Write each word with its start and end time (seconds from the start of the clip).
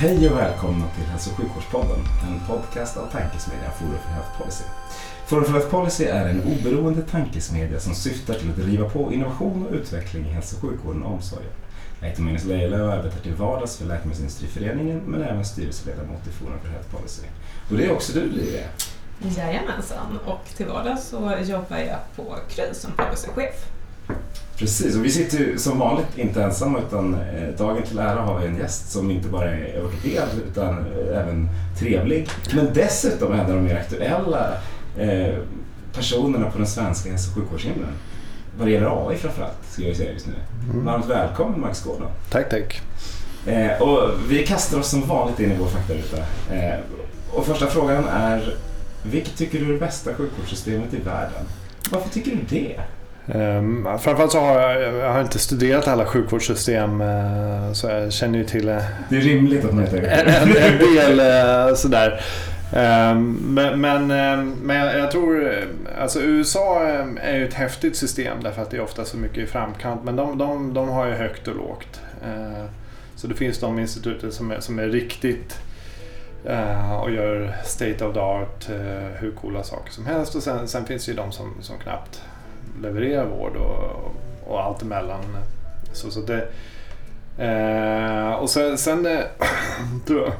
Hej 0.00 0.30
och 0.30 0.36
välkomna 0.36 0.84
till 0.88 1.04
Hälso 1.04 1.30
och 1.30 1.36
sjukvårdspodden, 1.36 1.98
en 2.28 2.40
podcast 2.46 2.96
av 2.96 3.06
tankesmedjan 3.06 3.72
Forum 3.78 3.98
för 4.04 4.10
Health 4.10 4.38
Policy. 4.38 4.64
Forum 5.26 5.44
för 5.44 5.52
Health 5.52 5.68
Policy 5.68 6.04
är 6.04 6.28
en 6.28 6.42
oberoende 6.42 7.02
tankesmedja 7.02 7.80
som 7.80 7.94
syftar 7.94 8.34
till 8.34 8.50
att 8.50 8.56
driva 8.56 8.90
på 8.90 9.12
innovation 9.12 9.66
och 9.66 9.72
utveckling 9.72 10.26
i 10.26 10.28
hälso 10.28 10.56
och 10.56 10.62
sjukvården 10.62 11.02
och 11.02 11.12
omsorgen. 11.12 11.50
Jag 12.00 12.08
heter 12.08 12.22
Magnus 12.22 12.44
Lejelöw 12.44 12.84
och 12.86 12.92
arbetar 12.92 13.20
till 13.20 13.34
vardags 13.34 13.76
för 13.76 13.84
Läkemedelsindustriföreningen 13.84 14.98
men 14.98 15.22
även 15.22 15.44
styrelseledamot 15.44 16.26
i 16.26 16.30
Forum 16.30 16.60
för 16.62 16.68
Health 16.68 16.96
Policy. 16.96 17.22
Och 17.70 17.76
det 17.76 17.84
är 17.84 17.92
också 17.92 18.12
du 18.12 18.26
Livia. 18.26 18.66
Jajamensan, 19.36 20.18
och 20.26 20.48
till 20.56 20.66
vardags 20.66 21.08
så 21.08 21.34
jobbar 21.44 21.76
jag 21.78 21.98
på 22.16 22.36
KRY 22.48 22.74
som 22.74 22.92
policychef. 22.92 23.77
Precis, 24.58 24.96
och 24.96 25.04
vi 25.04 25.10
sitter 25.10 25.38
ju 25.38 25.58
som 25.58 25.78
vanligt 25.78 26.18
inte 26.18 26.42
ensamma 26.42 26.78
utan 26.78 27.14
eh, 27.14 27.48
dagen 27.58 27.82
till 27.82 27.98
ära 27.98 28.20
har 28.20 28.38
vi 28.40 28.46
en 28.46 28.58
gäst 28.58 28.92
som 28.92 29.10
inte 29.10 29.28
bara 29.28 29.50
är 29.50 29.82
ortoped 29.84 30.28
utan 30.50 30.68
eh, 30.68 31.18
även 31.18 31.48
trevlig. 31.78 32.28
Men 32.54 32.68
dessutom 32.74 33.32
en 33.32 33.40
av 33.40 33.46
de 33.46 33.64
mer 33.64 33.76
aktuella 33.76 34.52
eh, 34.98 35.34
personerna 35.94 36.50
på 36.50 36.58
den 36.58 36.66
svenska 36.66 37.10
hälso 37.10 37.30
och 37.30 37.36
sjukvårdshimlen. 37.36 37.90
Vad 38.58 38.66
det 38.66 38.72
gäller 38.72 39.08
AI 39.08 39.16
framförallt, 39.16 39.70
ska 39.70 39.82
jag 39.82 39.96
säga 39.96 40.12
just 40.12 40.26
nu. 40.26 40.34
Mm. 40.70 40.84
Varmt 40.84 41.06
välkommen 41.06 41.60
Max 41.60 41.84
Gordon. 41.84 42.10
Tack, 42.30 42.50
tack. 42.50 42.80
Och 43.80 44.10
vi 44.28 44.46
kastar 44.46 44.78
oss 44.78 44.88
som 44.88 45.08
vanligt 45.08 45.40
in 45.40 45.52
i 45.52 45.56
vår 45.58 45.66
faktaruta. 45.66 46.16
Och 47.30 47.46
första 47.46 47.66
frågan 47.66 48.04
är, 48.08 48.54
vilket 49.02 49.36
tycker 49.36 49.58
du 49.58 49.68
är 49.68 49.72
det 49.72 49.78
bästa 49.78 50.14
sjukvårdssystemet 50.14 50.94
i 50.94 50.96
världen? 50.96 51.44
Varför 51.90 52.10
tycker 52.10 52.30
du 52.30 52.58
det? 52.58 52.80
Um, 53.34 53.84
framförallt 53.84 54.32
så 54.32 54.40
har 54.40 54.60
jag, 54.60 54.94
jag 54.94 55.12
har 55.12 55.20
inte 55.20 55.38
studerat 55.38 55.88
alla 55.88 56.06
sjukvårdssystem 56.06 57.00
uh, 57.00 57.72
så 57.72 57.86
jag 57.86 58.12
känner 58.12 58.38
ju 58.38 58.44
till 58.44 58.68
uh, 58.68 58.82
Det 59.08 59.16
är 59.16 59.20
rimligt 59.20 59.64
att 59.64 59.74
man 59.74 59.84
inte 59.84 59.98
en, 59.98 60.56
en, 60.56 60.78
del 60.78 61.20
uh, 61.20 61.74
sådär. 61.74 62.20
Um, 62.76 63.32
men 63.32 63.80
men, 63.80 64.02
um, 64.38 64.56
men 64.62 64.76
jag, 64.76 64.98
jag 64.98 65.10
tror, 65.10 65.52
alltså 66.00 66.20
USA 66.20 66.82
är 67.20 67.36
ju 67.36 67.48
ett 67.48 67.54
häftigt 67.54 67.96
system 67.96 68.42
därför 68.42 68.62
att 68.62 68.70
det 68.70 68.76
är 68.76 68.82
ofta 68.82 69.04
så 69.04 69.16
mycket 69.16 69.38
i 69.38 69.46
framkant 69.46 70.04
men 70.04 70.16
de, 70.16 70.38
de, 70.38 70.74
de 70.74 70.88
har 70.88 71.06
ju 71.06 71.12
högt 71.12 71.48
och 71.48 71.56
lågt. 71.56 72.00
Så 73.16 73.26
det 73.26 73.34
finns 73.34 73.58
de 73.58 73.78
instituten 73.78 74.32
som 74.32 74.50
är, 74.50 74.60
som 74.60 74.78
är 74.78 74.86
riktigt 74.86 75.58
och 77.02 77.10
gör 77.10 77.56
state 77.64 78.04
of 78.04 78.14
the 78.14 78.20
art, 78.20 78.68
hur 79.18 79.30
coola 79.30 79.62
saker 79.62 79.92
som 79.92 80.06
helst 80.06 80.34
och 80.34 80.42
sen, 80.42 80.68
sen 80.68 80.86
finns 80.86 81.06
det 81.06 81.10
ju 81.10 81.16
de 81.16 81.32
som, 81.32 81.54
som 81.60 81.78
knappt 81.78 82.22
levererar 82.82 83.26
vård 83.26 83.56
och, 83.56 84.14
och 84.46 84.60
allt 84.62 84.82
emellan. 84.82 85.20
Så, 85.92 86.10
så 86.10 86.20
det, 86.20 86.48
eh, 87.44 88.32
och 88.32 88.50
sen, 88.50 88.78
sen 88.78 89.06
eh, 89.06 89.20
tror 90.06 90.20
jag 90.20 90.32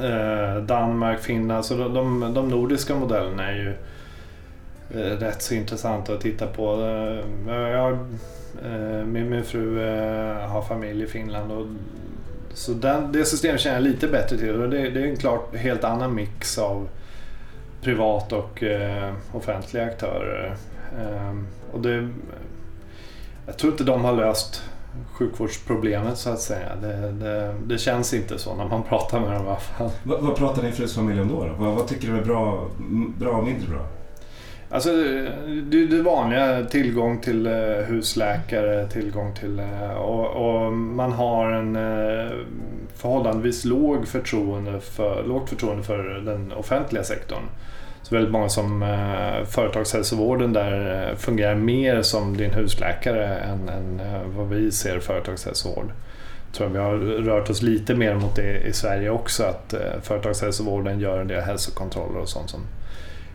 eh, 0.00 0.62
Danmark, 0.62 1.20
Finland, 1.20 1.64
så 1.64 1.76
de, 1.76 1.94
de, 1.94 2.34
de 2.34 2.48
nordiska 2.48 2.94
modellerna 2.94 3.50
är 3.50 3.54
ju 3.54 3.74
eh, 5.00 5.16
rätt 5.18 5.42
så 5.42 5.54
intressanta 5.54 6.14
att 6.14 6.20
titta 6.20 6.46
på. 6.46 6.74
Eh, 6.74 7.54
jag, 7.54 7.92
eh, 8.64 9.04
min, 9.06 9.30
min 9.30 9.44
fru 9.44 9.80
eh, 9.82 10.48
har 10.48 10.62
familj 10.62 11.02
i 11.02 11.06
Finland 11.06 11.52
och 11.52 11.66
så 12.54 12.72
den, 12.72 13.12
det 13.12 13.24
systemet 13.24 13.60
känner 13.60 13.76
jag 13.76 13.82
lite 13.82 14.08
bättre 14.08 14.38
till. 14.38 14.62
Och 14.62 14.70
det, 14.70 14.90
det 14.90 15.00
är 15.00 15.06
en 15.06 15.16
klart 15.16 15.56
helt 15.56 15.84
annan 15.84 16.14
mix 16.14 16.58
av 16.58 16.88
privat 17.82 18.32
och 18.32 18.62
eh, 18.62 19.12
offentliga 19.32 19.84
aktörer. 19.84 20.56
Um, 20.98 21.46
och 21.72 21.80
det, 21.80 22.08
jag 23.46 23.56
tror 23.56 23.72
inte 23.72 23.84
de 23.84 24.04
har 24.04 24.12
löst 24.12 24.62
sjukvårdsproblemet 25.12 26.18
så 26.18 26.30
att 26.30 26.40
säga. 26.40 26.68
Det, 26.82 27.12
det, 27.12 27.54
det, 27.66 27.78
känns 27.78 28.14
inte 28.14 28.38
så 28.38 28.54
när 28.54 28.64
man 28.64 28.82
pratar 28.82 29.20
med 29.20 29.30
dem 29.30 29.44
i 29.44 29.48
alla 29.48 29.56
fall. 29.56 29.90
Vad, 30.02 30.20
vad 30.20 30.36
pratar 30.36 30.62
din 30.62 30.72
frus 30.72 30.94
familj 30.94 31.20
om 31.20 31.28
då? 31.28 31.44
då? 31.44 31.54
Vad, 31.58 31.74
vad, 31.74 31.88
tycker 31.88 32.08
du 32.08 32.18
är 32.18 32.24
bra, 32.24 32.68
bra 33.18 33.32
och 33.32 33.44
mindre 33.44 33.68
bra? 33.68 33.86
Alltså 34.70 34.90
det, 35.70 35.86
det 35.86 36.02
vanliga, 36.02 36.64
tillgång 36.64 37.20
till 37.20 37.46
husläkare, 37.88 38.88
tillgång 38.88 39.34
till... 39.34 39.62
Och, 39.96 40.26
och 40.26 40.72
man 40.72 41.12
har 41.12 41.52
en 41.52 41.76
förhållandevis 42.94 43.64
låg 43.64 44.08
förtroende 44.08 44.80
för, 44.80 45.24
lågt 45.24 45.48
förtroende 45.48 45.82
för 45.82 45.98
den 45.98 46.52
offentliga 46.52 47.04
sektorn. 47.04 47.42
Så 48.02 48.14
väldigt 48.14 48.32
många 48.32 48.48
som 48.48 48.82
eh, 48.82 49.44
företagshälsovården 49.44 50.52
där 50.52 51.08
eh, 51.10 51.16
fungerar 51.16 51.54
mer 51.54 52.02
som 52.02 52.36
din 52.36 52.50
husläkare 52.50 53.36
än, 53.36 53.68
än 53.68 54.00
eh, 54.00 54.22
vad 54.36 54.48
vi 54.48 54.70
ser 54.70 55.00
företagshälsovård. 55.00 55.92
Jag 56.46 56.56
tror 56.56 56.68
vi 56.68 56.78
har 56.78 56.96
rört 56.98 57.50
oss 57.50 57.62
lite 57.62 57.94
mer 57.94 58.14
mot 58.14 58.36
det 58.36 58.60
i 58.60 58.72
Sverige 58.72 59.10
också 59.10 59.44
att 59.44 59.72
eh, 59.72 59.80
företagshälsovården 60.02 61.00
gör 61.00 61.20
en 61.20 61.28
del 61.28 61.40
hälsokontroller 61.40 62.20
och 62.20 62.28
sånt 62.28 62.50
som 62.50 62.60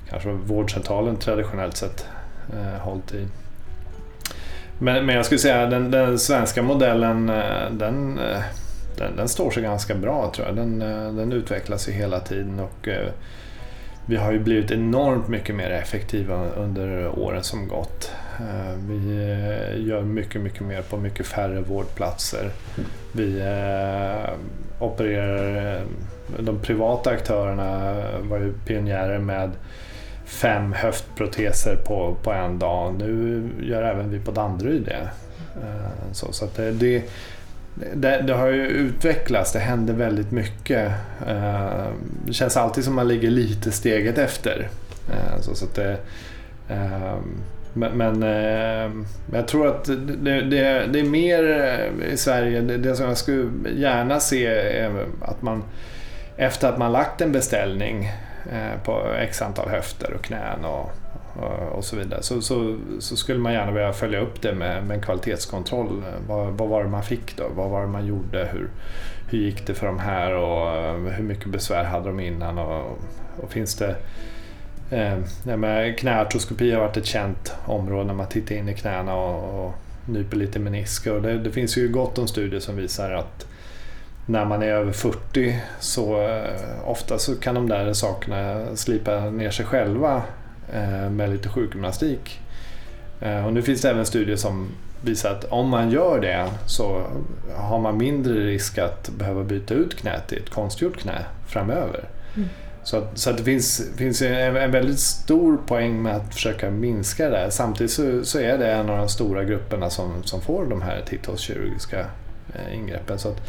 kanske 0.10 0.30
vårdcentralen 0.30 1.18
traditionellt 1.18 1.78
sett 1.78 2.06
eh, 2.54 2.80
hållit 2.82 3.14
i. 3.14 3.28
Men, 4.80 5.06
men 5.06 5.16
jag 5.16 5.26
skulle 5.26 5.40
säga 5.40 5.66
den, 5.66 5.92
den 5.92 6.20
svenska 6.20 6.64
modellen 6.64 7.30
eh, 7.30 7.72
den, 7.72 8.20
den, 8.98 9.16
den, 9.16 9.28
står 9.28 9.52
sig 9.52 9.64
ganska 9.64 9.96
bra 9.96 10.32
tror 10.36 10.48
jag. 10.48 10.56
Den, 10.56 10.80
den 11.18 11.32
utvecklas 11.32 11.90
ju 11.90 11.92
hela 11.92 12.20
tiden 12.20 12.60
och 12.60 12.90
vi 14.10 14.16
har 14.16 14.32
ju 14.32 14.40
blivit 14.40 14.72
enormt 14.72 15.28
mycket 15.28 15.56
mer 15.56 15.70
effektiva 15.70 16.46
under 16.46 17.20
åren 17.20 17.44
som 17.44 17.68
gått. 17.68 18.12
Eh, 18.40 18.78
vi 18.90 19.18
eh, 19.18 19.88
gör 19.88 20.02
mycket, 20.02 20.42
mycket 20.42 20.62
mer 20.62 20.82
på 20.82 20.98
mycket 20.98 21.26
färre 21.26 21.62
vårdplatser. 21.62 22.50
Vi 23.12 23.40
eh, 23.40 24.34
opererar, 24.80 25.82
de 26.40 26.60
privata 26.60 27.10
aktörerna 27.10 27.96
var 28.22 28.38
ju 28.38 28.54
pionjärer 28.66 29.20
med 29.20 29.52
fem 30.26 30.74
höftproteser 30.74 31.76
på, 31.76 32.18
på 32.24 32.32
en 32.32 32.60
dag. 32.60 32.96
Nu 33.00 33.44
gör 33.62 33.84
även 33.84 34.10
vi 34.10 34.20
på 34.20 34.32
Danderyd 34.32 34.86
det. 34.86 35.10
Så, 36.12 36.34
så 36.34 36.46
att 36.46 36.56
det, 36.56 36.72
det 36.72 37.04
det, 37.96 38.22
det, 38.22 38.34
har 38.34 38.48
ju 38.48 38.68
utvecklats, 38.68 39.52
det 39.52 39.60
händer 39.60 39.94
väldigt 39.94 40.32
mycket. 40.32 40.92
Eh, 41.28 41.88
det 42.26 42.34
känns 42.34 42.58
alltid 42.58 42.84
som 42.84 42.96
man 42.96 43.08
ligger 43.08 43.30
lite 43.30 43.72
steget 43.72 44.18
efter. 44.18 44.70
Eh, 45.12 45.42
så, 45.42 45.56
så 45.56 45.66
det, 45.76 45.98
eh, 46.70 47.16
men, 47.74 47.98
men 47.98 49.06
jag 49.34 49.48
tror 49.48 49.68
att 49.68 49.86
det, 49.86 50.42
det, 50.42 50.88
det 50.88 51.00
är 51.00 51.10
mer 51.10 51.44
i 52.12 52.18
Sverige, 52.18 52.62
det, 52.62 52.96
som 52.96 53.08
jag 53.08 53.18
skulle 53.18 53.70
gärna 53.76 54.20
se 54.20 54.46
är 54.48 55.06
att 55.22 55.42
man 55.42 55.64
efter 56.38 56.70
att 56.70 56.78
man 56.78 56.92
lagt 56.92 57.22
en 57.22 57.32
beställning 57.32 58.12
på 58.84 59.14
x 59.20 59.42
antal 59.42 59.70
höfter 59.70 60.14
och 60.14 60.22
knän 60.22 60.66
och, 60.66 60.92
Eh, 61.42 61.68
och 61.68 61.86
så 61.86 61.96
vidare. 61.96 62.24
Så, 62.24 62.42
så, 62.42 62.78
så, 63.00 63.16
skulle 63.16 63.40
man 63.40 63.54
gärna 63.54 63.72
vilja 63.72 63.94
följa 63.94 64.20
upp 64.20 64.42
det 64.42 64.54
med, 64.54 64.84
med 64.84 64.96
en 64.96 65.02
kvalitetskontroll. 65.02 66.04
Vad, 66.28 66.54
vad 66.54 66.70
var 66.70 66.84
det 66.84 66.90
man 66.90 67.04
fick 67.04 67.38
då? 67.38 67.44
Vad 67.56 67.70
var 67.70 67.82
det 67.82 67.88
man 67.88 68.06
gjorde? 68.06 68.50
Hur, 68.54 68.70
hur 69.30 69.38
gick 69.38 69.68
det 69.68 69.74
för 69.74 69.88
de 69.88 70.00
här 70.00 70.34
och 70.34 70.78
eh, 70.78 70.96
hur 70.96 71.24
mycket 71.24 71.48
besvär 71.48 71.84
hade 71.84 72.08
de 72.08 72.20
innan? 72.20 72.58
Och, 72.58 73.00
och 73.42 73.52
finns 73.52 73.76
det 73.76 73.96
eh, 74.92 75.94
knäartroskopi 75.98 76.72
har 76.72 76.82
varit 76.82 76.98
ett 76.98 77.06
känt 77.06 77.56
område 77.66 78.04
när 78.04 78.14
man 78.14 78.28
tittar 78.28 78.56
in 78.56 78.70
i 78.70 78.74
knäna 78.74 79.16
och, 79.16 79.66
och 79.66 79.74
nyper 80.06 80.38
lite 80.38 80.60
menisker. 80.60 81.14
Och 81.14 81.22
det, 81.22 81.38
det 81.38 81.52
finns 81.52 81.78
ju 81.78 81.88
gott 81.88 82.18
om 82.18 82.28
studier 82.28 82.60
som 82.60 82.76
visar 82.76 83.12
att 83.12 83.48
när 84.26 84.46
man 84.46 84.64
är 84.64 84.68
över 84.68 84.92
40 84.92 85.60
så 85.80 86.22
eh, 86.22 86.90
ofta 86.90 87.20
så 87.20 87.36
kan 87.36 87.56
de 87.56 87.70
där 87.70 87.94
sakerna 87.94 88.66
slipa 88.76 89.30
ner 89.30 89.52
sig 89.52 89.66
själva 89.66 90.24
med 91.10 91.30
lite 91.30 91.50
sjukgymnastik. 91.50 92.40
Eh, 93.22 93.46
och 93.46 93.54
nu 93.54 93.62
finns 93.62 93.82
det 93.82 93.90
även 93.90 94.06
studier 94.06 94.36
som 94.36 94.70
visar 95.02 95.32
att 95.32 95.44
om 95.44 95.70
man 95.70 95.92
gör 95.92 96.22
det 96.22 96.50
så 96.66 97.04
har 97.56 97.80
man 97.80 97.98
mindre 97.98 98.34
risk 98.34 98.78
att 98.78 99.10
behöva 99.10 99.44
byta 99.44 99.74
ut 99.74 99.96
knät 99.96 100.28
till 100.28 100.38
ett 100.38 100.50
konstgjort 100.50 100.98
knä 100.98 101.26
framöver. 101.48 102.04
Mm. 102.36 102.50
Så, 102.84 102.98
att, 102.98 103.18
så 103.18 103.30
att 103.30 103.38
det 103.38 103.44
finns, 103.44 103.82
finns 103.98 104.22
en, 104.22 104.56
en 104.56 104.72
väldigt 104.72 105.00
stor 105.00 105.58
poäng 105.58 106.02
med 106.02 106.16
att 106.16 106.34
försöka 106.34 106.72
minska 106.72 107.30
det. 107.30 107.52
Samtidigt 107.52 107.92
så, 107.92 108.26
så 108.26 108.40
är 108.40 108.58
det 108.58 108.72
en 108.72 108.90
av 108.90 108.98
de 108.98 109.10
stora 109.10 109.44
grupperna 109.44 109.90
som, 109.90 110.24
som 110.24 110.42
får 110.42 110.66
de 110.66 110.82
här 110.82 111.02
titthålskirurgiska 111.06 112.00
eh, 112.54 112.78
ingreppen. 112.78 113.20
Så 113.20 113.30
att 113.30 113.42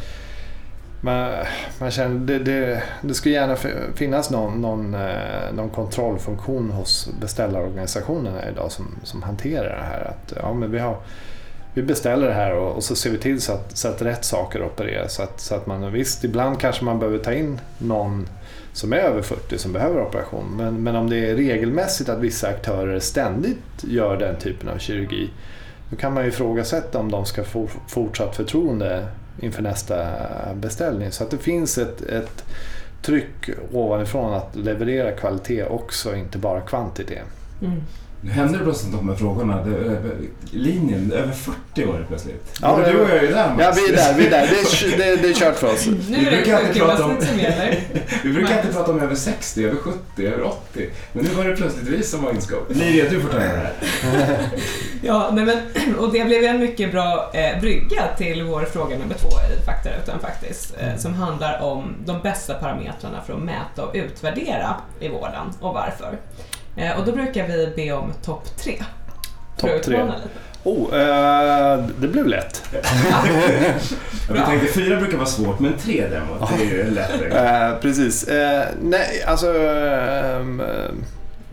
man, 1.00 1.32
man 1.80 1.90
känner, 1.90 2.18
det, 2.18 2.38
det, 2.38 2.82
det 3.02 3.14
skulle 3.14 3.34
gärna 3.34 3.56
finnas 3.94 4.30
någon, 4.30 4.60
någon, 4.60 4.94
eh, 4.94 5.52
någon 5.54 5.70
kontrollfunktion 5.70 6.70
hos 6.70 7.08
beställarorganisationerna 7.20 8.48
idag 8.48 8.72
som, 8.72 8.86
som 9.02 9.22
hanterar 9.22 9.76
det 9.76 9.84
här. 9.84 10.00
Att, 10.00 10.32
ja, 10.42 10.54
men 10.54 10.70
vi, 10.70 10.78
har, 10.78 10.96
vi 11.74 11.82
beställer 11.82 12.26
det 12.26 12.34
här 12.34 12.54
och, 12.54 12.76
och 12.76 12.84
så 12.84 12.96
ser 12.96 13.10
vi 13.10 13.18
till 13.18 13.40
så 13.40 13.52
att, 13.52 13.76
så 13.76 13.88
att 13.88 14.02
rätt 14.02 14.24
saker 14.24 14.62
opereras. 14.62 15.14
Så 15.14 15.22
att, 15.22 15.40
så 15.40 15.54
att 15.54 15.66
man, 15.66 15.92
visst, 15.92 16.24
ibland 16.24 16.60
kanske 16.60 16.84
man 16.84 16.98
behöver 16.98 17.18
ta 17.18 17.32
in 17.32 17.60
någon 17.78 18.28
som 18.72 18.92
är 18.92 18.96
över 18.96 19.22
40 19.22 19.58
som 19.58 19.72
behöver 19.72 20.02
operation. 20.02 20.56
Men, 20.56 20.82
men 20.82 20.96
om 20.96 21.10
det 21.10 21.30
är 21.30 21.34
regelmässigt 21.34 22.08
att 22.08 22.18
vissa 22.18 22.48
aktörer 22.48 23.00
ständigt 23.00 23.84
gör 23.84 24.16
den 24.16 24.36
typen 24.36 24.68
av 24.68 24.78
kirurgi 24.78 25.30
då 25.90 25.96
kan 25.96 26.14
man 26.14 26.22
ju 26.22 26.28
ifrågasätta 26.28 26.98
om 26.98 27.10
de 27.10 27.26
ska 27.26 27.44
få 27.44 27.68
fortsatt 27.88 28.36
förtroende 28.36 29.06
inför 29.40 29.62
nästa 29.62 30.06
beställning. 30.54 31.12
Så 31.12 31.24
att 31.24 31.30
det 31.30 31.38
finns 31.38 31.78
ett, 31.78 32.02
ett 32.02 32.44
tryck 33.02 33.50
ovanifrån 33.72 34.34
att 34.34 34.56
leverera 34.56 35.12
kvalitet 35.12 35.64
också, 35.64 36.16
inte 36.16 36.38
bara 36.38 36.60
kvantitet. 36.60 37.24
Mm. 37.62 37.82
Nu 38.20 38.30
händer 38.30 38.58
det 38.58 38.64
plötsligt 38.64 38.92
de 38.92 39.08
här 39.08 39.16
frågorna. 39.16 39.64
Det, 39.64 40.00
linjen, 40.50 41.12
över 41.12 41.32
40 41.32 41.86
år 41.86 42.04
plötsligt. 42.08 42.58
Ja, 42.62 42.76
Både 42.76 42.92
du 42.92 43.00
och 43.00 43.10
jag 43.10 43.16
är 43.16 43.32
där 43.32 43.54
Ja, 43.58 43.72
vi 43.76 43.92
är 43.92 43.96
där. 43.96 44.14
Vi 44.14 44.26
är 44.26 44.30
där. 44.30 44.46
Det, 44.46 45.04
är, 45.04 45.16
det, 45.16 45.22
det 45.22 45.28
är 45.28 45.34
kört 45.34 45.56
för 45.56 45.72
oss. 45.72 45.86
Nu 45.86 46.16
är 46.16 46.30
det 46.30 46.36
sjukgymnastik 46.36 47.28
som 47.28 47.38
gäller. 47.38 47.78
vi 48.24 48.32
brukar 48.32 48.56
inte 48.56 48.72
prata 48.72 48.92
om 48.92 49.00
över 49.00 49.14
60, 49.14 49.64
över 49.64 49.76
70, 49.76 50.26
över 50.26 50.42
80. 50.42 50.90
Men 51.12 51.24
nu 51.24 51.30
var 51.30 51.44
det 51.44 51.56
plötsligt 51.56 51.88
vi 51.88 52.02
som 52.02 52.22
var 52.22 52.30
inskop. 52.30 52.66
Liria, 52.68 53.10
du 53.10 53.20
får 53.20 53.28
ta 53.28 53.38
det 53.38 53.44
här. 53.44 53.72
ja, 55.02 55.30
nej 55.32 55.44
men, 55.44 55.94
och 55.98 56.12
det 56.12 56.24
blev 56.24 56.44
en 56.44 56.60
mycket 56.60 56.92
bra 56.92 57.30
eh, 57.34 57.60
brygga 57.60 58.02
till 58.16 58.42
vår 58.42 58.64
fråga 58.64 58.98
nummer 58.98 59.14
två 59.14 59.28
i 59.28 59.64
Faktarutan 59.64 60.20
faktiskt. 60.20 60.74
Eh, 60.78 60.96
som 60.96 61.14
handlar 61.14 61.62
om 61.62 61.94
de 62.04 62.20
bästa 62.22 62.54
parametrarna 62.54 63.22
för 63.26 63.32
att 63.32 63.42
mäta 63.42 63.84
och 63.84 63.94
utvärdera 63.94 64.76
i 65.00 65.08
vården 65.08 65.52
och 65.60 65.74
varför. 65.74 66.18
Eh, 66.78 66.98
och 66.98 67.06
då 67.06 67.12
brukar 67.12 67.46
vi 67.46 67.72
be 67.76 67.92
om 67.92 68.12
topp 68.24 68.56
tre. 68.56 68.82
Topp 69.56 69.82
tre. 69.82 70.02
Oh, 70.64 71.00
eh, 71.00 71.84
det 72.00 72.08
blev 72.08 72.26
lätt. 72.26 72.62
vi 74.32 74.38
tänkte 74.38 74.66
fyra 74.66 75.00
brukar 75.00 75.16
vara 75.16 75.26
svårt, 75.26 75.58
men 75.58 75.72
tre 75.78 76.06
däremot, 76.10 76.50
det 76.58 76.64
är 76.64 76.84
ju 76.84 76.90
lätt. 76.90 77.10
Eh, 77.32 77.80
precis. 77.80 78.28
Eh, 78.28 78.64
nej, 78.82 79.22
alltså 79.26 79.58
ehm, 79.58 80.62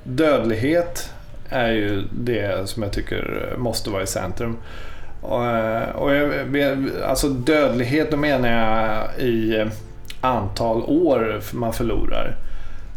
dödlighet 0.03 1.09
är 1.49 1.71
ju 1.71 2.03
det 2.11 2.69
som 2.69 2.83
jag 2.83 2.91
tycker 2.91 3.53
måste 3.57 3.89
vara 3.89 4.03
i 4.03 4.07
centrum. 4.07 4.57
Och, 5.21 5.45
eh, 5.45 5.89
och 5.89 6.15
jag, 6.15 6.89
alltså 7.05 7.29
dödlighet, 7.29 8.11
då 8.11 8.17
menar 8.17 8.49
jag 8.49 9.27
i 9.27 9.65
antal 10.21 10.83
år 10.83 11.41
man 11.53 11.73
förlorar. 11.73 12.35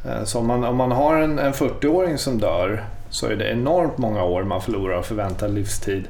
Eh, 0.04 0.24
så 0.24 0.38
om 0.38 0.46
man, 0.46 0.64
om 0.64 0.76
man 0.76 0.92
har 0.92 1.16
en, 1.16 1.38
en 1.38 1.52
40-åring 1.52 2.18
som 2.18 2.38
dör 2.38 2.84
så 3.10 3.26
är 3.26 3.36
det 3.36 3.50
enormt 3.50 3.98
många 3.98 4.24
år 4.24 4.42
man 4.42 4.62
förlorar 4.62 4.94
av 4.94 5.02
förväntad 5.02 5.54
livstid 5.54 6.08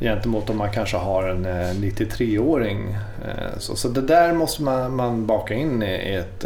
gentemot 0.00 0.50
om 0.50 0.58
man 0.58 0.70
kanske 0.70 0.96
har 0.96 1.28
en 1.28 1.46
eh, 1.46 1.74
93-åring. 1.74 2.96
Eh, 3.24 3.58
så, 3.58 3.76
så 3.76 3.88
det 3.88 4.00
där 4.00 4.32
måste 4.32 4.62
man, 4.62 4.96
man 4.96 5.26
baka 5.26 5.54
in 5.54 5.82
i 5.82 6.14
ett, 6.14 6.44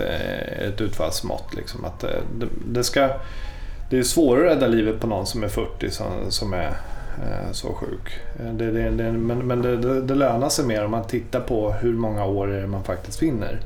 ett 0.68 0.80
utfallsmått. 0.80 1.54
Liksom. 1.54 1.84
Att 1.84 2.00
det, 2.00 2.46
det, 2.66 2.84
ska, 2.84 3.08
det 3.90 3.98
är 3.98 4.02
svårare 4.02 4.50
att 4.50 4.56
rädda 4.56 4.66
livet 4.66 5.00
på 5.00 5.06
någon 5.06 5.26
som 5.26 5.42
är 5.42 5.48
40 5.48 5.90
som, 5.90 6.06
som 6.28 6.52
är 6.52 6.72
så 7.52 7.72
sjuk. 7.72 8.20
Det, 8.52 8.70
det, 8.70 8.90
det, 8.90 9.12
men 9.12 9.38
men 9.38 9.62
det, 9.62 10.00
det, 10.00 10.14
lönar 10.14 10.48
sig 10.48 10.64
mer 10.64 10.84
om 10.84 10.90
man 10.90 11.06
tittar 11.06 11.40
på 11.40 11.72
hur 11.72 11.92
många 11.92 12.24
år 12.24 12.52
är 12.52 12.60
det 12.60 12.66
man 12.66 12.84
faktiskt 12.84 13.22
vinner. 13.22 13.60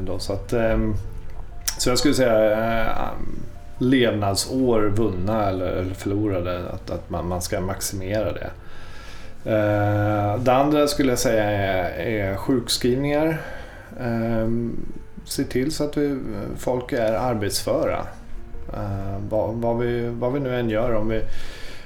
Då, 0.00 0.18
så 0.18 0.32
att, 0.32 0.52
ehm, 0.52 0.94
så 1.78 1.88
jag 1.88 1.98
skulle 1.98 2.14
säga 2.14 2.52
eh, 2.82 3.12
um, 3.12 3.42
levnadsår 3.78 4.80
vunna 4.82 5.48
eller 5.48 5.84
förlorade, 5.84 6.68
att, 6.68 6.90
att 6.90 7.10
man, 7.10 7.28
man 7.28 7.42
ska 7.42 7.60
maximera 7.60 8.32
det. 8.32 8.50
Eh, 9.44 10.42
det 10.42 10.52
andra 10.52 10.86
skulle 10.86 11.12
jag 11.12 11.18
säga 11.18 11.44
är, 11.44 12.06
är 12.06 12.36
sjukskrivningar. 12.36 13.40
Ehm, 14.00 14.76
se 15.24 15.44
till 15.44 15.72
så 15.72 15.84
att 15.84 15.96
vi, 15.96 16.10
eh, 16.10 16.18
folk 16.58 16.92
är 16.92 17.12
arbetsföra. 17.12 18.06
Vad, 19.28 19.54
vad, 19.54 19.78
vi, 19.78 20.08
vad 20.08 20.32
vi 20.32 20.40
nu 20.40 20.60
än 20.60 20.70
gör, 20.70 20.94
om 20.94 21.08
vi 21.08 21.22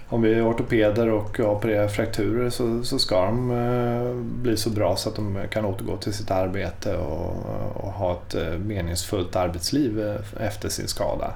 om 0.09 0.23
vi 0.23 0.35
är 0.35 0.51
ortopeder 0.51 1.09
och 1.09 1.41
opererar 1.41 1.89
frakturer 1.89 2.51
så, 2.51 2.85
så 2.85 2.99
ska 2.99 3.25
de 3.25 3.51
eh, 3.51 4.15
bli 4.15 4.57
så 4.57 4.71
bra 4.71 4.97
så 4.97 5.09
att 5.09 5.17
de 5.17 5.39
kan 5.51 5.65
återgå 5.65 5.97
till 5.97 6.13
sitt 6.13 6.31
arbete 6.31 6.97
och, 6.97 7.37
och 7.75 7.93
ha 7.93 8.13
ett 8.13 8.35
eh, 8.35 8.59
meningsfullt 8.59 9.37
arbetsliv 9.37 10.09
eh, 10.09 10.47
efter 10.47 10.69
sin 10.69 10.89
skada. 10.89 11.31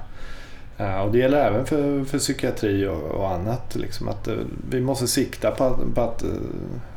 Och 1.03 1.11
det 1.11 1.17
gäller 1.17 1.45
även 1.45 1.65
för, 1.65 2.03
för 2.03 2.17
psykiatri 2.17 2.87
och, 2.87 3.01
och 3.01 3.31
annat. 3.31 3.75
Liksom 3.75 4.07
att 4.07 4.27
vi 4.69 4.81
måste 4.81 5.07
sikta 5.07 5.51
på 5.51 5.63
att, 5.63 5.95
på 5.95 6.01
att 6.01 6.23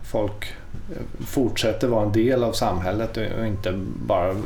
folk 0.02 0.54
fortsätter 1.26 1.88
vara 1.88 2.06
en 2.06 2.12
del 2.12 2.44
av 2.44 2.52
samhället 2.52 3.16
och 3.16 3.46
inte 3.46 3.72
bara 4.06 4.36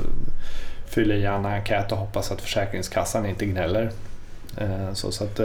fylla 0.87 1.15
i 1.15 1.25
en 1.25 1.47
enkät 1.47 1.93
och 1.93 1.99
hoppas 1.99 2.33
att 2.33 2.41
Försäkringskassan 2.41 3.27
inte 3.27 3.47
gnäller. 3.47 3.91
Så, 4.93 5.13
så 5.13 5.25
att, 5.25 5.41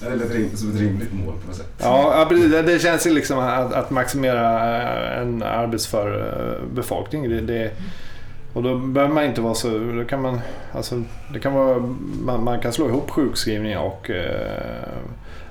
det 0.00 0.16
lät 0.16 0.58
som 0.58 0.70
ett 0.70 0.80
rimligt 0.80 1.12
mål 1.12 1.34
på 1.40 1.46
något 1.46 1.56
sätt. 1.56 1.72
Ja, 1.78 2.26
precis. 2.28 2.50
Det 2.50 2.82
känns 2.82 3.06
ju 3.06 3.10
liksom 3.10 3.38
att, 3.38 3.72
att 3.72 3.90
maximera 3.90 4.76
eh, 4.82 5.20
en 5.22 5.42
arbetsför 5.42 6.18
eh, 6.18 6.74
befolkning. 6.74 7.28
Det, 7.28 7.40
det, 7.40 7.72
och 8.52 8.62
då 8.62 8.78
behöver 8.78 9.14
man 9.14 9.24
inte 9.24 9.40
vara 9.40 9.54
så... 9.54 9.78
Då 9.78 10.04
kan 10.04 10.22
man, 10.22 10.40
alltså, 10.72 11.02
det 11.32 11.40
kan 11.40 11.52
vara, 11.54 11.78
man, 12.22 12.44
man 12.44 12.60
kan 12.60 12.72
slå 12.72 12.88
ihop 12.88 13.10
sjukskrivning 13.10 13.78
och 13.78 14.10
eh, 14.10 14.88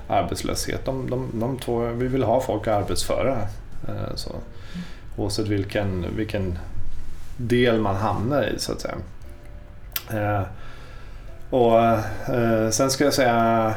arbetslöshet. 0.08 0.84
De, 0.84 1.10
de, 1.10 1.30
de 1.32 1.58
två, 1.58 1.86
vi 1.86 2.06
vill 2.06 2.22
ha 2.22 2.40
folk 2.40 2.66
arbetsföra. 2.66 3.38
Eh, 3.88 4.14
så, 4.14 4.30
oavsett 5.16 5.48
vilken, 5.48 6.06
vilken 6.16 6.58
del 7.36 7.80
man 7.80 7.96
hamnar 7.96 8.42
i 8.42 8.58
så 8.58 8.72
att 8.72 8.80
säga. 8.80 8.94
Eh, 10.10 10.42
och 11.50 11.80
eh, 11.80 12.70
sen 12.70 12.90
ska 12.90 13.04
jag 13.04 13.14
säga 13.14 13.74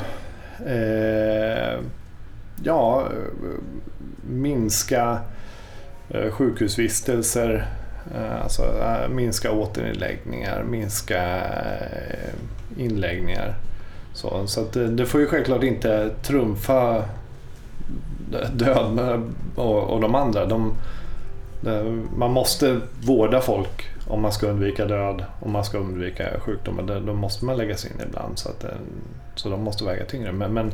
eh, 0.66 1.80
ja, 2.64 3.08
minska 4.30 5.20
eh, 6.10 6.32
sjukhusvistelser, 6.32 7.68
eh, 8.16 8.42
alltså 8.44 8.64
eh, 8.64 9.10
minska 9.10 9.52
återinläggningar, 9.52 10.64
minska 10.64 11.38
eh, 11.38 12.34
inläggningar. 12.78 13.56
Så, 14.14 14.48
så 14.48 14.62
att 14.62 14.74
det, 14.74 14.88
det 14.88 15.06
får 15.06 15.22
ju 15.22 15.28
självklart 15.28 15.64
inte 15.64 16.10
trumfa 16.22 17.04
död 18.54 19.22
och, 19.56 19.84
och 19.84 20.02
de 20.02 20.16
andra. 20.16 20.46
De, 20.46 20.74
man 22.18 22.32
måste 22.32 22.80
vårda 23.06 23.42
folk 23.42 23.90
om 24.12 24.22
man 24.22 24.32
ska 24.32 24.48
undvika 24.48 24.86
död, 24.86 25.26
om 25.40 25.52
man 25.52 25.66
ska 25.66 25.78
undvika 25.78 26.40
sjukdomar, 26.40 27.02
då 27.06 27.14
måste 27.14 27.46
man 27.46 27.58
lägga 27.58 27.76
sig 27.76 27.92
in 27.92 28.08
ibland. 28.08 28.40
Så, 28.40 28.50
att, 28.50 28.64
eh, 28.64 28.70
så 29.36 29.50
de 29.50 29.64
måste 29.64 29.84
väga 29.84 30.06
tyngre. 30.06 30.32
Men, 30.32 30.54
men, 30.54 30.72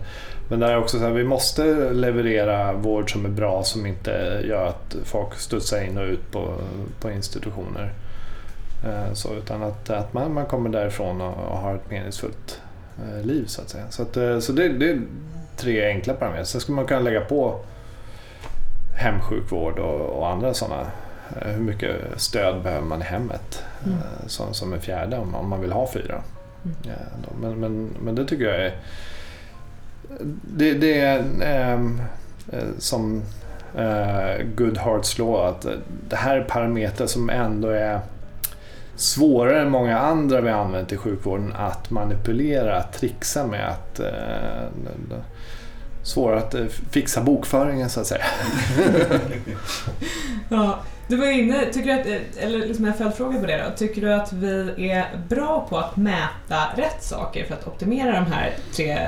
men 0.50 0.60
där 0.60 0.68
är 0.68 0.78
också 0.78 0.98
så 1.00 1.04
här, 1.04 1.12
vi 1.12 1.24
måste 1.24 1.64
leverera 1.94 2.74
vård 2.74 3.12
som 3.12 3.26
är 3.26 3.30
bra 3.30 3.64
som 3.64 3.86
inte 3.86 4.42
gör 4.46 4.66
att 4.66 4.96
folk 5.04 5.34
studsar 5.34 5.82
in 5.82 5.98
och 5.98 6.04
ut 6.04 6.32
på, 6.32 6.54
på 7.00 7.12
institutioner. 7.12 7.94
Eh, 8.86 9.14
så, 9.14 9.34
utan 9.34 9.64
att, 9.64 9.90
att 9.90 10.14
man, 10.14 10.34
man 10.34 10.46
kommer 10.46 10.70
därifrån 10.70 11.22
och, 11.22 11.52
och 11.52 11.58
har 11.58 11.76
ett 11.76 11.90
meningsfullt 11.90 12.62
eh, 13.04 13.26
liv 13.26 13.46
så 13.46 13.62
att 13.62 13.70
säga. 13.70 13.86
Så, 13.90 14.02
att, 14.02 14.44
så 14.44 14.52
det, 14.52 14.70
det 14.70 14.90
är 14.90 15.02
tre 15.58 15.86
enkla 15.88 16.14
parametrar. 16.14 16.44
Sen 16.44 16.62
skulle 16.62 16.76
man 16.76 16.86
kunna 16.86 17.00
lägga 17.00 17.22
på 17.22 17.60
hemsjukvård 18.96 19.80
och, 19.80 20.20
och 20.20 20.30
andra 20.30 20.54
sådana 20.54 20.86
hur 21.42 21.62
mycket 21.62 21.96
stöd 22.18 22.64
behöver 22.64 22.86
man 22.86 23.02
i 23.02 23.06
hemmet 23.06 23.64
mm. 23.86 23.98
Eh, 23.98 24.28
som, 24.28 24.54
som 24.54 24.74
en 24.74 24.82
fjärde 24.82 25.18
om, 25.18 25.36
om 25.36 25.50
man 25.50 25.62
vill 25.62 25.72
ha 25.72 25.90
fyra. 25.94 26.22
Mm. 26.66 26.78
Ja, 26.84 26.94
men, 27.42 27.60
men, 27.60 27.90
men 28.04 28.16
det 28.16 28.26
tycker 28.26 28.46
jag 28.46 28.66
är 28.66 28.76
det, 30.42 30.74
det 30.74 31.00
är 31.00 31.24
ähm, 31.42 32.02
som 32.78 33.24
äh, 33.76 34.46
Goodharts 34.56 35.18
law 35.18 35.48
att 35.50 35.68
det 36.10 36.16
här 36.16 36.38
är 36.38 36.44
parametrar 36.44 37.08
som 37.08 37.30
ändå 37.30 37.70
är 37.70 38.00
svårare 38.96 39.62
än 39.62 39.70
många 39.70 40.00
andra 40.00 40.42
vi 40.42 40.50
använt 40.50 40.92
i 40.92 40.98
sjukvården 40.98 41.54
att 41.56 41.90
manipulera, 41.90 42.78
att 42.78 42.94
trixa 42.94 43.48
med. 43.48 43.70
Att, 43.70 44.00
äh, 44.00 45.18
svårare 46.08 46.38
att 46.38 46.54
eh, 46.54 46.66
fixa 46.92 47.22
bokföringen 47.22 47.90
så 47.90 48.00
att 48.00 48.08
säga. 48.08 48.26
Ja, 50.50 50.80
du 51.08 51.18
var 51.18 51.28
inne, 51.28 51.66
tycker 51.74 51.94
du 51.94 52.02
att, 52.02 52.08
eh, 52.08 52.44
eller 52.44 52.60
liksom 52.60 52.86
en 52.86 52.94
följdfråga 52.94 53.40
på 53.40 53.46
det 53.46 53.58
då. 53.58 53.78
Tycker 53.78 54.02
du 54.02 54.14
att 54.14 54.34
vi 54.34 54.92
är 54.92 55.06
bra 55.30 55.68
på 55.70 55.78
att 55.78 55.98
mäta 55.98 56.64
rätt 56.76 57.04
saker 57.04 57.46
för 57.46 57.54
att 57.54 57.68
optimera 57.68 58.12
de 58.12 58.32
här 58.32 58.54
tre 58.76 59.00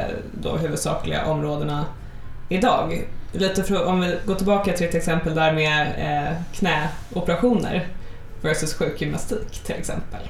då 0.41 0.58
huvudsakliga 0.58 1.25
områdena 1.25 1.86
idag? 2.50 3.08
Lite 3.32 3.63
för, 3.63 3.86
om 3.86 4.01
vi 4.01 4.18
går 4.25 4.36
tillbaka 4.36 4.74
till 4.74 4.88
ett 4.88 4.96
exempel 4.96 5.36
där 5.36 5.53
med 5.53 5.88
eh, 5.98 6.41
knäoperationer 6.53 7.88
versus 8.41 8.74
sjukgymnastik 8.74 9.60
till 9.65 9.75
exempel. 9.75 10.22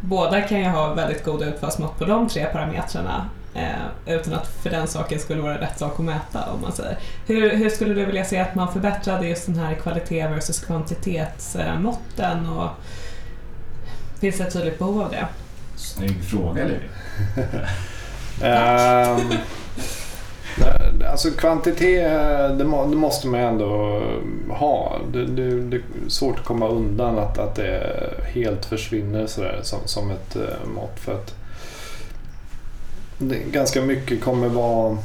Båda 0.00 0.40
kan 0.40 0.58
ju 0.58 0.66
ha 0.66 0.94
väldigt 0.94 1.24
goda 1.24 1.46
utfallsmått 1.46 1.98
på 1.98 2.04
de 2.04 2.28
tre 2.28 2.46
parametrarna 2.52 3.28
eh, 3.54 4.14
utan 4.14 4.34
att 4.34 4.46
för 4.46 4.70
den 4.70 4.86
saken 4.86 5.18
skulle 5.18 5.42
vara 5.42 5.60
rätt 5.60 5.78
sak 5.78 5.92
att 5.98 6.04
mäta 6.04 6.52
om 6.52 6.60
man 6.60 6.72
säger. 6.72 6.98
Hur, 7.26 7.56
hur 7.56 7.70
skulle 7.70 7.94
du 7.94 8.04
vilja 8.04 8.24
se 8.24 8.38
att 8.38 8.54
man 8.54 8.72
förbättrade 8.72 9.28
just 9.28 9.46
den 9.46 9.58
här 9.58 9.74
kvalitet 9.74 10.26
versus 10.26 10.60
kvantitetsmåtten 10.60 12.48
och 12.48 12.68
finns 14.20 14.38
det 14.38 14.44
ett 14.44 14.52
tydligt 14.52 14.78
behov 14.78 15.02
av 15.02 15.10
det? 15.10 15.26
Snygg 15.76 16.24
fråga 16.24 16.64
Levi. 16.64 16.80
Ehm, 18.42 19.20
alltså 21.10 21.30
kvantitet, 21.30 22.58
det, 22.58 22.64
må, 22.64 22.86
det, 22.86 22.96
måste 22.96 23.28
man 23.28 23.40
ändå 23.40 24.02
ha. 24.50 24.98
Det, 25.12 25.26
det, 25.26 25.60
det, 25.60 25.76
är 25.76 25.82
svårt 26.08 26.38
att 26.38 26.44
komma 26.44 26.68
undan 26.68 27.18
att, 27.18 27.38
att 27.38 27.54
det 27.54 27.96
helt 28.34 28.64
försvinner 28.64 29.26
sådär, 29.26 29.60
som, 29.62 29.78
som 29.84 30.10
ett 30.10 30.36
uh, 30.36 30.68
mått. 30.74 31.00
För 31.00 31.14
att 31.14 31.34
ganska 33.52 33.82
mycket 33.82 34.20
kommer 34.20 34.48
vara 34.48 34.98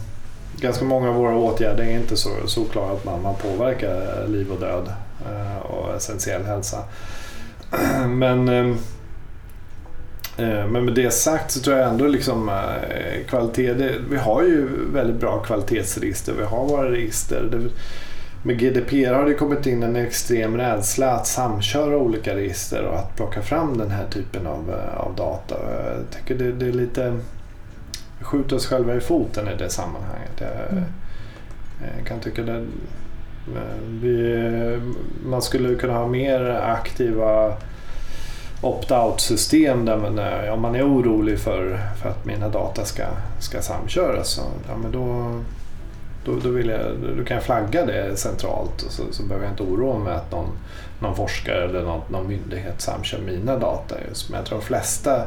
Ganska 0.60 0.86
många 0.86 1.10
av 1.10 1.16
våra 1.16 1.36
åtgärder 1.36 1.84
är 1.84 2.00
inte 2.00 2.18
så 2.18 2.30
solklara 2.46 2.92
att 2.92 3.06
man, 3.06 3.22
man 3.22 3.36
påverkar 3.36 4.28
liv 4.28 4.52
och 4.52 4.60
död 4.60 4.94
eh, 5.26 5.58
och 5.58 5.96
essentiell 5.96 6.44
hälsa. 6.44 6.78
Men 8.08 8.50
eh, 8.50 8.76
eh, 10.38 10.68
men 10.68 10.86
med 10.86 10.94
det 10.94 11.12
sagt 11.12 11.52
så 11.52 11.60
tror 11.60 11.78
jag 11.78 11.90
ändå 11.90 12.08
liksom 12.08 12.50
eh, 12.50 13.28
kvalitet, 13.30 13.74
det, 13.74 13.96
vi 14.10 14.18
har 14.18 14.44
ju 14.44 14.68
väldigt 14.94 15.20
bra 15.20 15.40
kvalitetsregister. 15.40 16.34
Vi 16.34 16.44
har 16.44 16.66
våra 16.66 16.92
register. 16.92 17.50
Det, 17.52 17.70
med 18.44 18.60
GDPR 18.60 19.14
har 19.14 19.26
det 19.26 19.34
kommit 19.34 19.66
in 19.66 19.84
en 19.84 19.96
extrem 19.96 20.58
rädsla 20.58 21.12
att 21.12 21.28
samköra 21.28 21.98
olika 21.98 22.36
register 22.36 22.84
och 22.84 23.00
att 23.00 23.16
plocka 23.16 23.42
fram 23.42 23.78
den 23.78 23.92
här 23.92 24.06
typen 24.10 24.48
av, 24.48 24.70
eh, 24.70 25.00
av 25.00 25.16
data. 25.16 25.56
Jag 25.96 26.20
tycker 26.20 26.36
det, 26.36 26.52
det 26.52 26.66
är 26.66 26.74
lite 26.74 27.20
skjuta 28.22 28.56
oss 28.56 28.68
själva 28.68 28.96
i 28.96 29.00
foten 29.00 29.48
i 29.48 29.56
det 29.56 29.70
sammanhanget. 29.70 30.32
Jag, 30.38 30.72
mm. 30.72 30.84
jag 31.98 32.08
kan 32.08 32.20
tycka 32.20 32.42
det 32.42 32.66
vi, 34.02 34.82
man 35.26 35.42
skulle 35.42 35.76
kunna 35.76 35.94
ha 35.94 36.08
mer 36.08 36.50
aktiva 36.50 37.54
opt-out-system 38.62 39.86
där 39.86 39.98
man, 39.98 40.20
eh, 40.20 40.54
om 40.54 40.62
man 40.62 40.76
är 40.76 40.88
orolig 40.88 41.40
för, 41.40 41.80
för 42.02 42.10
att 42.10 42.26
mina 42.26 42.50
data 42.50 42.86
ska, 42.86 43.04
ska 43.40 43.62
samköras 43.62 44.30
så, 44.30 44.42
ja, 44.68 44.78
men 44.78 44.92
då, 44.92 45.40
då, 46.26 46.40
då, 46.44 46.50
vill 46.50 46.70
jag, 46.70 46.82
då 47.18 47.24
kan 47.24 47.36
jag 47.36 47.44
flagga 47.44 47.86
det 47.86 48.18
centralt 48.18 48.82
och 48.82 48.92
så, 48.92 49.04
så 49.12 49.24
behöver 49.24 49.46
jag 49.46 49.54
inte 49.54 49.64
oroa 49.64 50.00
mig 50.00 50.14
att 50.14 50.32
någon, 50.32 50.50
någon 51.00 51.16
forskare 51.16 51.64
eller 51.64 51.84
någon, 51.84 52.02
någon 52.10 52.28
myndighet 52.28 52.82
samkör 52.82 53.20
mina 53.20 53.58
data. 53.58 53.96
Just. 54.10 54.30
Men 54.30 54.38
jag 54.38 54.46
tror 54.46 54.60
de 54.60 54.66
flesta 54.66 55.26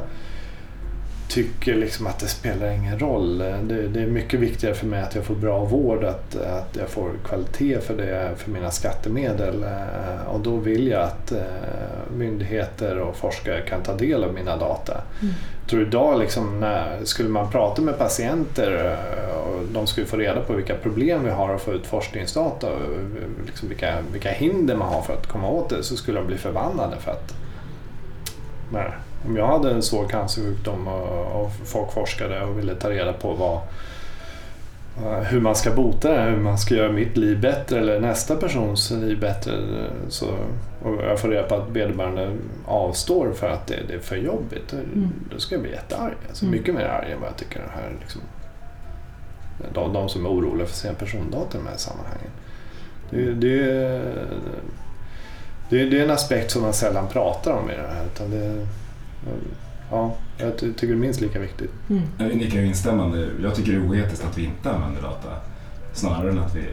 tycker 1.31 1.75
liksom 1.75 2.07
att 2.07 2.19
det 2.19 2.27
spelar 2.27 2.71
ingen 2.71 2.99
roll. 2.99 3.39
Det, 3.39 3.89
det, 3.89 4.01
är 4.01 4.07
mycket 4.07 4.41
viktigare 4.41 4.75
för 4.75 4.87
mig 4.87 5.03
att 5.03 5.15
jag 5.15 5.25
får 5.25 5.35
bra 5.35 5.65
vård, 5.65 6.05
att, 6.05 6.37
att 6.37 6.77
jag 6.79 6.89
får 6.89 7.11
kvalitet 7.25 7.81
för, 7.81 7.97
det, 7.97 8.31
för 8.37 8.51
mina 8.51 8.71
skattemedel. 8.71 9.63
Eh, 9.63 10.27
och 10.33 10.41
då 10.41 10.57
vill 10.57 10.89
jag 10.89 11.03
att 11.03 11.33
eh, 11.33 11.39
myndigheter 12.17 12.99
och 12.99 13.17
forskare 13.17 13.61
kan 13.61 13.83
ta 13.83 13.95
del 13.95 14.25
av 14.25 14.35
mina 14.35 14.57
data. 14.57 14.93
Mm. 14.93 15.35
Jag 15.61 15.71
tror 15.71 15.83
idag, 15.83 16.19
liksom, 16.19 16.61
när, 16.61 17.05
skulle 17.05 17.29
man 17.29 17.51
prata 17.51 17.83
med 17.83 17.99
patienter 17.99 18.99
eh, 18.99 19.37
och 19.37 19.65
de 19.73 19.87
skulle 19.87 20.07
få 20.07 20.17
reda 20.17 20.41
på 20.41 20.53
vilka 20.53 20.75
problem 20.75 21.25
vi 21.25 21.31
har 21.31 21.55
att 21.55 21.63
få 21.63 21.73
ut 21.73 21.87
forskningsdata 21.87 22.73
och 22.73 22.81
liksom 23.47 23.69
vilka, 23.69 23.95
vilka 24.13 24.31
hinder 24.31 24.77
man 24.77 24.95
har 24.95 25.03
för 25.03 25.13
att 25.13 25.27
komma 25.27 25.49
åt 25.49 25.69
det 25.69 25.83
så 25.83 25.97
skulle 25.97 26.19
de 26.19 26.27
bli 26.27 26.39
förbannade 26.39 26.97
för 26.97 27.11
att 27.11 27.35
nej, 28.73 28.91
om 29.27 29.37
jag 29.37 29.47
hade 29.47 29.71
en 29.71 29.83
svår 29.83 30.09
cancersjukdom 30.09 30.89
och, 30.89 31.43
och 31.43 31.53
folk 31.65 31.93
forskade 31.93 32.43
och 32.43 32.59
ville 32.59 32.75
ta 32.75 32.91
reda 32.91 33.13
på 33.13 33.33
vad, 33.35 33.61
eh, 35.07 35.23
hur 35.23 35.41
man 35.41 35.55
ska 35.55 35.71
bota 35.71 36.13
det, 36.13 36.23
hur 36.23 36.37
man 36.37 36.59
ska 36.59 36.75
göra 36.75 36.93
mitt 36.93 37.17
liv 37.17 37.41
bättre 37.41 37.79
eller 37.79 38.01
nästa 38.01 38.37
persons 38.37 38.91
liv 38.91 39.21
bättre. 39.21 39.53
Så, 40.09 40.27
och 40.83 40.95
jag 40.95 41.21
får 41.21 41.29
reda 41.29 41.49
på 41.49 41.55
att 41.55 41.69
vederbörande 41.71 42.37
avstår 42.67 43.33
för 43.33 43.49
att 43.49 43.67
det, 43.67 43.79
det 43.89 43.95
är 43.95 43.99
för 43.99 44.17
jobbigt. 44.17 44.73
Mm. 44.73 45.13
Då 45.33 45.39
ska 45.39 45.55
jag 45.55 45.63
bli 45.63 45.73
jättearg. 45.73 46.15
Alltså 46.29 46.45
mm. 46.45 46.59
Mycket 46.59 46.75
mer 46.75 46.85
arg 46.85 47.13
än 47.13 47.21
vad 47.21 47.29
jag 47.29 47.37
tycker 47.37 47.61
det 47.61 47.81
här 47.83 47.97
liksom, 48.01 48.21
de, 49.75 49.93
de 49.93 50.09
som 50.09 50.27
är 50.27 50.31
oroliga 50.31 50.67
för 50.67 50.77
sina 50.77 50.95
persondata 50.95 51.59
i 51.59 51.61
de 51.61 51.69
här 51.69 51.77
sammanhangen. 51.77 52.31
Det, 53.11 53.33
det, 53.33 54.03
det, 55.69 55.85
det 55.85 56.01
är 56.01 56.05
en 56.05 56.11
aspekt 56.11 56.51
som 56.51 56.63
man 56.63 56.73
sällan 56.73 57.09
pratar 57.09 57.53
om 57.53 57.71
i 57.71 57.77
det 57.77 57.89
här. 57.95 58.05
Utan 58.15 58.31
det, 58.31 58.67
ja, 59.91 60.17
jag 60.39 60.57
tycker 60.57 60.87
det 60.87 60.93
är 60.93 60.97
minst 60.97 61.21
lika 61.21 61.39
viktigt. 61.39 61.71
Mm. 61.91 62.03
Jag 62.19 62.37
nickar 62.37 62.61
instämmande. 62.61 63.29
Jag 63.43 63.55
tycker 63.55 63.73
det 63.73 63.79
är 63.79 63.89
oetiskt 63.89 64.25
att 64.25 64.39
vi 64.39 64.45
inte 64.45 64.71
använder 64.71 65.03
data 65.03 65.29
snarare 65.93 66.31
än 66.31 66.39
att 66.39 66.55
vi 66.55 66.65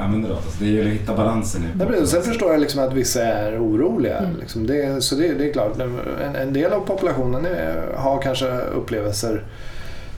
använder 0.00 0.28
data. 0.28 0.50
Så 0.50 0.64
det 0.64 0.70
gäller 0.70 0.90
att 0.90 0.96
hitta 0.96 1.16
balansen. 1.16 1.62
I 1.62 1.66
ja, 1.78 2.06
sen 2.06 2.22
förstår 2.22 2.52
jag 2.52 2.60
liksom 2.60 2.82
att 2.82 2.92
vissa 2.92 3.22
är 3.22 3.62
oroliga. 3.62 4.18
Mm. 4.18 4.36
Liksom 4.40 4.66
det, 4.66 5.04
så 5.04 5.14
det, 5.14 5.34
det, 5.34 5.48
är 5.48 5.52
klart, 5.52 5.80
en, 5.80 6.36
en 6.36 6.52
del 6.52 6.72
av 6.72 6.80
populationen 6.80 7.46
är, 7.46 7.94
har 7.96 8.22
kanske 8.22 8.60
upplevelser 8.60 9.44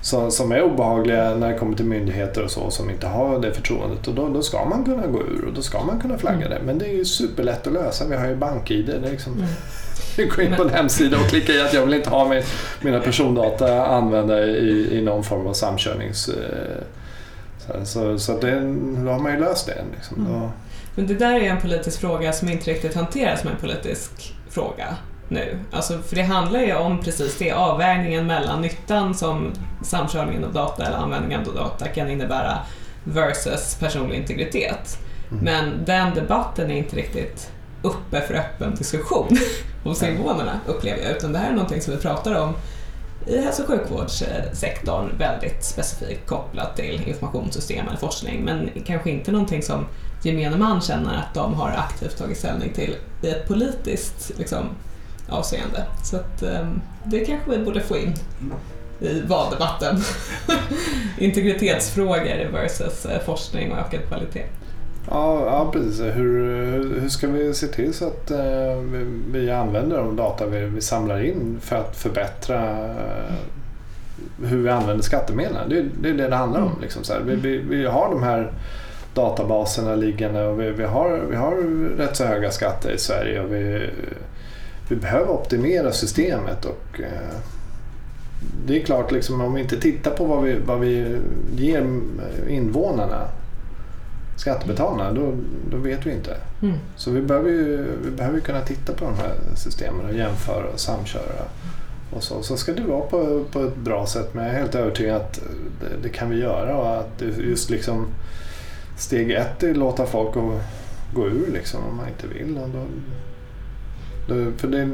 som, 0.01 0.31
som 0.31 0.53
är 0.53 0.63
obehagliga 0.63 1.35
när 1.35 1.53
det 1.53 1.59
kommer 1.59 1.77
till 1.77 1.85
myndigheter 1.85 2.45
och 2.45 2.51
så 2.51 2.71
som 2.71 2.91
inte 2.91 3.07
har 3.07 3.39
det 3.39 3.53
förtroendet. 3.53 4.09
Och 4.09 4.15
då, 4.15 4.29
då 4.29 4.43
ska 4.43 4.65
man 4.65 4.85
kunna 4.85 5.07
gå 5.07 5.19
ur 5.21 5.45
och 5.47 5.53
då 5.53 5.63
ska 5.63 5.85
man 5.85 6.01
kunna 6.01 6.19
flagga 6.19 6.47
mm. 6.47 6.51
det. 6.51 6.61
Men 6.65 6.79
det 6.79 6.87
är 6.87 6.93
ju 6.93 7.05
superlätt 7.05 7.67
att 7.67 7.73
lösa. 7.73 8.07
Vi 8.07 8.17
har 8.17 8.29
ju 8.29 8.37
bank-id. 8.37 8.87
Det 8.87 9.09
är 9.09 9.11
liksom, 9.11 9.33
mm. 9.33 9.47
gå 10.37 10.43
in 10.43 10.57
på 10.57 10.63
en 10.63 10.71
hemsida 10.71 11.17
och 11.19 11.27
klicka 11.27 11.53
i 11.53 11.61
att 11.61 11.73
jag 11.73 11.85
vill 11.85 11.95
inte 11.95 12.11
ha 12.11 12.29
min, 12.29 12.43
mina 12.81 13.01
persondata 13.01 13.87
använda 13.87 14.45
i, 14.47 14.99
i 14.99 15.03
någon 15.03 15.25
form 15.25 15.47
av 15.47 15.53
samkörnings... 15.53 16.29
Eh, 16.29 16.83
så, 17.67 17.85
så, 17.85 18.19
så 18.19 18.41
det, 18.41 18.61
då 19.05 19.11
har 19.11 19.19
man 19.19 19.33
ju 19.33 19.41
löst 19.41 19.67
det. 19.67 19.85
Liksom. 19.95 20.27
Mm. 20.27 20.49
Men 20.95 21.07
det 21.07 21.15
där 21.15 21.41
är 21.41 21.51
en 21.51 21.61
politisk 21.61 22.01
fråga 22.01 22.33
som 22.33 22.49
inte 22.49 22.71
riktigt 22.71 22.95
hanteras 22.95 23.41
som 23.41 23.51
en 23.51 23.57
politisk 23.57 24.35
fråga 24.51 24.97
nu. 25.29 25.59
Alltså, 25.73 25.99
för 25.99 26.17
det 26.17 26.23
handlar 26.23 26.61
ju 26.61 26.75
om 26.75 27.01
precis 27.01 27.39
det, 27.39 27.53
avvägningen 27.53 28.27
mellan 28.27 28.63
nyttan 28.63 29.15
som 29.15 29.53
samkörningen 29.83 30.45
av 30.45 30.53
data 30.53 30.87
eller 30.87 30.97
användningen 30.97 31.49
av 31.49 31.55
data 31.55 31.89
kan 31.89 32.11
innebära 32.11 32.59
versus 33.05 33.77
personlig 33.81 34.17
integritet. 34.17 34.99
Mm. 35.31 35.45
Men 35.45 35.85
den 35.85 36.15
debatten 36.15 36.71
är 36.71 36.75
inte 36.75 36.97
riktigt 36.97 37.51
uppe 37.83 38.21
för 38.21 38.35
öppen 38.35 38.75
diskussion 38.75 39.29
hos 39.85 40.03
invånarna, 40.03 40.61
upplever 40.67 41.03
jag. 41.03 41.17
Utan 41.17 41.33
det 41.33 41.39
här 41.39 41.51
är 41.51 41.55
någonting 41.55 41.83
som 41.83 41.95
vi 41.95 42.01
pratar 42.01 42.35
om 42.35 42.55
i 43.27 43.39
hälso 43.39 43.63
och 43.63 43.69
sjukvårdssektorn 43.69 45.19
väldigt 45.19 45.65
specifikt 45.65 46.27
kopplat 46.27 46.77
till 46.77 47.09
informationssystem 47.09 47.89
eller 47.89 47.99
forskning, 47.99 48.45
men 48.45 48.71
kanske 48.87 49.11
inte 49.11 49.33
någonting 49.33 49.63
som 49.63 49.87
gemene 50.23 50.57
man 50.57 50.81
känner 50.81 51.19
att 51.19 51.35
de 51.35 51.55
har 51.55 51.71
aktivt 51.71 52.19
tagit 52.19 52.39
ställning 52.39 52.73
till 52.73 52.97
i 53.23 53.29
ett 53.29 53.49
politiskt 53.49 54.33
liksom, 54.39 54.65
avseende. 55.29 55.87
Så 56.05 56.17
att, 56.17 56.43
um, 56.43 56.83
det 57.05 57.25
kanske 57.25 57.51
vi 57.51 57.65
borde 57.65 57.81
få 57.81 57.99
in 57.99 58.15
i 59.01 59.21
valdebatten. 59.21 60.03
Integritetsfrågor 61.19 62.53
versus 62.53 63.07
eh, 63.07 63.21
forskning 63.21 63.73
och 63.73 63.79
ökad 63.79 64.01
kvalitet. 64.09 64.45
Ja, 65.09 65.45
ja 65.47 65.71
precis. 65.73 66.01
Hur, 66.01 67.01
hur 67.01 67.09
ska 67.09 67.27
vi 67.27 67.55
se 67.55 67.67
till 67.67 67.95
så 67.95 68.07
att 68.07 68.31
eh, 68.31 68.77
vi, 68.83 69.05
vi, 69.33 69.51
använder 69.51 69.99
de 69.99 70.17
data 70.17 70.47
vi, 70.47 70.65
vi, 70.65 70.81
samlar 70.81 71.25
in 71.25 71.59
för 71.61 71.77
att 71.77 71.97
förbättra 71.97 72.71
eh, 72.71 73.35
hur 74.45 74.63
vi 74.63 74.71
använder 74.71 75.03
skattemedlen? 75.03 75.69
Det, 75.69 75.83
det 76.01 76.09
är 76.09 76.15
det 76.15 76.29
det 76.29 76.37
handlar 76.37 76.61
om. 76.61 76.69
Mm. 76.69 76.81
Liksom, 76.81 77.05
så 77.05 77.15
vi, 77.25 77.35
vi, 77.35 77.59
vi, 77.59 77.87
har 77.87 78.11
de 78.11 78.23
här 78.23 78.53
databaserna 79.15 79.95
liggande 79.95 80.47
och 80.47 80.61
vi, 80.61 80.71
vi, 80.71 80.85
har, 80.85 81.21
vi 81.31 81.37
har 81.37 81.57
rätt 81.97 82.17
så 82.17 82.25
höga 82.25 82.51
skatter 82.51 82.91
i 82.91 82.99
Sverige 82.99 83.41
och 83.41 83.55
vi, 83.55 83.91
vi 84.89 84.97
behöver 84.97 85.31
optimera 85.31 85.93
systemet. 85.93 86.65
och 86.65 87.01
eh, 87.01 87.37
Det 88.67 88.81
är 88.81 88.85
klart, 88.85 89.13
liksom, 89.13 89.41
om 89.41 89.55
vi 89.55 89.61
inte 89.61 89.81
tittar 89.81 90.11
på 90.11 90.25
vad 90.25 90.43
vi, 90.43 90.57
vad 90.67 90.81
vi 90.81 91.19
ger 91.57 91.87
invånarna 92.49 93.29
skattebetalarna, 94.41 95.13
då, 95.13 95.35
då 95.71 95.77
vet 95.77 96.07
vi 96.07 96.13
inte. 96.13 96.37
Mm. 96.63 96.77
Så 96.97 97.11
vi 97.11 97.23
behöver, 97.23 97.51
ju, 97.51 97.87
vi 98.05 98.11
behöver 98.11 98.41
kunna 98.41 98.61
titta 98.61 98.93
på 98.93 99.05
de 99.05 99.15
här 99.15 99.35
systemen 99.57 100.07
och 100.07 100.15
jämföra 100.15 100.65
och 100.73 100.81
samköra 100.81 101.45
Och 102.11 102.23
så, 102.23 102.43
så 102.43 102.57
ska 102.57 102.73
det 102.73 102.83
vara 102.83 103.01
på, 103.01 103.45
på 103.53 103.65
ett 103.65 103.77
bra 103.77 104.07
sätt 104.07 104.35
men 104.35 104.45
jag 104.45 104.55
är 104.55 104.59
helt 104.59 104.75
övertygad 104.75 105.17
att 105.17 105.41
det, 105.81 106.03
det 106.03 106.09
kan 106.09 106.31
vi 106.31 106.37
göra 106.37 106.77
och 106.77 106.99
att 106.99 107.23
just 107.39 107.71
liksom 107.71 108.07
steg 108.99 109.31
ett 109.31 109.63
är 109.63 109.71
att 109.71 109.77
låta 109.77 110.07
folk 110.07 110.35
gå, 110.35 110.61
gå 111.15 111.27
ur 111.27 111.51
liksom 111.53 111.81
om 111.91 111.97
man 111.97 112.09
inte 112.09 112.27
vill. 112.27 112.59
Och 112.59 112.69
då, 112.69 112.85
då, 114.29 114.53
för 114.57 114.69
det, 114.69 114.91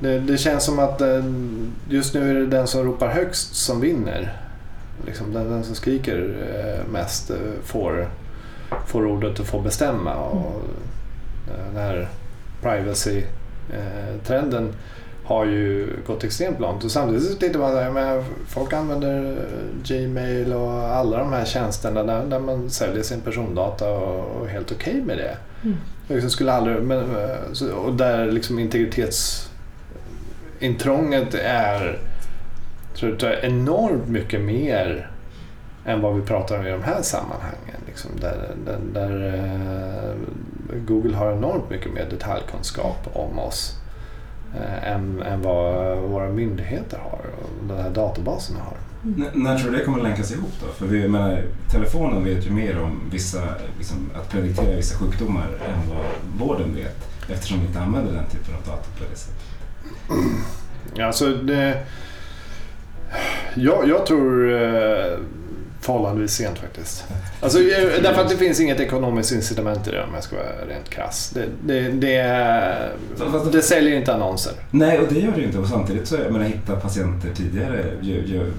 det, 0.00 0.18
det 0.18 0.38
känns 0.38 0.64
som 0.64 0.78
att 0.78 1.00
eh, 1.00 1.24
just 1.88 2.14
nu 2.14 2.30
är 2.30 2.34
det 2.34 2.46
den 2.46 2.66
som 2.66 2.84
ropar 2.84 3.08
högst 3.08 3.54
som 3.54 3.80
vinner. 3.80 4.45
Liksom 5.06 5.32
den, 5.32 5.50
den 5.50 5.64
som 5.64 5.74
skriker 5.74 6.36
eh, 6.54 6.92
mest 6.92 7.30
eh, 7.30 7.36
får, 7.64 8.08
får 8.86 9.06
ordet 9.06 9.40
och 9.40 9.46
får 9.46 9.62
bestämma. 9.62 10.14
Och 10.14 10.62
den 11.72 11.82
här 11.82 12.08
privacy-trenden 12.62 14.72
har 15.24 15.44
ju 15.44 15.88
gått 16.06 16.24
extremt 16.24 16.60
långt. 16.60 16.84
Och 16.84 16.90
samtidigt 16.90 17.30
så 17.30 17.36
tittar 17.38 17.58
man 17.58 17.74
där, 17.74 17.90
men 17.90 18.24
folk 18.48 18.72
använder 18.72 19.36
Gmail 19.84 20.52
och 20.52 20.72
alla 20.72 21.18
de 21.18 21.32
här 21.32 21.44
tjänsterna 21.44 22.02
där, 22.02 22.24
där 22.24 22.38
man 22.38 22.70
säljer 22.70 23.02
sin 23.02 23.20
persondata 23.20 23.90
och, 23.90 24.40
och 24.40 24.46
är 24.46 24.50
helt 24.50 24.72
okej 24.72 24.92
okay 24.92 25.04
med 25.04 25.18
det. 25.18 25.36
Mm. 25.64 25.76
Liksom 26.08 26.30
skulle 26.30 26.52
aldrig, 26.52 26.82
men, 26.82 27.04
och 27.74 27.94
där 27.94 28.32
liksom 28.32 28.58
integritetsintrånget 28.58 31.34
är 31.34 31.98
tror 32.96 33.16
jag, 33.20 33.44
enormt 33.44 34.08
mycket 34.08 34.40
mer 34.40 35.10
än 35.84 36.00
vad 36.00 36.14
vi 36.14 36.22
pratar 36.22 36.58
om 36.58 36.66
i 36.66 36.70
de 36.70 36.82
här 36.82 37.02
sammanhangen. 37.02 37.76
Liksom 37.86 38.10
där, 38.20 38.54
där, 38.64 38.78
där 38.92 39.34
uh, 39.34 40.14
Google 40.86 41.16
har 41.16 41.32
enormt 41.32 41.70
mycket 41.70 41.92
mer 41.92 42.06
detaljkunskap 42.10 43.08
om 43.12 43.38
oss 43.38 43.78
uh, 44.54 44.88
än, 44.88 45.22
än 45.22 45.42
vad 45.42 45.98
våra 45.98 46.28
myndigheter 46.28 46.98
har 46.98 47.20
och 47.42 47.68
den 47.68 47.78
här 47.78 47.90
databasen 47.90 48.56
har. 48.56 48.76
Mm. 49.04 49.28
När 49.34 49.58
tror 49.58 49.70
du 49.70 49.78
det 49.78 49.84
kommer 49.84 50.02
länkas 50.02 50.32
ihop 50.32 50.52
då? 50.60 50.66
För 50.72 50.86
vi 50.86 51.08
menar, 51.08 51.42
telefonen 51.70 52.24
vet 52.24 52.46
ju 52.46 52.50
mer 52.50 52.82
om 52.82 53.00
vissa, 53.12 53.42
liksom, 53.78 54.10
att 54.14 54.30
prediktera 54.30 54.76
vissa 54.76 54.98
sjukdomar 54.98 55.44
än 55.44 55.90
vad 55.90 56.48
vården 56.48 56.74
vet 56.74 57.08
eftersom 57.30 57.60
vi 57.60 57.66
inte 57.66 57.80
använder 57.80 58.12
den 58.12 58.26
typen 58.26 58.54
av 58.54 58.62
data 58.62 58.88
på 58.98 59.04
det 59.10 59.16
sättet. 59.16 59.42
Alltså 61.00 61.34
det, 61.34 61.82
jag, 63.56 63.88
jag 63.88 64.06
tror 64.06 64.52
eh, 64.52 65.18
förhållandevis 65.80 66.32
sent 66.32 66.58
faktiskt. 66.58 67.04
Alltså, 67.40 67.58
eh, 67.58 68.02
därför 68.02 68.22
att 68.22 68.28
det 68.28 68.36
finns 68.36 68.60
inget 68.60 68.80
ekonomiskt 68.80 69.32
incitament 69.32 69.88
i 69.88 69.90
det 69.90 70.02
om 70.02 70.14
jag 70.14 70.24
ska 70.24 70.36
vara 70.36 70.74
rent 70.74 70.90
krass. 70.90 71.30
Det, 71.34 71.44
det, 71.64 71.88
det, 71.88 73.52
det 73.52 73.62
säljer 73.62 73.96
inte 73.96 74.14
annonser. 74.14 74.52
Nej, 74.70 74.98
och 74.98 75.06
det 75.08 75.20
gör 75.20 75.32
det 75.32 75.40
ju 75.40 75.46
inte. 75.46 75.58
Och 75.58 75.66
samtidigt 75.66 76.08
så, 76.08 76.16
jag 76.24 76.32
menar, 76.32 76.44
hitta 76.44 76.76
patienter 76.76 77.28
tidigare. 77.34 77.84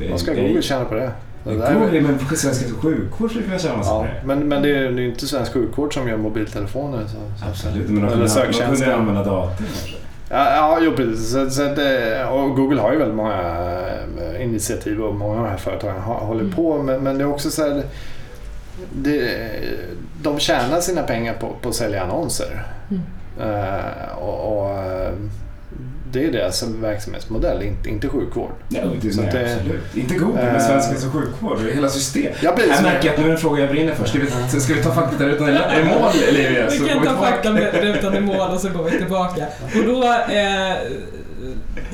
Vad 0.10 0.20
ska 0.20 0.34
Google 0.34 0.62
tjäna 0.62 0.86
på 0.86 0.96
det? 0.96 1.12
Google, 1.44 2.02
men 2.02 2.38
svensk 2.38 2.82
sjukvård 2.82 3.30
skulle 3.30 3.46
kunna 3.46 3.60
tjäna 3.60 3.82
ja. 3.84 4.08
Men, 4.26 4.48
men 4.48 4.62
det 4.62 4.70
är 4.70 4.92
ju 4.92 5.10
inte 5.10 5.28
svensk 5.28 5.54
sjukvård 5.54 5.94
som 5.94 6.08
gör 6.08 6.18
mobiltelefoner. 6.18 7.04
Så, 7.08 7.46
Absolut, 7.50 7.90
men 7.90 8.02
de 8.02 8.10
kunde, 8.10 8.86
de 8.86 8.92
använda 8.92 9.24
datorn 9.24 9.56
kanske. 9.58 10.07
Ja, 10.30 10.56
ja 10.56 10.80
jo, 10.82 10.92
precis. 10.96 11.32
Så, 11.32 11.50
så 11.50 11.64
det, 11.64 12.26
och 12.26 12.56
Google 12.56 12.82
har 12.82 12.92
ju 12.92 12.98
väldigt 12.98 13.16
många 13.16 13.42
eh, 14.22 14.44
initiativ 14.44 15.02
och 15.02 15.16
många 15.16 15.38
av 15.38 15.44
de 15.44 15.50
här 15.50 15.58
företagen 15.58 16.02
håller 16.02 16.42
mm. 16.42 16.54
på. 16.54 16.84
Men, 16.84 17.04
men 17.04 17.18
det 17.18 17.24
är 17.24 17.28
också 17.28 17.52
så 17.52 17.64
här, 17.64 17.84
det, 18.94 19.50
de 20.22 20.40
tjänar 20.40 20.80
sina 20.80 21.04
pengar 21.04 21.34
på, 21.34 21.54
på 21.62 21.70
att 21.70 21.76
sälja 21.76 22.04
annonser. 22.04 22.64
Mm. 22.90 23.02
Uh, 23.42 24.18
och, 24.18 24.58
och 24.58 24.78
det 26.18 26.26
är 26.26 26.32
deras 26.32 26.64
verksamhetsmodell, 26.64 27.64
inte, 27.64 27.90
inte 27.90 28.10
sjukvård. 28.10 28.52
Ja, 28.70 28.82
det, 29.02 29.12
så 29.12 29.22
nej, 29.22 29.32
det, 29.34 29.54
absolut. 29.54 29.96
Inte 29.96 30.16
Google, 30.16 30.44
men 30.44 30.62
svensk 30.62 30.90
hälso 30.90 31.08
och 31.08 31.14
sjukvård. 31.14 31.60
Hela 31.74 31.90
systemet. 31.90 32.38
Ja, 32.42 32.54
jag 32.58 32.84
märker 32.84 33.14
att 33.14 33.20
nu 33.20 33.28
är 33.28 33.32
en 33.32 33.38
fråga 33.38 33.62
jag 33.62 33.70
brinner 33.70 33.96
för. 33.96 34.06
Ska 34.06 34.20
vi, 34.20 34.60
ska 34.60 34.74
vi 34.74 34.84
ta 34.84 34.92
faktarutan 34.92 35.50
i 35.50 35.84
mål, 35.84 36.12
Olivia? 36.30 36.70
Vi 36.70 36.90
kan 36.90 37.06
ta 37.06 37.16
faktarutan 37.16 38.16
i 38.16 38.20
mål 38.20 38.50
och 38.50 38.60
så 38.60 38.70
går 38.70 38.84
vi 38.84 38.98
tillbaka. 38.98 39.46
Och 39.76 39.86
då 39.86 40.04
eh, 40.14 40.76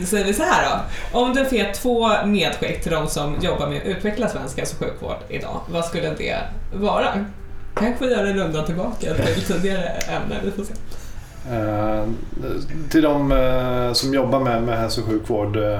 säger 0.05 0.25
vi 0.25 0.33
så 0.33 0.43
här 0.43 0.69
då. 0.69 1.19
Om 1.19 1.33
du 1.33 1.45
får 1.45 1.73
två 1.73 2.25
medskick 2.25 2.83
till 2.83 2.91
de 2.91 3.07
som 3.07 3.35
jobbar 3.41 3.67
med 3.67 3.77
att 3.77 3.87
utveckla 3.87 4.29
svensk 4.29 4.57
hälso 4.57 4.75
och 4.79 4.85
sjukvård 4.85 5.17
idag, 5.29 5.59
vad 5.67 5.85
skulle 5.85 6.09
det 6.09 6.39
vara? 6.73 7.25
Kanske 7.75 8.05
göra 8.05 8.27
en 8.27 8.37
runda 8.37 8.65
tillbaka 8.65 9.13
till 9.13 9.43
tidigare 9.43 9.87
ämne, 9.87 10.35
vi 10.43 10.51
får 10.51 10.63
se. 10.63 10.73
Uh, 11.51 12.09
till 12.89 13.01
de 13.01 13.31
uh, 13.31 13.93
som 13.93 14.13
jobbar 14.13 14.39
med, 14.39 14.63
med 14.63 14.79
hälso 14.79 15.01
och 15.01 15.07
sjukvård 15.07 15.57
uh, 15.57 15.79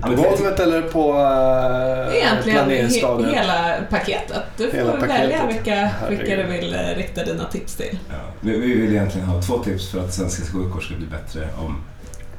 på 0.00 0.08
golvet 0.08 0.60
eller 0.60 0.82
på 0.82 1.12
uh, 1.12 2.16
Egentligen 2.16 2.70
he 2.70 3.36
hela 3.36 3.74
paketet. 3.90 4.42
Du 4.56 4.70
får 4.70 4.92
paketet. 4.92 5.10
välja 5.10 5.46
vilka, 5.46 5.90
vilka 6.08 6.36
du 6.36 6.42
vill 6.42 6.76
rikta 6.96 7.24
dina 7.24 7.44
tips 7.44 7.74
till. 7.74 7.98
Ja. 8.08 8.14
Vi, 8.40 8.58
vi 8.58 8.74
vill 8.74 8.92
egentligen 8.92 9.26
ha 9.26 9.42
två 9.42 9.58
tips 9.58 9.90
för 9.90 9.98
att 9.98 10.14
svensk 10.14 10.52
sjukvård 10.52 10.84
ska 10.84 10.94
bli 10.94 11.06
bättre 11.06 11.48
om 11.58 11.82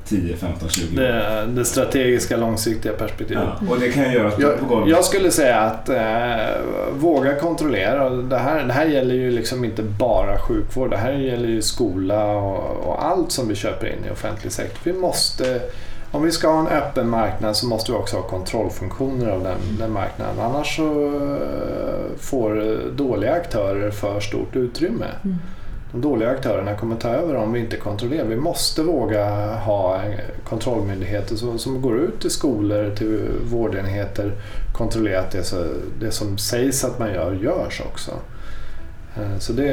10, 0.08 0.36
15, 0.38 0.70
20 0.70 0.98
år. 0.98 1.02
Det, 1.02 1.46
det 1.48 1.66
strategiska 1.66 2.38
långsiktiga 2.38 2.94
perspektivet. 2.94 3.44
Ja, 3.62 3.72
och 3.72 3.80
det 3.80 3.90
kan 3.90 4.12
göras 4.12 4.34
jag, 4.40 4.60
på 4.60 4.66
golvet. 4.66 4.90
Jag 4.90 5.06
skulle 5.06 5.32
säga 5.32 5.60
att 5.60 5.90
eh, 5.90 6.62
våga 6.94 7.36
kontrollera. 7.36 8.10
Det 8.10 8.38
här, 8.38 8.64
det 8.64 8.74
här 8.74 8.86
gäller 8.86 9.16
ju 9.16 9.32
liksom 9.32 9.66
inte 9.66 9.84
bara 9.84 10.40
sjukvård. 10.40 10.90
Det 10.90 10.98
här 10.98 11.14
gäller 11.14 11.48
ju 11.48 11.62
skola 11.62 12.26
och, 12.26 12.88
och 12.88 13.06
allt 13.06 13.32
som 13.32 13.48
vi 13.48 13.56
köper 13.56 13.88
in 13.88 14.06
i 14.08 14.12
offentlig 14.12 14.52
sektor. 14.52 14.92
Vi 14.92 15.00
måste 15.00 15.62
om 16.12 16.24
vi 16.24 16.32
ska 16.32 16.52
ha 16.52 16.60
en 16.60 16.68
öppen 16.68 17.10
marknad 17.10 17.58
så 17.58 17.68
måste 17.68 17.92
vi 17.92 17.98
också 17.98 18.16
ha 18.16 18.24
kontrollfunktioner 18.24 19.28
av 19.28 19.44
den, 19.44 19.58
den 19.80 19.92
marknaden. 19.92 20.40
Annars 20.40 20.76
så 20.76 21.06
eh, 21.06 22.18
får 22.20 22.82
dåliga 22.96 23.34
aktörer 23.34 23.92
för 23.92 24.20
stort 24.20 24.56
utrymme. 24.56 25.06
Mm 25.24 25.38
de 25.98 26.10
dåliga 26.10 26.30
aktörerna 26.30 26.76
kommer 26.76 26.96
ta 26.96 27.10
över 27.10 27.36
om 27.36 27.54
vi 27.54 27.60
inte 27.60 27.78
kontrollerar. 27.78 28.26
Vi 28.26 28.36
måste 28.36 28.84
våga 28.84 29.56
ha 29.56 30.02
kontrollmyndigheter 30.44 31.36
som, 31.36 31.60
som 31.60 31.82
går 31.82 32.00
ut 32.00 32.20
till 32.22 32.30
skolor, 32.30 32.96
till 32.96 33.30
vårdenheter, 33.44 34.32
kontrollera 34.74 35.20
att 35.20 35.32
det, 35.32 35.44
så, 35.44 35.64
det 36.00 36.12
som 36.12 36.38
sägs 36.38 36.84
att 36.84 37.00
man 37.00 37.14
gör, 37.14 37.34
görs 37.34 37.82
också. 37.82 38.12
Eh, 39.16 39.38
så 39.40 39.54
det, 39.54 39.66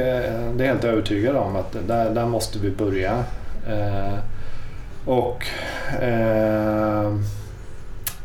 det 0.56 0.64
är 0.64 0.68
helt 0.68 0.84
övertygad 0.84 1.36
om 1.36 1.56
att 1.56 1.76
där, 1.86 2.10
där 2.10 2.26
måste 2.26 2.58
vi 2.58 2.70
börja. 2.70 3.24
Eh, 3.68 4.18
och 5.04 5.46
eh, 6.00 7.06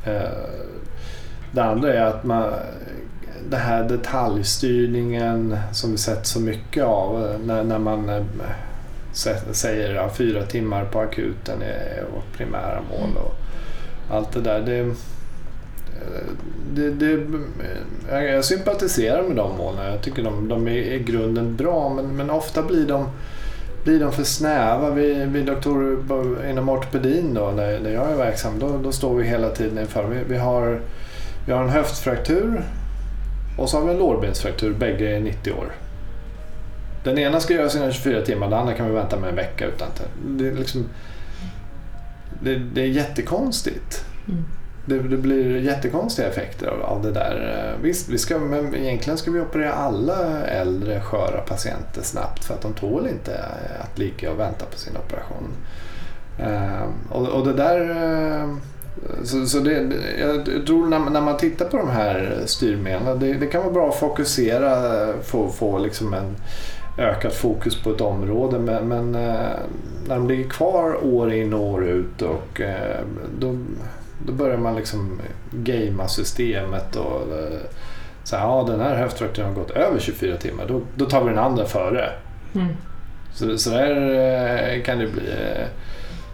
eh, 0.06 0.32
det 1.52 1.64
andra 1.64 1.94
är 1.94 2.02
att 2.02 2.24
man 2.24 2.54
den 3.50 3.60
här 3.60 3.84
detaljstyrningen 3.84 5.58
som 5.72 5.92
vi 5.92 5.98
sett 5.98 6.28
så 6.28 6.40
mycket 6.40 6.84
av 6.84 7.26
eh, 7.26 7.40
när, 7.46 7.64
när 7.64 7.80
man 7.80 8.10
eh, 8.10 8.24
säger 9.52 9.90
att 9.90 9.96
ja, 9.96 10.10
fyra 10.10 10.46
timmar 10.46 10.86
på 10.86 11.00
akuten 11.00 11.62
är 11.62 12.04
vårt 12.16 12.38
primära 12.38 12.82
mål 12.90 13.18
och 13.18 13.36
allt 14.16 14.32
det 14.32 14.42
där. 14.42 14.62
Det, 14.62 14.80
eh, 14.80 14.94
det, 16.74 16.90
det, 16.90 17.26
jag 18.12 18.46
sympatiserar 18.46 19.24
med 19.24 19.36
de 19.36 19.58
målen. 19.58 19.92
Jag 19.92 20.02
tycker 20.02 20.24
de, 20.24 20.48
de 20.48 20.68
är 20.68 20.72
i 20.72 21.00
grunden 21.00 21.56
bra 21.56 21.90
men, 21.90 22.16
men 22.16 22.30
ofta 22.30 22.64
blir 22.64 22.88
de, 22.88 23.10
blir 23.84 24.00
de 24.00 24.12
för 24.12 24.24
snäva. 24.24 24.90
Vi, 24.90 25.26
vi 25.26 25.42
doktorer 25.42 26.50
inom 26.50 26.70
ortopedin 26.70 27.34
då, 27.34 27.52
där, 27.52 27.80
där 27.80 27.92
jag 27.92 28.12
är 28.12 28.16
verksam, 28.16 28.60
då, 28.60 28.78
då 28.84 28.92
står 28.92 29.16
vi 29.16 29.28
hela 29.28 29.50
tiden 29.50 29.78
inför. 29.78 30.04
Vi, 30.04 30.18
vi, 30.28 30.38
har, 30.38 30.82
vi 31.46 31.52
har 31.52 31.64
en 31.64 31.70
höftfraktur 31.70 32.64
och 33.60 33.70
så 33.70 33.78
har 33.78 33.86
vi 33.86 33.92
en 33.92 33.98
lårbensfraktur, 33.98 34.74
bägge 34.74 35.16
är 35.16 35.20
90 35.20 35.52
år. 35.52 35.72
Den 37.04 37.18
ena 37.18 37.40
ska 37.40 37.54
göras 37.54 37.76
inom 37.76 37.92
24 37.92 38.22
timmar, 38.22 38.50
den 38.50 38.60
andra 38.60 38.74
kan 38.74 38.88
vi 38.88 38.94
vänta 38.94 39.20
med 39.20 39.30
en 39.30 39.36
vecka. 39.36 39.66
Utan 39.66 39.88
det, 40.28 40.48
är 40.48 40.52
liksom, 40.52 40.90
det, 42.44 42.56
det 42.56 42.82
är 42.82 42.86
jättekonstigt. 42.86 44.06
Mm. 44.28 44.44
Det, 44.86 45.00
det, 45.00 45.18
blir 45.18 45.62
jättekonstiga 45.62 46.28
effekter 46.28 46.68
av, 46.68 46.82
av, 46.82 47.04
det 47.04 47.12
där. 47.12 47.76
Visst, 47.82 48.10
vi 48.10 48.18
ska, 48.18 48.40
men 48.40 48.76
egentligen 48.76 49.18
ska 49.18 49.32
vi 49.32 49.40
operera 49.40 49.74
alla 49.74 50.46
äldre 50.46 51.02
sköra 51.02 51.42
patienter 51.42 52.02
snabbt 52.02 52.46
för 52.46 52.54
att 52.54 52.62
de 52.62 52.74
tål 52.74 53.08
inte 53.08 53.46
att 53.80 53.98
ligga 53.98 54.32
och 54.32 54.40
vänta 54.40 54.66
på 54.66 54.78
sin 54.78 54.98
operation. 54.98 55.54
Uh, 56.40 56.90
och, 57.10 57.28
och, 57.28 57.48
det 57.48 57.54
där 57.54 57.90
uh, 57.90 58.56
så, 59.24 59.46
så 59.46 59.60
det, 59.60 59.88
jag 60.20 60.66
tror 60.66 60.88
när, 60.88 61.00
när 61.00 61.22
man 61.22 61.38
tittar 61.38 61.66
på 61.66 61.78
de 61.78 61.90
här 61.90 62.44
styrmedlen, 62.46 63.20
det, 63.20 63.34
det 63.34 63.48
kan 63.48 63.62
vara 63.62 63.74
bra 63.74 63.90
att 63.90 64.00
fokusera, 64.00 65.14
få, 65.24 65.50
få 65.50 65.78
liksom 65.78 66.14
en 66.14 66.36
ökat 67.00 67.34
fokus 67.34 67.84
på 67.84 67.90
ett 67.90 68.02
område 68.02 68.60
men, 68.60 68.88
men 68.88 69.16
eh, 69.16 69.60
när 70.08 70.16
de 70.16 70.28
ligger 70.28 70.50
kvar 70.50 71.06
år 71.06 71.34
in 71.34 71.54
och 71.54 71.62
år 71.62 71.86
ut 71.86 72.22
och 72.22 72.62
eh, 72.62 73.00
då, 73.40 73.58
då 74.26 74.34
börjar 74.34 74.58
man 74.58 74.76
liksom 74.76 75.22
gamea 75.52 76.08
systemet 76.08 76.96
och 76.96 77.22
eh, 77.22 77.60
så 78.24 78.36
här, 78.36 78.44
ja 78.44 78.66
den 78.68 78.80
här 78.80 78.96
höftfrakturen 78.96 79.50
har 79.50 79.56
gått 79.56 79.72
över 79.72 80.00
24 80.00 80.38
timmar, 80.38 80.66
då, 80.68 80.82
då 80.96 81.06
tar 81.06 81.24
vi 81.24 81.30
den 81.30 81.40
andra 81.40 81.66
före. 81.66 82.10
Mm. 82.56 82.68
Så, 83.34 83.58
så 83.58 83.70
där 83.70 84.80
kan 84.86 85.00
det 85.00 85.08
bli. 85.08 85.24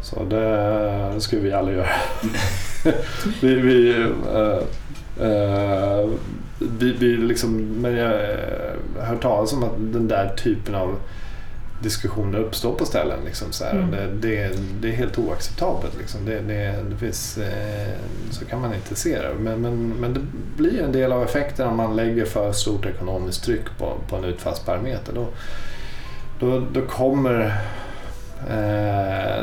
Så 0.06 0.24
det 0.24 1.22
skulle 1.22 1.42
vi 1.42 1.52
aldrig 1.52 1.78
göra. 1.78 1.88
vi, 3.42 3.56
vi, 3.56 3.94
uh, 3.94 4.62
uh, 5.22 6.10
vi, 6.60 6.92
vi 6.92 7.18
liksom, 7.18 7.58
men 7.82 7.96
jag 7.96 8.08
har 9.00 9.06
hört 9.06 9.22
talas 9.22 9.54
om 9.54 9.64
att 9.64 9.74
den 9.78 10.08
där 10.08 10.36
typen 10.36 10.76
av 10.76 10.96
diskussioner 11.84 12.40
uppstår 12.40 12.74
på 12.74 12.86
ställen. 12.86 13.20
Liksom, 13.26 13.52
så, 13.52 13.66
mm. 13.66 13.92
det, 13.92 14.08
det, 14.08 14.52
det, 14.82 14.88
är 14.88 14.92
helt 14.92 15.18
oacceptabelt. 15.18 15.98
Liksom. 15.98 16.26
Det, 16.26 16.40
det, 16.42 16.98
finns, 17.00 17.38
eh, 17.38 17.94
så 18.32 18.46
kan 18.46 18.62
man 18.62 18.74
inte 18.74 18.96
se 18.96 19.22
det. 19.22 19.34
Men, 19.40 19.62
men, 19.62 19.90
men 19.90 20.14
det 20.14 20.22
blir 20.58 20.82
en 20.82 20.92
del 20.92 21.12
av 21.12 21.24
effekten 21.24 21.68
om 21.68 21.78
man 21.78 21.96
lägger 21.96 22.26
för 22.26 22.52
stort 22.52 22.86
ekonomiskt 22.86 23.44
tryck 23.44 23.78
på, 23.78 23.94
på 24.10 24.16
en 24.16 24.24
utfallsparameter. 24.24 25.14
Då, 25.14 25.28
då, 26.40 26.64
då 26.74 26.82
kommer 26.82 27.42
eh, 27.42 27.52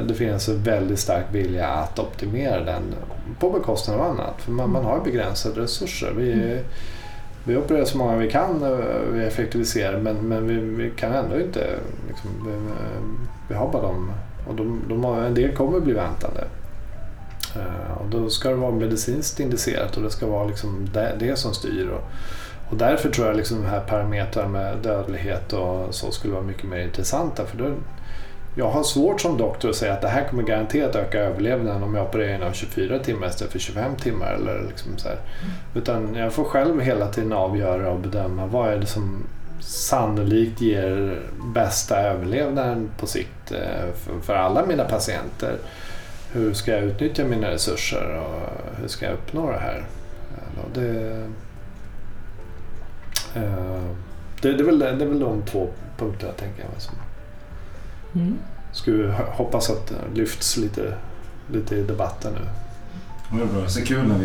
det 0.08 0.14
finns 0.14 0.48
en 0.48 0.62
väldigt 0.62 0.98
stark 0.98 1.24
vilja 1.32 1.66
att 1.66 1.98
optimera 1.98 2.64
den 2.64 2.82
på 3.38 3.50
bekostnad 3.50 4.00
av 4.00 4.06
annat. 4.06 4.34
För 4.38 4.52
man, 4.52 4.70
man 4.70 4.84
har 4.84 5.00
begränsade 5.00 5.60
resurser. 5.60 6.12
Vi, 6.16 6.32
mm 6.32 6.64
vi 7.44 7.56
opererar 7.56 7.84
så 7.84 7.98
många 7.98 8.16
vi 8.16 8.30
kan, 8.30 8.78
vi 9.12 9.24
effektiviserar 9.24 9.98
men, 9.98 10.16
men 10.16 10.46
vi, 10.46 10.84
vi 10.84 10.90
kan 10.90 11.12
ändå 11.12 11.40
inte. 11.40 11.78
Liksom, 12.08 12.30
vi, 12.46 12.72
vi, 13.48 13.54
har 13.54 13.72
bara 13.72 13.82
dem 13.82 14.12
och 14.48 14.54
de, 14.54 14.82
de 14.88 15.04
har, 15.04 15.20
en 15.20 15.34
del 15.34 15.56
kommer 15.56 15.80
bli 15.80 15.92
väntande. 15.92 16.44
Uh, 17.56 17.92
och 18.00 18.08
då 18.08 18.30
ska 18.30 18.48
det 18.48 18.54
vara 18.54 18.70
medicinskt 18.70 19.40
indicerat 19.40 19.96
och 19.96 20.02
det 20.02 20.10
ska 20.10 20.26
vara 20.26 20.46
liksom 20.46 20.88
det, 20.92 21.16
det 21.18 21.36
som 21.36 21.54
styr. 21.54 21.88
Och, 21.88 22.02
och 22.70 22.76
därför 22.76 23.10
tror 23.10 23.26
jag 23.26 23.36
liksom 23.36 23.62
de 23.62 23.66
här 23.66 23.80
parametrarna 23.80 24.48
med 24.48 24.78
dödlighet 24.78 25.52
och 25.52 25.94
så 25.94 26.10
skulle 26.10 26.34
vara 26.34 26.44
mycket 26.44 26.64
mer 26.64 26.78
intressanta. 26.78 27.46
För 27.46 27.58
då, 27.58 27.74
jag 28.54 28.70
har 28.70 28.82
svårt 28.82 29.20
som 29.20 29.38
doktor 29.38 29.70
att 29.70 29.76
säga 29.76 29.92
att 29.92 30.00
det 30.00 30.08
här 30.08 30.28
kommer 30.28 30.42
garanterat 30.42 30.96
öka 30.96 31.18
överlevnaden 31.18 31.82
om 31.82 31.94
jag 31.94 32.06
opererar 32.06 32.34
inom 32.34 32.52
24 32.52 32.98
timmar 32.98 33.26
istället 33.26 33.52
för 33.52 33.58
25 33.58 33.96
timmar. 33.96 34.32
Eller 34.32 34.62
liksom 34.68 34.98
så 34.98 35.08
här. 35.08 35.18
Utan 35.74 36.14
jag 36.14 36.32
får 36.32 36.44
själv 36.44 36.80
hela 36.80 37.08
tiden 37.08 37.32
avgöra 37.32 37.90
och 37.90 38.00
bedöma 38.00 38.46
vad 38.46 38.72
är 38.72 38.78
det 38.78 38.86
som 38.86 39.26
sannolikt 39.60 40.60
ger 40.60 41.22
bästa 41.54 42.00
överlevnaden 42.00 42.90
på 42.98 43.06
sikt 43.06 43.52
eh, 43.52 44.12
för 44.22 44.34
alla 44.34 44.66
mina 44.66 44.84
patienter. 44.84 45.56
Hur 46.32 46.54
ska 46.54 46.72
jag 46.72 46.82
utnyttja 46.82 47.24
mina 47.24 47.50
resurser 47.50 48.18
och 48.18 48.80
hur 48.80 48.88
ska 48.88 49.04
jag 49.04 49.14
uppnå 49.14 49.50
det 49.50 49.58
här? 49.58 49.84
Det, 50.74 51.10
eh, 53.34 53.82
det, 54.42 54.52
det, 54.52 54.62
är, 54.62 54.64
väl, 54.64 54.78
det 54.78 54.88
är 54.88 55.08
väl 55.08 55.20
de 55.20 55.42
två 55.42 55.68
punkterna 55.98 56.32
tänker 56.32 56.62
jag. 56.62 57.01
Mm. 58.14 58.38
Skulle 58.72 59.12
hoppas 59.12 59.70
att 59.70 59.86
det 59.86 60.20
lyfts 60.20 60.56
lite, 60.56 60.94
lite 61.52 61.76
i 61.76 61.82
debatten 61.82 62.32
nu. 62.32 62.48
Det 63.38 63.42
är 63.42 63.46
bra. 63.46 63.68
Så 63.68 63.84
kul 63.84 64.08
när 64.08 64.18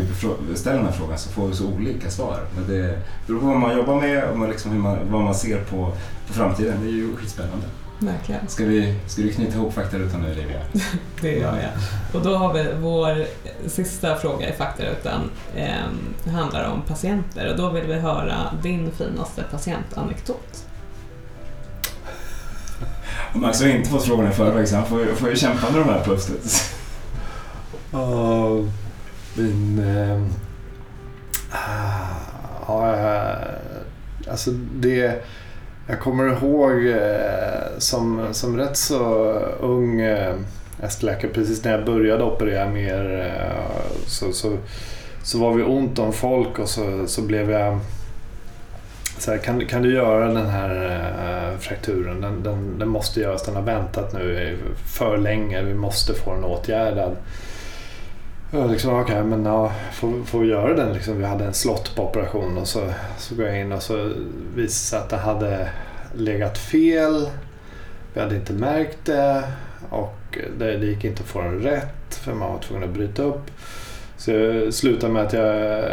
vi 0.48 0.56
ställer 0.56 0.76
den 0.76 0.86
här 0.86 0.92
frågan 0.92 1.18
så 1.18 1.30
får 1.30 1.48
vi 1.48 1.54
så 1.54 1.66
olika 1.66 2.10
svar. 2.10 2.40
Men 2.54 2.68
det 2.68 2.98
beror 3.26 3.40
på 3.40 3.46
vad 3.46 3.56
man 3.56 3.76
jobbar 3.76 4.00
med 4.00 4.24
och 4.24 4.48
liksom 4.48 4.70
hur 4.70 4.78
man, 4.78 4.98
vad 5.10 5.22
man 5.22 5.34
ser 5.34 5.64
på, 5.64 5.92
på 6.26 6.32
framtiden. 6.32 6.76
Det 6.82 6.88
är 6.88 6.92
ju 6.92 7.16
skitspännande. 7.16 7.66
Verkligen. 7.98 8.48
Ska, 8.48 8.64
vi, 8.64 8.94
ska 9.06 9.22
du 9.22 9.32
knyta 9.32 9.54
ihop 9.54 9.74
faktarutan 9.74 10.22
nu 10.22 10.30
Olivia? 10.30 10.60
det 11.20 11.32
gör 11.32 11.56
jag. 11.56 11.70
Och 12.12 12.22
då 12.22 12.36
har 12.36 12.54
vi 12.54 12.66
vår 12.78 13.26
sista 13.68 14.16
fråga 14.16 14.48
i 14.48 14.52
faktarutan. 14.52 15.30
Eh, 15.56 16.32
handlar 16.32 16.70
om 16.70 16.82
patienter 16.82 17.50
och 17.50 17.56
då 17.56 17.70
vill 17.70 17.84
vi 17.84 17.94
höra 17.94 18.36
din 18.62 18.90
finaste 18.90 19.44
patientanekdot. 19.50 20.67
Max 23.34 23.60
har 23.60 23.68
inte 23.68 23.90
fått 23.90 24.04
frågan 24.04 24.30
i 24.30 24.34
förväg 24.34 24.68
så 24.68 24.76
han 24.76 24.86
får, 24.86 25.04
får 25.04 25.28
ju 25.28 25.36
kämpa 25.36 25.70
med 25.70 25.80
de 25.80 25.88
här 25.88 26.04
plötsligt. 26.04 26.74
Uh, 27.94 28.64
min... 29.34 29.78
Uh, 29.78 30.22
uh, 32.68 33.34
alltså 34.30 34.50
det... 34.74 35.24
Jag 35.86 36.00
kommer 36.00 36.32
ihåg 36.32 36.72
uh, 36.72 37.78
som, 37.78 38.26
som 38.32 38.56
rätt 38.56 38.76
så 38.76 39.04
ung 39.60 40.00
eh, 40.00 40.34
uh, 40.82 41.00
läkare 41.00 41.30
precis 41.32 41.64
när 41.64 41.72
jag 41.72 41.84
började 41.84 42.24
operera 42.24 42.70
mer 42.70 43.26
uh, 43.26 44.06
så, 44.06 44.32
så, 44.32 44.56
så 45.22 45.38
var 45.38 45.52
vi 45.52 45.62
ont 45.62 45.98
om 45.98 46.12
folk 46.12 46.58
och 46.58 46.68
så, 46.68 47.06
så 47.06 47.22
blev 47.22 47.50
jag 47.50 47.78
så 49.22 49.30
här, 49.30 49.38
kan, 49.38 49.66
kan 49.66 49.82
du 49.82 49.94
göra 49.94 50.26
den 50.26 50.46
här 50.46 51.50
äh, 51.52 51.58
frakturen? 51.58 52.20
Den, 52.20 52.42
den, 52.42 52.78
den, 52.78 52.88
måste 52.88 53.20
göras, 53.20 53.42
den 53.42 53.56
har 53.56 53.62
väntat 53.62 54.12
nu 54.12 54.58
för 54.86 55.16
länge, 55.16 55.62
vi 55.62 55.74
måste 55.74 56.14
få 56.14 56.34
den 56.34 56.44
åtgärdad. 56.44 57.16
liksom, 58.50 58.94
Okej, 58.94 59.02
okay, 59.02 59.24
men 59.24 59.44
ja, 59.44 59.72
får, 59.92 60.24
får 60.24 60.40
vi 60.40 60.48
göra 60.48 60.74
den? 60.74 60.92
Liksom, 60.92 61.18
vi 61.18 61.24
hade 61.24 61.44
en 61.44 61.54
slott 61.54 61.96
på 61.96 62.02
operation 62.02 62.58
och 62.58 62.68
så, 62.68 62.80
så 63.18 63.34
går 63.34 63.46
jag 63.46 63.60
in 63.60 63.72
och 63.72 63.82
så 63.82 64.12
visar 64.54 64.98
att 64.98 65.10
det 65.10 65.16
hade 65.16 65.68
legat 66.14 66.58
fel. 66.58 67.28
Vi 68.14 68.20
hade 68.20 68.36
inte 68.36 68.52
märkt 68.52 68.98
det 69.04 69.42
och 69.90 70.38
det, 70.58 70.76
det 70.76 70.86
gick 70.86 71.04
inte 71.04 71.22
att 71.22 71.28
få 71.28 71.42
den 71.42 71.60
rätt 71.60 72.14
för 72.14 72.34
man 72.34 72.52
var 72.52 72.58
tvungen 72.58 72.88
att 72.88 72.94
bryta 72.94 73.22
upp. 73.22 73.50
Så 74.18 74.30
det 74.30 74.72
slutade 74.72 75.12
med 75.12 75.22
att 75.22 75.32
jag 75.32 75.84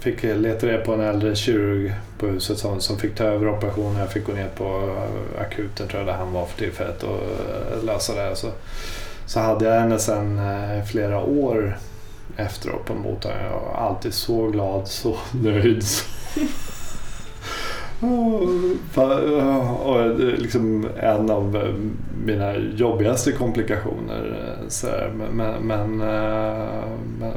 fick 0.00 0.22
leta 0.22 0.66
reda 0.66 0.84
på 0.84 0.92
en 0.92 1.00
äldre 1.00 1.36
kirurg 1.36 1.94
på 2.18 2.26
huset 2.26 2.58
som, 2.58 2.80
som 2.80 2.98
fick 2.98 3.14
ta 3.14 3.24
över 3.24 3.48
operationen. 3.48 4.00
Jag 4.00 4.12
fick 4.12 4.26
gå 4.26 4.32
ner 4.32 4.48
på 4.56 4.96
akuten 5.38 5.88
tror 5.88 6.00
jag 6.00 6.06
där 6.06 6.14
han 6.14 6.32
var 6.32 6.46
för 6.46 6.58
tillfället 6.58 7.02
och 7.02 7.16
eh, 7.16 7.84
lösa 7.84 8.14
det. 8.14 8.36
Så, 8.36 8.50
så 9.26 9.40
hade 9.40 9.64
jag 9.64 9.80
henne 9.80 9.98
sedan 9.98 10.38
eh, 10.38 10.84
flera 10.84 11.20
år 11.20 11.78
efteråt 12.36 12.84
på 12.84 12.94
mottagningen. 12.94 13.50
Jag 13.52 13.60
var 13.60 13.88
alltid 13.88 14.14
så 14.14 14.46
glad, 14.46 14.88
så 14.88 15.16
nöjd. 15.42 15.84
Och 19.84 20.00
eh, 20.00 20.16
liksom 20.16 20.88
en 21.00 21.30
av 21.30 21.56
eh, 21.56 21.74
mina 22.24 22.56
jobbigaste 22.56 23.32
komplikationer. 23.32 24.56
Eh, 24.62 24.68
så 24.68 24.86
men, 25.16 25.36
men, 25.36 25.66
men, 25.66 25.98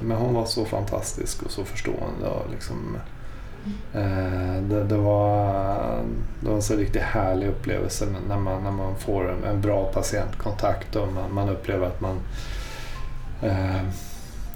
men, 0.02 0.18
hon 0.18 0.34
var 0.34 0.46
så 0.46 0.66
fantastisk 0.66 1.44
och 1.44 1.52
så 1.52 1.64
förstående. 1.64 2.28
Och 2.28 2.52
liksom, 2.52 2.98
det, 4.70 4.84
det, 4.84 4.98
var, 4.98 5.46
det 6.40 6.50
var 6.50 6.56
en 6.56 6.62
så 6.62 6.76
riktigt 6.76 7.02
härlig 7.02 7.48
upplevelse 7.48 8.06
när 8.28 8.40
man, 8.40 8.64
när 8.64 8.72
man 8.72 8.96
får 8.96 9.32
en, 9.32 9.44
en 9.44 9.62
bra 9.62 9.86
patientkontakt 9.86 10.96
och 10.96 11.08
man, 11.14 11.34
man 11.34 11.50
upplever 11.50 11.88
att 11.88 12.02
man 12.02 12.18
eh, 13.42 13.82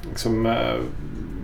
liksom, 0.10 0.56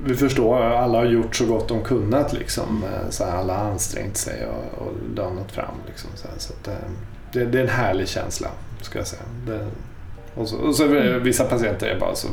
vi 0.06 0.16
förstår, 0.16 0.62
alla 0.62 0.98
har 0.98 1.06
gjort 1.06 1.36
så 1.36 1.46
gott 1.46 1.68
de 1.68 1.84
kunnat. 1.84 2.34
Liksom. 2.34 2.84
Eh, 2.84 3.10
så 3.10 3.24
alla 3.24 3.58
har 3.58 3.72
ansträngt 3.72 4.18
sig 4.18 4.46
och, 4.46 4.82
och 4.82 4.94
danat 5.16 5.52
fram. 5.52 5.76
Liksom, 5.88 6.10
så, 6.16 6.28
så 6.38 6.54
att, 6.54 6.68
eh, 6.68 6.74
det, 7.34 7.46
det, 7.46 7.58
är 7.58 7.64
en 7.64 7.70
härlig 7.70 8.08
känsla, 8.08 8.48
ska 8.82 9.00
jag 9.00 9.08
säga. 9.08 9.22
Det, 9.46 9.68
och 10.36 10.50
så, 10.50 10.58
och 10.58 10.76
så 10.76 10.88
vissa 11.20 11.44
patienter 11.44 11.88
är 11.88 12.00
bara 12.00 12.16
så 12.16 12.28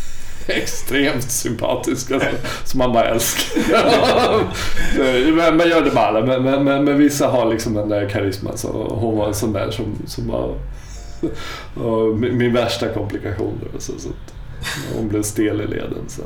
extremt 0.46 1.30
sympatiska 1.30 2.20
som 2.64 2.78
man 2.78 2.92
bara 2.92 3.04
älskar. 3.04 3.60
man 5.56 5.68
gör 5.68 5.84
det 5.84 5.92
med 5.92 6.02
alla, 6.02 6.20
men, 6.20 6.42
men, 6.42 6.64
men, 6.64 6.84
men, 6.84 6.98
vissa 6.98 7.28
har 7.28 7.46
liksom 7.50 7.74
den 7.74 7.88
där 7.88 8.08
karisman. 8.08 8.58
Så 8.58 8.68
hon 8.94 9.18
var 9.18 9.28
en 9.28 9.34
sån 9.34 9.52
där 9.52 9.70
som, 9.70 9.96
som 10.06 10.26
bara... 10.26 10.54
min 12.14 12.52
värsta 12.52 12.88
komplikation. 12.88 13.60
Så, 13.78 13.92
så 13.98 14.08
hon 14.96 15.08
blev 15.08 15.22
stel 15.22 15.60
i 15.60 15.66
leden 15.66 16.04
sen. 16.08 16.24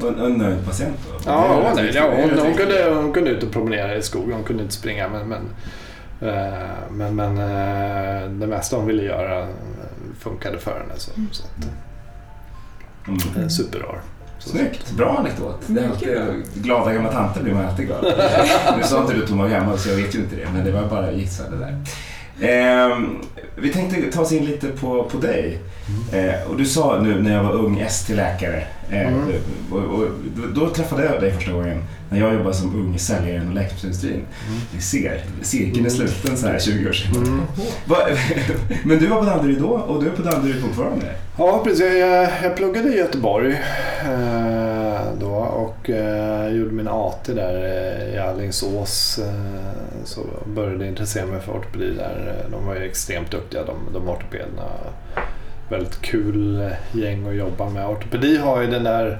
En, 0.00 0.18
en 0.18 0.32
nöjd 0.32 0.66
patient 0.66 0.96
då? 1.06 1.30
Ja, 1.30 1.62
hon, 1.64 1.76
nej, 1.76 1.92
ja, 1.94 2.10
hon, 2.16 2.38
hon, 2.38 2.54
kunde, 2.54 2.94
hon 2.94 3.12
kunde 3.12 3.30
ut 3.30 3.42
och 3.42 3.52
promenera 3.52 3.96
i 3.96 4.02
skogen. 4.02 4.32
Hon 4.32 4.44
kunde 4.44 4.62
inte 4.62 4.74
springa 4.74 5.08
men, 5.08 5.28
men, 5.28 5.40
eh, 6.30 6.68
men, 6.90 7.16
men 7.16 7.38
eh, 7.38 8.30
det 8.30 8.46
mesta 8.46 8.76
hon 8.76 8.86
ville 8.86 9.02
göra 9.02 9.48
funkade 10.18 10.58
för 10.58 10.80
henne. 10.80 10.92
Så, 10.96 11.10
så 11.32 11.44
att, 11.44 11.68
mm. 13.08 13.44
Eh, 13.44 13.48
superrar. 13.48 14.00
Snyggt, 14.38 14.92
bra 14.92 15.16
anekdot. 15.18 15.60
Det 15.66 15.80
är 15.80 15.88
alltid, 15.88 16.62
glada 16.62 16.92
gamla 16.92 17.12
tanter 17.12 17.42
blir 17.42 17.54
man 17.54 17.66
alltid 17.66 17.86
glad. 17.86 18.04
nu 18.76 18.82
sa 18.82 19.00
inte 19.00 19.14
du 19.14 19.24
att 19.24 19.30
hon 19.30 19.38
var 19.38 19.48
gammal 19.48 19.78
så 19.78 19.88
jag 19.88 19.96
vet 19.96 20.14
ju 20.14 20.18
inte 20.18 20.36
det, 20.36 20.48
men 20.52 20.64
det 20.64 20.72
var 20.72 20.88
bara 20.88 21.12
gissade 21.12 21.56
där. 21.56 21.78
Eh, 22.40 22.98
vi 23.56 23.72
tänkte 23.72 24.12
ta 24.12 24.20
oss 24.20 24.32
in 24.32 24.44
lite 24.44 24.66
på, 24.66 25.04
på 25.04 25.18
dig. 25.18 25.58
Mm. 26.12 26.30
Eh, 26.30 26.50
och 26.50 26.56
du 26.56 26.64
sa 26.64 27.00
nu 27.02 27.22
när 27.22 27.34
jag 27.34 27.42
var 27.42 27.52
ung 27.52 27.80
ST-läkare, 27.80 28.66
eh, 28.90 29.08
mm. 29.08 29.20
och, 29.70 29.78
och, 29.78 30.04
då, 30.36 30.60
då, 30.60 30.70
träffade 30.70 31.04
jag 31.04 31.20
dig 31.20 31.32
första 31.32 31.52
gången 31.52 31.84
när 32.10 32.20
jag 32.20 32.34
jobbade 32.34 32.54
som 32.54 32.74
ung 32.74 32.98
säljare 32.98 33.36
inom 33.36 33.54
läkemedelsindustrin. 33.54 34.12
Mm. 34.12 34.60
Vi 34.74 34.80
ser, 34.80 35.20
cirkeln 35.42 35.86
är 35.86 35.90
sluten 35.90 36.36
så 36.36 36.46
här 36.46 36.58
20 36.58 36.88
år 36.88 36.92
senare. 36.92 37.26
Mm. 37.26 37.40
Men 38.84 38.98
du 38.98 39.06
var 39.06 39.18
på 39.18 39.24
Danderyd 39.24 39.60
då 39.60 39.68
och 39.68 40.02
du 40.02 40.08
är 40.08 40.12
på 40.12 40.22
Danderyd 40.22 40.62
fortfarande? 40.62 41.06
Ja, 41.38 41.60
precis. 41.64 41.80
Jag, 41.80 42.28
jag 42.42 42.56
pluggade 42.56 42.88
i 42.88 42.98
Göteborg 42.98 43.52
eh, 44.04 44.77
då 45.20 45.34
och 45.36 45.90
eh, 45.90 46.48
gjorde 46.48 46.70
min 46.70 46.88
AT 46.88 47.22
där 47.24 47.54
eh, 47.54 48.14
i 48.14 48.18
Alingsås. 48.18 49.18
Eh, 49.18 50.04
så 50.04 50.20
började 50.46 50.86
intressera 50.86 51.26
mig 51.26 51.40
för 51.40 51.52
ortopedi 51.52 51.94
där. 51.94 52.44
Eh, 52.44 52.50
de 52.50 52.66
var 52.66 52.74
ju 52.74 52.84
extremt 52.84 53.30
duktiga 53.30 53.64
de, 53.64 53.76
de 53.92 54.08
ortopederna 54.08 54.64
väldigt 55.68 56.02
kul 56.02 56.60
eh, 56.60 56.98
gäng 57.00 57.28
att 57.28 57.34
jobba 57.34 57.70
med. 57.70 57.86
Ortopedi 57.86 58.36
har 58.36 58.60
ju 58.60 58.66
den 58.66 58.84
där, 58.84 59.18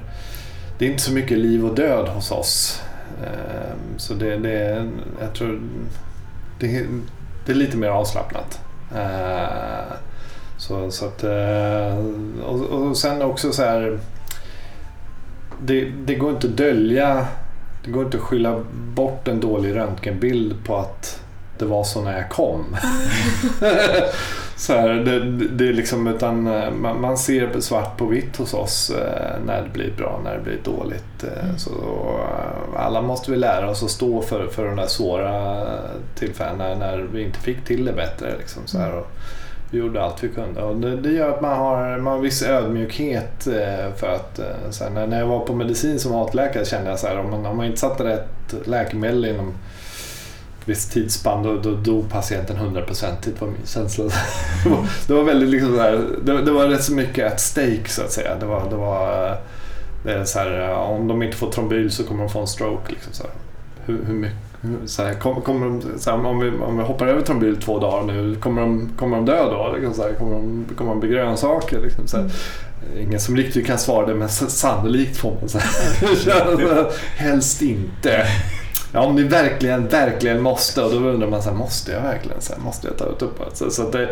det 0.77 0.85
är 0.85 0.89
inte 0.89 1.03
så 1.03 1.13
mycket 1.13 1.37
liv 1.37 1.65
och 1.65 1.75
död 1.75 2.07
hos 2.07 2.31
oss. 2.31 2.81
Ehm, 3.23 3.97
så 3.99 4.13
det, 4.13 4.37
det 4.37 4.89
jag 5.21 5.33
tror 5.33 5.61
det, 6.59 6.85
det 7.45 7.51
är 7.51 7.55
lite 7.55 7.77
mer 7.77 7.89
avslappnat. 7.89 8.59
Ehm, 8.95 9.93
så, 10.57 10.91
så 10.91 11.05
att, 11.05 11.23
eh, 11.23 11.97
och, 12.43 12.61
och 12.61 12.97
sen 12.97 13.21
också 13.21 13.51
så 13.51 13.63
här, 13.63 13.99
det, 15.61 15.85
det 16.05 16.15
går 16.15 16.31
inte 16.31 16.47
att 16.47 16.57
dölja, 16.57 17.27
det 17.85 17.91
går 17.91 18.05
inte 18.05 18.17
att 18.17 18.23
skylla 18.23 18.63
bort 18.71 19.27
en 19.27 19.39
dålig 19.39 19.75
röntgenbild 19.75 20.65
på 20.65 20.77
att 20.77 21.21
det 21.59 21.65
var 21.65 21.83
så 21.83 22.01
när 22.01 22.17
jag 22.17 22.29
kom. 22.29 22.75
så 24.55 24.73
här, 24.73 24.89
det, 24.89 25.19
det 25.47 25.67
är 25.67 25.73
liksom, 25.73 26.07
utan 26.07 26.47
eh, 26.47 26.71
man, 26.71 27.17
ser 27.17 27.59
svart 27.59 27.97
på 27.97 28.05
vitt 28.05 28.37
hos 28.37 28.53
oss 28.53 28.89
eh, 28.89 29.45
när 29.45 29.61
det 29.61 29.69
blir 29.69 29.93
bra, 29.97 30.21
när 30.23 30.35
det 30.35 30.43
blir 30.43 30.59
dåligt. 30.63 31.23
Eh, 31.23 31.55
Så, 31.57 31.71
eh, 31.71 32.85
alla 32.85 33.01
måste 33.01 33.31
vi 33.31 33.37
lära 33.37 33.69
oss 33.69 33.83
att 33.83 33.89
stå 33.91 34.21
för, 34.21 34.47
för 34.47 34.65
de 34.65 34.75
där 34.75 34.87
svåra 34.87 35.65
tillfällena 36.15 36.67
när, 36.67 36.75
när 36.75 36.97
vi 36.97 37.23
inte 37.23 37.39
fick 37.39 37.65
till 37.65 37.85
det 37.85 37.93
bättre. 37.93 38.37
Liksom, 38.37 38.61
så 38.65 38.77
här, 38.77 38.95
och 38.95 39.07
vi 39.71 39.77
gjorde 39.77 40.03
allt 40.03 40.23
vi 40.23 40.29
kunde 40.29 40.61
och 40.61 40.75
det, 40.75 40.95
det 40.95 41.11
gör 41.11 41.29
att 41.29 41.41
man 41.41 41.57
har, 41.57 41.97
man 41.97 42.07
har 42.07 42.17
en 42.17 42.23
viss 42.23 42.43
ödmjukhet 42.43 43.47
eh, 43.47 43.93
för 43.95 44.15
att 44.15 44.39
eh, 44.39 44.69
så 44.69 44.83
här, 44.83 44.91
när, 44.91 45.07
när 45.07 45.19
jag 45.19 45.27
var 45.27 45.39
på 45.39 45.55
medicin 45.55 45.99
som 45.99 46.11
matläkare 46.11 46.65
kände 46.65 46.89
jag 46.89 46.99
så 46.99 47.07
här, 47.07 47.19
om 47.19 47.31
man, 47.31 47.45
om 47.45 47.57
man 47.57 47.65
inte 47.65 47.79
satte 47.79 48.03
rätt 48.03 48.67
läkemedel 48.67 49.25
inom 49.25 49.53
visst 50.65 50.91
tidsspann 50.91 51.43
då, 51.43 51.57
då 51.57 51.71
dog 51.71 52.09
patienten 52.09 52.57
hundraprocentigt 52.57 53.41
var 53.41 53.47
min 53.47 53.65
känsla. 53.65 54.03
det, 54.63 54.69
var, 54.69 54.87
det 55.07 55.13
var 55.13 55.23
väldigt 55.23 55.49
liksom 55.49 55.75
så 55.75 55.81
här, 55.81 56.05
det, 56.23 56.41
det 56.41 56.51
var 56.51 56.67
rätt 56.67 56.83
så 56.83 56.93
mycket 56.93 57.33
at 57.33 57.39
stake 57.39 57.89
så 57.89 58.01
att 58.01 58.11
säga. 58.11 58.35
Det 58.39 58.45
var, 58.45 58.69
det 58.69 58.75
var 58.75 59.27
eh, 59.27 59.37
det 60.03 60.13
är 60.13 60.25
så 60.25 60.39
här, 60.39 60.73
om 60.73 61.07
de 61.07 61.23
inte 61.23 61.37
får 61.37 61.51
trombyl 61.51 61.91
så 61.91 62.03
kommer 62.03 62.23
de 62.23 62.29
få 62.29 62.39
en 62.39 62.47
stroke. 62.47 62.91
Liksom 62.91 63.13
så 63.13 63.23
här. 63.23 63.31
Hur, 63.85 64.05
hur 64.05 64.13
mycket, 64.13 64.48
så 64.85 65.03
här, 65.03 65.13
kommer, 65.13 65.41
kommer 65.41 65.65
de, 65.65 65.99
så 65.99 66.09
här, 66.09 66.25
om, 66.25 66.39
vi, 66.39 66.49
om 66.49 66.77
vi 66.77 66.83
hoppar 66.83 67.07
över 67.07 67.21
trombyl 67.21 67.61
två 67.61 67.79
dagar 67.79 68.13
nu, 68.13 68.35
kommer 68.35 68.61
de, 68.61 68.89
kommer 68.97 69.15
de 69.15 69.25
dö 69.25 69.43
då? 69.43 69.73
Liksom 69.75 69.93
så 69.93 70.03
här, 70.03 70.13
kommer, 70.13 70.35
de, 70.35 70.65
kommer 70.77 70.91
de 70.91 70.99
bli 70.99 71.09
grönsaker? 71.09 71.81
Liksom 71.81 72.07
så 72.07 72.17
här. 72.17 72.31
Ingen 72.97 73.19
som 73.19 73.35
riktigt 73.35 73.67
kan 73.67 73.77
svara 73.77 74.05
det, 74.05 74.15
men 74.15 74.29
sannolikt 74.29 75.17
får 75.17 75.37
man 75.39 75.49
säga. 75.49 76.87
Helst 77.15 77.61
inte. 77.61 78.25
Ja, 78.93 78.99
om 78.99 79.15
ni 79.15 79.23
verkligen, 79.23 79.87
verkligen 79.87 80.41
måste. 80.41 80.83
Och 80.83 80.91
då 80.91 80.97
undrar 80.97 81.27
man, 81.27 81.43
så 81.43 81.49
här, 81.49 81.57
måste 81.57 81.91
jag 81.91 82.01
verkligen? 82.01 82.41
Så 82.41 82.53
här, 82.53 82.61
måste 82.61 82.87
jag 82.87 82.97
ta 82.97 83.05
ut 83.05 83.21
upp? 83.21 83.41
Så, 83.53 83.71
så, 83.71 83.89
det, 83.89 84.09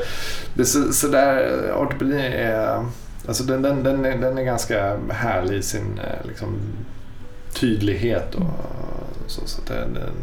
det, 0.54 0.66
så, 0.66 0.94
så 0.94 1.08
där, 1.08 1.72
ortopedi 1.78 2.22
är, 2.22 2.86
alltså 3.28 3.44
den, 3.44 3.62
den, 3.62 3.84
den, 3.84 4.06
är, 4.06 4.18
den 4.18 4.38
är 4.38 4.44
ganska 4.44 4.98
härlig 5.10 5.58
i 5.58 5.64
sin 5.64 6.00
eh, 6.00 6.28
liksom, 6.28 6.48
tydlighet. 7.60 8.36
Och, 8.36 8.44
så, 9.28 9.42
så 9.46 9.62
att 9.62 9.68
det, 9.68 9.74
den, 9.74 10.14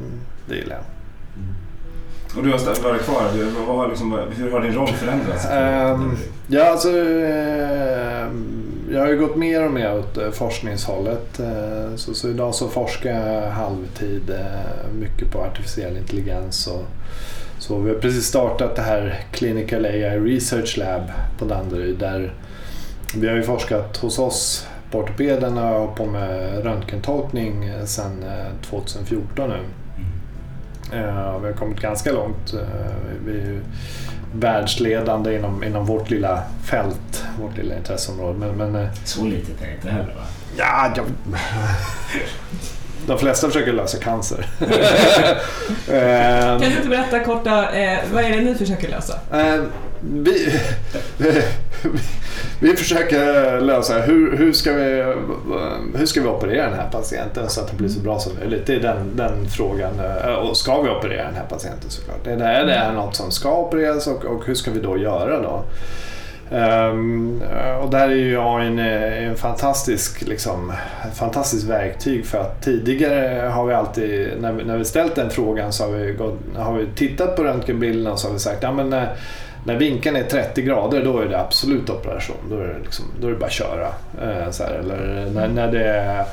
det 0.49 0.57
gillar 0.57 0.77
jag. 0.77 0.85
Och 2.37 2.45
du 2.45 2.51
har 2.51 2.83
varit 2.83 3.03
kvar. 3.03 3.23
Du, 3.35 3.45
vad, 3.67 3.89
liksom, 3.89 4.19
hur 4.37 4.51
har 4.51 4.61
din 4.61 4.75
roll 4.75 4.89
förändrats? 4.89 5.47
Ehm, 5.51 6.17
Ja, 6.47 6.65
alltså, 6.65 6.89
eh, 6.89 8.27
jag 8.91 9.01
har 9.01 9.09
ju 9.09 9.19
gått 9.19 9.37
mer 9.37 9.65
och 9.65 9.73
mer 9.73 9.99
åt 9.99 10.17
eh, 10.17 10.31
forskningshållet. 10.31 11.41
Eh, 11.41 11.97
så, 11.97 12.15
så 12.15 12.29
idag 12.29 12.55
så 12.55 12.69
forskar 12.69 13.11
jag 13.11 13.51
halvtid 13.51 14.31
eh, 14.31 14.93
mycket 14.95 15.31
på 15.31 15.41
artificiell 15.41 15.97
intelligens. 15.97 16.67
Och, 16.67 16.85
så 17.59 17.79
vi 17.79 17.91
har 17.91 17.99
precis 17.99 18.27
startat 18.27 18.77
det 18.77 18.83
här 18.83 19.21
Clinical 19.33 19.85
AI 19.85 20.19
Research 20.19 20.79
Lab 20.79 21.03
på 21.39 21.45
Danderyd. 21.45 21.99
Där 21.99 22.33
vi 23.17 23.29
har 23.29 23.37
ju 23.37 23.43
forskat 23.43 23.97
hos 23.97 24.19
oss 24.19 24.67
ortopederna 24.95 25.71
och 25.71 25.81
hållit 25.81 25.97
på 25.97 26.07
med 26.07 26.65
röntgentolkning 26.65 27.71
sedan 27.87 28.25
2014 28.63 29.49
nu. 29.51 29.61
Eh, 30.93 31.39
vi 31.41 31.47
har 31.47 31.53
kommit 31.53 31.81
ganska 31.81 32.13
långt. 32.13 32.55
Eh, 32.55 32.61
vi 33.27 33.33
är 33.41 33.47
ju 33.47 33.61
världsledande 34.35 35.37
inom, 35.37 35.65
inom 35.65 35.87
vårt 35.87 36.11
lilla 36.11 36.43
fält, 36.65 37.25
vårt 37.41 37.57
lilla 37.57 37.77
intresseområde. 37.77 38.39
Men, 38.39 38.57
men 38.57 38.83
eh, 38.85 38.91
Så 39.05 39.25
litet 39.25 39.63
är 39.63 39.67
det 39.67 39.75
inte 39.75 39.91
heller 39.91 40.15
va? 40.15 40.23
ja, 40.57 40.93
jag, 40.97 41.07
de 43.07 43.19
flesta 43.19 43.47
försöker 43.47 43.73
lösa 43.73 43.99
cancer. 43.99 44.47
Eh, 45.89 46.61
Kan 46.61 46.61
du 46.61 46.67
inte 46.77 46.89
berätta 46.89 47.21
korta, 47.21 47.73
eh, 47.73 47.99
vad 48.13 48.25
är 48.25 48.31
det 48.31 48.41
ni 48.41 48.55
försöker 48.55 48.89
lösa? 48.89 49.15
Eh, 49.33 49.63
vi, 50.01 50.53
vi 52.61 52.77
försöker 52.77 53.61
lösa 53.61 53.95
hur, 53.99 54.37
hur, 54.37 54.53
ska 54.53 54.73
vi, 54.73 55.15
hur 55.95 56.07
ska 56.07 56.21
vi 56.21 56.27
operera 56.29 56.65
den 56.71 56.79
här 56.79 56.89
patienten 56.93 57.49
så 57.49 57.61
att 57.61 57.69
det 57.71 57.77
blir 57.77 57.89
så 57.89 58.01
bra 58.01 58.19
som 58.21 58.33
möjligt. 58.39 58.67
Det 58.67 58.75
är 58.75 58.81
den, 58.81 59.17
den 59.17 59.49
frågan. 59.49 59.93
Eh, 60.25 60.33
Och 60.35 60.57
ska 60.57 60.83
vi 60.83 60.91
operera 60.91 61.25
den 61.25 61.35
här 61.35 61.47
patienten 61.49 61.91
såklart? 61.91 62.27
Är 62.27 62.37
det, 62.37 62.45
är 62.45 62.65
det 62.65 62.93
något 62.93 63.17
som 63.17 63.31
ska 63.31 63.57
opereras 63.59 64.07
och, 64.07 64.25
och 64.25 64.47
hur 64.47 64.55
ska 64.55 64.71
vi 64.71 64.81
då 64.81 64.99
göra 64.99 65.41
då? 65.43 65.65
Ehm, 66.51 67.43
och 67.83 67.91
där 67.91 68.09
är 68.09 68.15
ju 68.15 68.41
AI 68.41 68.67
en, 68.67 68.79
eh, 68.79 69.29
en 69.29 69.37
fantastisk, 69.37 70.23
liksom, 70.23 70.73
ett 71.11 71.17
fantastiskt 71.17 71.65
verktyg 71.65 72.27
för 72.27 72.39
att 72.39 72.63
tidigare 72.63 73.49
har 73.49 73.67
vi 73.67 73.75
alltid, 73.75 74.31
när 74.41 74.53
vi, 74.53 74.65
när 74.65 74.79
vi 74.79 74.85
ställt 74.85 75.15
den 75.15 75.31
frågan 75.31 75.73
så 75.73 75.85
har 75.85 75.91
vi, 75.91 76.13
gått, 76.13 76.39
har 76.57 76.79
vi 76.79 76.87
tittat 76.95 77.37
på 77.37 77.45
röntgenbilderna 77.45 78.13
och 78.13 78.19
så 78.19 78.29
har 78.29 78.33
vi 78.33 78.39
sagt 78.39 78.63
ja, 78.63 78.73
men 78.73 78.91
när, 78.91 79.17
när 79.67 79.77
vinkeln 79.77 80.17
är 80.17 80.23
30 80.23 80.63
grader 80.63 81.05
då 81.05 81.19
är 81.19 81.27
det 81.27 81.41
absolut 81.41 81.91
operation. 81.91 82.37
Då 82.51 82.57
är 82.57 82.67
det, 82.67 82.79
liksom, 82.85 83.05
då 83.21 83.27
är 83.27 83.31
det 83.31 83.39
bara 83.39 83.47
att 83.47 83.53
köra. 83.53 83.89
Eh, 84.23 84.51
så 84.51 84.65
här, 84.65 84.73
eller 84.73 85.31
när, 85.35 85.49
när 85.49 85.73
det 85.73 85.85
är 85.85 86.25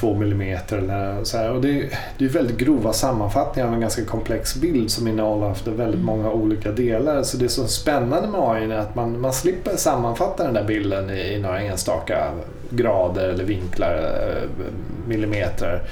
två 0.00 0.14
millimeter 0.14 0.78
eller 0.78 1.24
så 1.24 1.38
här. 1.38 1.50
Och 1.50 1.60
det, 1.60 1.88
det 2.18 2.24
är 2.24 2.28
väldigt 2.28 2.56
grova 2.56 2.92
sammanfattningar 2.92 3.68
av 3.68 3.74
en 3.74 3.80
ganska 3.80 4.04
komplex 4.04 4.54
bild 4.54 4.90
som 4.90 5.08
innehåller 5.08 5.70
väldigt 5.70 6.00
många 6.00 6.30
olika 6.30 6.70
delar. 6.70 7.22
Så 7.22 7.36
det 7.36 7.48
som 7.48 7.64
är 7.64 7.68
spännande 7.68 8.28
med 8.28 8.40
AI 8.40 8.64
är 8.64 8.78
att 8.78 8.94
man, 8.94 9.20
man 9.20 9.32
slipper 9.32 9.76
sammanfatta 9.76 10.44
den 10.44 10.54
där 10.54 10.64
bilden 10.64 11.10
i, 11.10 11.34
i 11.34 11.38
några 11.38 11.60
enstaka 11.60 12.30
grader 12.70 13.28
eller 13.28 13.44
vinklar, 13.44 13.94
eh, 13.94 14.48
millimeter. 15.08 15.82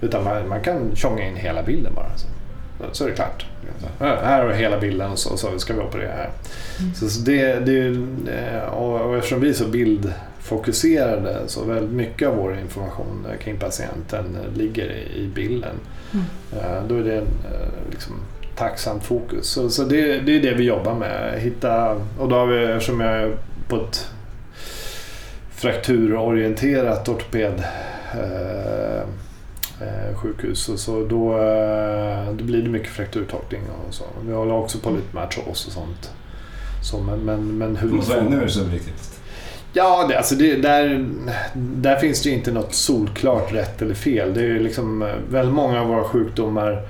Utan 0.00 0.24
man, 0.24 0.48
man 0.48 0.60
kan 0.60 0.96
tjonga 0.96 1.28
in 1.28 1.36
hela 1.36 1.62
bilden 1.62 1.92
bara. 1.94 2.10
Så, 2.16 2.26
så 2.92 3.04
är 3.04 3.08
det 3.08 3.14
klart. 3.14 3.46
Här 4.00 4.42
har 4.42 4.48
vi 4.48 4.54
hela 4.54 4.78
bilden 4.78 5.10
och 5.10 5.18
så, 5.18 5.36
så 5.36 5.58
ska 5.58 5.74
vi 5.74 5.80
operera 5.80 6.12
här. 6.12 6.30
Så, 6.94 7.08
så 7.08 7.20
det, 7.20 7.66
det 7.66 7.78
är 7.78 7.90
eh, 8.28 8.68
och, 8.68 9.00
och 9.00 9.16
eftersom 9.16 9.40
vi 9.40 9.48
är 9.48 9.52
så 9.52 9.66
bildfokuserade 10.48 11.38
så 11.46 11.64
väldigt 11.64 11.90
mycket 11.90 12.28
av 12.28 12.36
vår 12.36 12.58
information 12.58 13.26
eh, 13.30 13.38
kring 13.38 13.58
patienten 13.58 14.36
eh, 14.36 14.58
ligger 14.58 14.90
i, 15.16 15.30
bilden. 15.34 15.76
Mm. 16.12 16.24
Eh, 16.52 16.82
Då 16.88 16.94
är 16.94 17.04
det 17.04 17.18
en 17.18 17.26
liksom, 17.90 18.14
tacksamt 18.56 19.04
fokus. 19.04 19.46
Så, 19.46 19.70
så 19.70 19.84
det, 19.84 20.20
det 20.20 20.36
är 20.36 20.42
det 20.42 20.54
vi 20.54 20.64
jobbar 20.64 20.94
med. 20.94 21.40
Hitta, 21.40 21.96
och 22.18 22.28
då 22.28 22.36
har 22.36 22.46
vi, 22.46 22.64
eftersom 22.64 23.00
jag 23.00 23.14
är 23.14 23.36
på 23.68 23.76
ett 23.76 24.06
frakturorienterat 25.50 27.08
ortoped 27.08 27.64
eh, 28.14 29.00
eh, 29.80 30.16
sjukhus 30.16 30.60
så, 30.60 30.76
så 30.76 31.04
då, 31.04 31.32
eh, 31.38 32.32
då 32.32 32.44
blir 32.44 32.62
det 32.62 32.68
mycket 32.68 32.88
frakturtolkning 32.88 33.62
och 33.88 33.94
så. 33.94 34.04
Vi 34.26 34.32
håller 34.32 34.54
också 34.54 34.78
på 34.78 34.90
lite 34.90 35.14
med 35.14 35.22
artros 35.24 35.66
och 35.66 35.72
sånt. 35.72 36.10
Så, 36.82 36.98
men, 36.98 37.18
men, 37.18 37.58
men 37.58 37.76
hur 37.76 37.88
Det 37.88 37.94
måste 37.94 38.14
vara 38.14 38.26
ännu 38.26 38.48
subjektivt. 38.48 39.17
Ja, 39.72 40.06
det, 40.08 40.16
alltså 40.18 40.34
det, 40.34 40.56
där, 40.56 41.06
där 41.54 41.96
finns 41.96 42.22
det 42.22 42.28
ju 42.28 42.34
inte 42.34 42.52
något 42.52 42.74
solklart 42.74 43.52
rätt 43.52 43.82
eller 43.82 43.94
fel. 43.94 44.34
Det 44.34 44.40
är 44.40 44.44
ju 44.44 44.58
liksom, 44.58 45.02
eh, 45.02 45.14
väldigt 45.30 45.54
många 45.54 45.80
av 45.80 45.86
våra 45.86 46.04
sjukdomar 46.04 46.82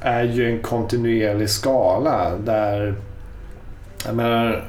är 0.00 0.24
ju 0.24 0.50
en 0.50 0.62
kontinuerlig 0.62 1.50
skala 1.50 2.36
där 2.44 2.94
jag 4.06 4.14
menar, 4.14 4.64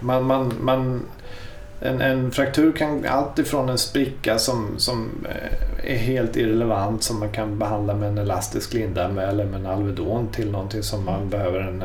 man, 0.00 0.24
man, 0.24 0.52
man, 0.60 1.02
en, 1.80 2.00
en 2.00 2.30
fraktur 2.30 2.72
kan 2.72 3.06
alltifrån 3.06 3.68
en 3.68 3.78
spricka 3.78 4.38
som, 4.38 4.74
som 4.78 5.26
eh, 5.28 5.92
är 5.92 5.96
helt 5.96 6.36
irrelevant 6.36 7.02
som 7.02 7.20
man 7.20 7.28
kan 7.28 7.58
behandla 7.58 7.94
med 7.94 8.08
en 8.08 8.18
elastisk 8.18 8.74
linda 8.74 9.08
med, 9.08 9.28
eller 9.28 9.44
med 9.44 9.60
en 9.60 9.66
Alvedon 9.66 10.28
till 10.28 10.50
någonting 10.50 10.82
som 10.82 11.04
man 11.04 11.28
behöver 11.30 11.60
en 11.60 11.84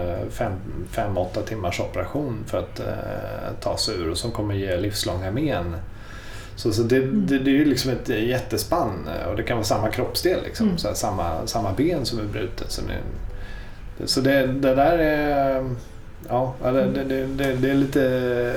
5-8 0.94 1.44
timmars 1.46 1.80
operation 1.80 2.44
för 2.48 2.60
att 2.60 2.80
eh, 2.80 3.54
ta 3.62 3.78
sig 3.78 3.96
ur 3.96 4.10
och 4.10 4.18
som 4.18 4.32
kommer 4.32 4.56
ge 4.56 4.78
livslånga 4.78 5.32
men. 5.32 5.76
Så, 6.56 6.74
så 6.74 6.84
det, 6.84 7.00
det, 7.00 7.40
det 7.40 7.52
är 7.52 7.56
ju 7.56 7.66
liksom 7.66 7.92
ett 7.92 8.10
jättespann 8.10 9.08
eh, 9.08 9.30
och 9.30 9.36
det 9.36 9.44
kan 9.44 9.58
vara 9.58 9.66
samma 9.66 9.92
kroppsdel, 9.92 10.40
liksom, 10.44 10.66
Mm. 10.66 10.78
här, 10.84 10.94
samma, 10.94 11.48
samma 11.48 11.74
ben 11.74 12.06
som 12.06 12.20
är 12.20 12.24
brutet. 12.24 12.72
Så 12.72 12.82
det, 12.82 14.08
så 14.08 14.22
det, 14.22 14.48
det 14.48 14.76
där 14.76 14.98
är... 14.98 15.64
Ja, 16.30 16.54
det, 16.64 16.72
det, 16.72 17.26
det, 17.26 17.54
det, 17.54 17.70
är 17.70 17.74
lite 17.76 18.54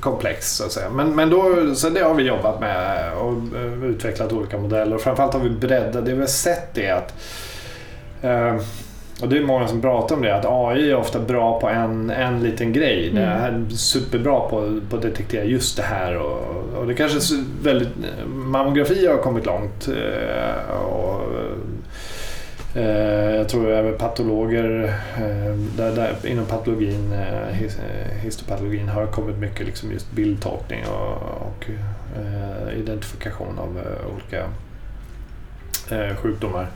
komplext 0.00 0.56
så 0.56 0.64
att 0.64 0.72
säga. 0.72 0.90
Men, 0.90 1.14
men 1.14 1.30
då, 1.30 1.74
så 1.74 1.88
det 1.88 2.00
har 2.00 2.14
vi 2.14 2.22
jobbat 2.22 2.60
med 2.60 3.12
och 3.12 3.32
eh, 3.58 3.84
utvecklat 3.84 4.32
olika 4.32 4.58
modeller 4.58 4.98
framförallt 4.98 5.32
har 5.32 5.40
vi 5.40 5.50
breddat. 5.50 6.04
Det 6.04 6.12
vi 6.12 6.20
har 6.20 6.26
sett 6.26 6.78
är 6.78 6.92
att 6.92 7.14
eh, 8.22 8.56
och 9.22 9.28
det 9.28 9.36
är 9.38 9.42
många 9.42 9.68
som 9.68 9.80
pratar 9.80 10.16
om 10.16 10.22
det, 10.22 10.36
att 10.36 10.44
AI 10.48 10.90
är 10.90 10.96
ofta 10.96 11.18
bra 11.18 11.60
på 11.60 11.68
en, 11.68 12.10
en 12.10 12.42
liten 12.42 12.72
grej. 12.72 13.10
Det 13.14 13.20
är 13.20 13.64
superbra 13.70 14.40
på, 14.40 14.80
på 14.90 14.96
att 14.96 15.02
detektera 15.02 15.44
just 15.44 15.76
det 15.76 15.82
här. 15.82 16.16
Och, 16.16 16.38
och 16.78 16.86
det 16.86 16.94
kanske 16.94 17.34
väldigt, 17.62 17.88
mammografi 18.26 19.06
har 19.06 19.16
kommit 19.16 19.46
långt. 19.46 19.88
eh, 19.88 20.74
Och, 20.74 21.14
eh, 21.14 21.17
Eh, 22.74 23.34
jag 23.36 23.48
tror 23.48 23.70
även 23.70 23.98
patologer 23.98 24.94
eh, 25.16 25.54
där, 25.76 25.96
där, 25.96 26.26
inom 26.26 26.46
patologin, 26.46 27.12
eh, 27.12 27.54
his, 27.54 27.78
eh, 27.78 28.16
histopatologin 28.22 28.88
har 28.88 29.06
kommit 29.06 29.38
mycket 29.38 29.66
liksom 29.66 29.92
just 29.92 30.12
bildtolkning 30.12 30.84
och, 30.86 31.12
och 31.46 31.66
eh, 32.16 32.78
identifikation 32.78 33.58
av 33.58 33.78
eh, 33.78 34.14
olika 34.14 34.44
eh, 35.90 36.16
sjukdomar. 36.16 36.66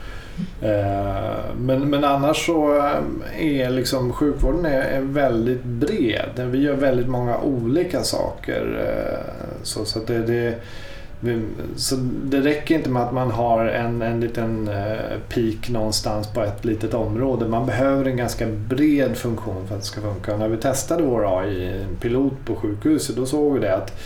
Eh, 0.62 1.54
Men, 1.58 1.90
men 1.90 2.04
annars 2.04 2.46
så 2.46 2.76
eh, 2.76 3.46
är 3.46 3.70
liksom 3.70 4.12
sjukvården 4.12 4.64
är, 4.64 4.80
är 4.82 5.00
väldigt 5.00 5.64
bred. 5.64 6.30
Vi 6.50 6.62
gör 6.62 6.74
väldigt 6.74 7.08
många 7.08 7.38
olika 7.38 8.02
saker. 8.02 8.80
eh, 8.86 9.44
Så, 9.62 9.84
så, 9.84 9.98
att 9.98 10.06
det, 10.06 10.18
det, 10.18 10.54
så 11.76 11.96
det 12.24 12.40
räcker 12.40 12.74
inte 12.74 12.90
med 12.90 13.02
att 13.02 13.14
man 13.14 13.30
har 13.30 13.66
en, 13.66 14.02
en 14.02 14.20
liten 14.20 14.68
eh, 14.68 15.18
peak 15.28 15.68
någonstans 15.68 16.26
på 16.26 16.42
ett 16.42 16.64
litet 16.64 16.94
område. 16.94 17.48
Man 17.48 17.66
behöver 17.66 18.04
en 18.04 18.16
ganska 18.16 18.46
bred 18.46 19.16
funktion 19.16 19.68
för 19.68 19.74
att 19.74 19.80
det 19.80 19.86
ska 19.86 20.00
funka. 20.00 20.32
Och 20.32 20.38
när 20.38 20.48
vi 20.48 20.56
testade 20.56 21.02
vår 21.02 21.40
AI-pilot 21.40 22.44
på 22.44 22.56
sjukhuset 22.56 23.16
då 23.16 23.26
såg 23.26 23.54
vi 23.54 23.60
det 23.60 23.76
att 23.76 24.00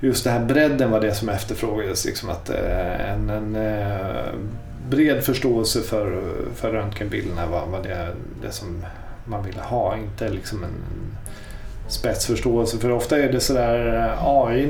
just 0.00 0.24
den 0.24 0.32
här 0.32 0.44
bredden 0.44 0.90
var 0.90 1.00
det 1.00 1.14
som 1.14 1.28
efterfrågades. 1.28 2.04
Liksom 2.04 2.30
att 2.30 2.50
eh, 2.50 3.12
en, 3.12 3.30
en 3.30 3.56
eh, 3.56 4.32
bred 4.90 5.24
förståelse 5.24 5.80
för, 5.80 6.22
för 6.54 6.72
röntgenbilderna 6.72 7.46
var, 7.46 7.66
var 7.66 7.82
det, 7.82 8.08
det 8.42 8.52
som 8.52 8.84
man 9.24 9.44
ville 9.44 9.60
ha. 9.60 9.96
Inte 9.96 10.28
liksom 10.28 10.64
en 10.64 11.07
spetsförståelse. 11.88 12.78
För 12.78 12.90
ofta 12.90 13.18
är 13.18 13.32
det 13.32 13.40
sådär 13.40 13.96
eh, 13.96 14.26
AI, 14.26 14.66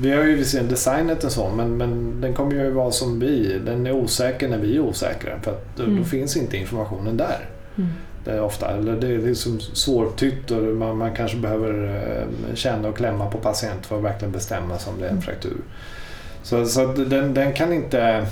vi 0.00 0.12
har 0.12 0.24
ju 0.24 0.36
visserligen 0.36 0.70
designat 0.70 1.24
en 1.24 1.30
sån 1.30 1.56
men, 1.56 1.76
men 1.76 2.20
den 2.20 2.34
kommer 2.34 2.52
ju 2.54 2.70
vara 2.70 2.90
som 2.90 3.20
vi. 3.20 3.58
Den 3.66 3.86
är 3.86 3.92
osäker 3.92 4.48
när 4.48 4.58
vi 4.58 4.76
är 4.76 4.80
osäkra 4.80 5.40
för 5.42 5.50
att 5.50 5.76
då, 5.76 5.82
då 5.82 5.90
Mm. 5.90 6.04
finns 6.04 6.36
inte 6.36 6.56
informationen 6.56 7.16
där. 7.16 7.48
Mm. 7.76 7.90
Det 8.24 8.30
är 8.32 8.40
ofta, 8.40 8.70
eller 8.70 8.92
det 8.92 9.06
är 9.14 9.18
liksom 9.18 9.60
svårtytt 9.60 10.50
och 10.50 10.62
man, 10.62 10.96
man 10.98 11.14
kanske 11.14 11.36
behöver 11.36 11.84
eh, 11.96 12.54
känna 12.54 12.88
och 12.88 12.96
klämma 12.96 13.30
på 13.30 13.38
patient 13.38 13.86
för 13.86 13.96
att 13.98 14.04
verkligen 14.04 14.32
bestämma 14.32 14.78
sig 14.78 14.92
om 14.92 14.98
det 15.00 15.04
är 15.04 15.10
en 15.10 15.12
Mm. 15.16 15.22
fraktur. 15.22 15.56
Så, 16.42 16.66
så 16.66 16.86
den, 16.86 17.34
den 17.34 17.52
kan 17.52 17.72
inte... 17.72 18.26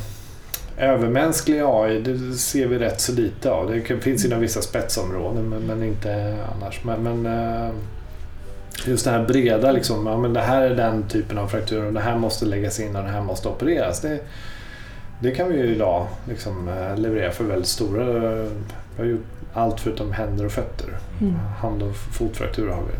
Övermänsklig 0.79 1.61
AI, 1.64 2.00
det 2.00 2.33
ser 2.37 2.66
vi 2.66 2.79
rätt 2.79 3.00
så 3.00 3.12
lite 3.12 3.50
av. 3.50 3.70
Det 3.70 4.00
finns 4.00 4.24
inom 4.24 4.40
vissa 4.40 4.62
spetsområden 4.62 5.48
men, 5.48 5.62
men 5.62 5.83
inte 5.83 6.37
annars. 6.57 6.81
Men, 6.85 7.03
men 7.03 7.27
eh, 7.27 7.70
just 8.86 9.04
det 9.04 9.10
här 9.10 9.24
breda, 9.24 9.72
liksom, 9.72 10.06
ja, 10.06 10.18
men 10.18 10.32
det 10.32 10.40
här 10.40 10.62
är 10.62 10.76
den 10.76 11.08
typen 11.08 11.38
av 11.38 11.48
fraktur 11.48 11.84
och 11.84 11.92
det 11.92 12.00
här 12.00 12.18
måste 12.18 12.44
läggas 12.44 12.80
in 12.80 12.96
och 12.96 13.02
det 13.02 13.10
här 13.10 13.22
måste 13.22 13.48
opereras. 13.48 14.00
Det, 14.00 14.20
det 15.18 15.30
kan 15.30 15.48
vi 15.48 15.56
ju 15.58 15.74
idag 15.74 16.06
liksom, 16.28 16.68
eh, 16.68 16.96
leverera 16.96 17.30
för 17.30 17.44
väldigt 17.44 17.68
stora... 17.68 18.04
Vi 18.96 19.02
har 19.02 19.04
gjort 19.04 19.26
allt 19.54 19.80
förutom 19.80 20.12
händer 20.12 20.46
och 20.46 20.52
fötter. 20.52 20.88
Mm. 21.20 21.34
Hand 21.60 21.82
och 21.82 21.96
fotfrakturer 21.96 22.72
har 22.72 22.82
vi. 22.82 22.94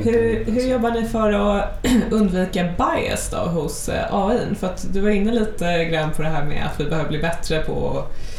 Hur, 0.00 0.44
hur 0.44 0.62
jobbar 0.62 0.90
ni 0.90 1.08
för 1.08 1.32
att 1.32 1.86
undvika 2.10 2.68
bias 2.78 3.30
då 3.30 3.36
hos 3.36 3.88
eh, 3.88 4.14
AI? 4.14 4.38
För 4.54 4.66
att 4.66 4.86
du 4.92 5.00
var 5.00 5.10
inne 5.10 5.32
lite 5.32 5.84
grann 5.84 6.10
på 6.10 6.22
det 6.22 6.28
här 6.28 6.44
med 6.44 6.66
att 6.66 6.80
vi 6.80 6.84
behöver 6.84 7.08
bli 7.08 7.18
bättre 7.18 7.60
på 7.60 7.98
att 7.98 8.31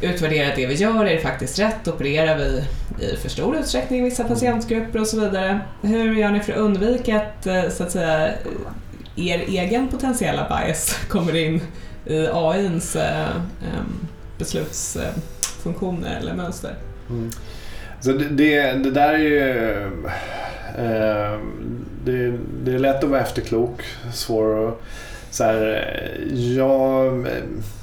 utvärdera 0.00 0.54
det 0.56 0.66
vi 0.66 0.74
gör. 0.74 1.04
Är 1.04 1.14
det 1.14 1.20
faktiskt 1.20 1.58
rätt? 1.58 1.88
Opererar 1.88 2.38
vi 2.38 2.64
i 3.06 3.16
för 3.16 3.28
stor 3.28 3.56
utsträckning 3.56 4.00
i 4.00 4.02
vissa 4.02 4.24
patientgrupper 4.24 5.00
och 5.00 5.06
så 5.06 5.20
vidare? 5.20 5.60
Hur 5.82 6.14
gör 6.14 6.30
ni 6.30 6.40
för 6.40 6.52
att 6.52 6.58
undvika 6.58 7.16
att, 7.16 7.46
eh, 7.46 7.68
så 7.68 7.82
att 7.82 7.92
säga, 7.92 8.32
er 9.16 9.38
egen 9.38 9.88
potentiella 9.88 10.46
bias 10.48 10.98
kommer 11.08 11.36
in 11.36 11.60
i 12.06 12.26
AIns 12.32 12.96
eh, 12.96 13.28
beslutsfunktioner 14.38 16.18
eller 16.20 16.34
mönster? 16.34 16.74
Mm. 17.10 17.30
Så 18.00 18.12
det, 18.12 18.28
det, 18.28 18.72
det 18.72 18.90
där 18.90 19.14
är 19.14 19.18
ju... 19.18 19.80
Eh, 20.78 21.38
det, 22.04 22.38
det 22.64 22.74
är 22.74 22.78
lätt 22.78 23.04
att 23.04 23.10
vara 23.10 23.20
efterklok, 23.20 23.82
svår 24.12 24.68
att... 24.68 24.80
Så 25.30 25.44
här, 25.44 25.86
ja, 26.56 27.02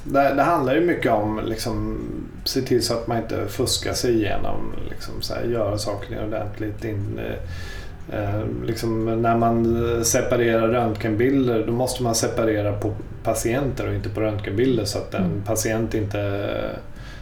det, 0.04 0.34
det 0.34 0.42
handlar 0.42 0.74
ju 0.74 0.80
mycket 0.80 1.12
om 1.12 1.40
liksom, 1.46 1.98
se 2.44 2.60
till 2.60 2.82
så 2.82 2.94
att 2.94 3.06
man 3.06 3.16
inte 3.18 3.46
fuskar 3.48 3.92
sig 3.92 4.14
igenom. 4.14 4.74
Liksom, 4.90 5.22
så 5.22 5.34
här, 5.34 5.44
göra 5.44 5.78
saker 5.78 6.24
ordentligt. 6.26 6.84
In, 6.84 7.20
eh, 8.12 8.40
liksom, 8.66 9.22
när 9.22 9.36
man 9.36 10.04
separerar 10.04 10.68
röntgenbilder 10.68 11.64
då 11.66 11.72
måste 11.72 12.02
man 12.02 12.14
separera 12.14 12.72
på 12.72 12.94
patienter 13.22 13.88
och 13.88 13.94
inte 13.94 14.08
på 14.08 14.20
röntgenbilder 14.20 14.84
så 14.84 14.98
att 14.98 15.14
en 15.14 15.24
Mm. 15.24 15.42
patient 15.42 15.94
inte 15.94 16.50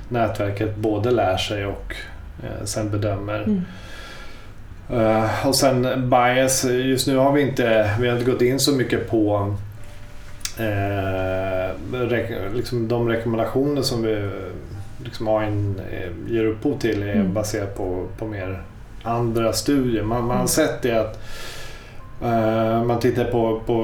nätverket 0.09 0.77
både 0.77 1.11
lär 1.11 1.37
sig 1.37 1.67
och 1.67 1.95
eh, 2.43 2.65
sen 2.65 2.91
bedömer. 2.91 3.43
Mm. 3.43 3.63
Eh, 4.91 5.47
och 5.47 5.55
sen 5.55 6.11
bias, 6.11 6.65
just 6.65 7.07
nu 7.07 7.17
har 7.17 7.33
vi 7.33 7.41
inte, 7.43 7.91
vi 8.01 8.09
har 8.09 8.19
inte 8.19 8.31
gått 8.31 8.43
in 8.43 8.61
så 8.61 8.73
mycket 8.73 9.11
på 9.11 9.55
eh, 10.59 12.55
liksom 12.55 12.89
de 12.89 13.09
rekommendationer 13.09 13.83
som 13.83 14.03
vi 14.03 14.31
liksom 15.05 15.29
AI 15.29 15.47
eh, 15.93 16.33
ger 16.35 16.45
upphov 16.45 16.79
till 16.79 17.03
är 17.03 17.15
Mm. 17.15 17.35
baserat 17.35 17.77
på, 17.77 18.07
på 18.19 18.27
mer 18.27 18.63
andra 19.03 19.53
studier. 19.53 20.03
Man, 20.03 20.21
man 20.21 20.31
har 20.31 20.37
Mm. 20.37 20.49
sett 20.49 20.83
det 20.83 21.01
att 21.01 21.19
eh, 22.23 22.85
man 22.85 23.01
tittar 23.01 23.25
på, 23.25 23.61
på 23.67 23.83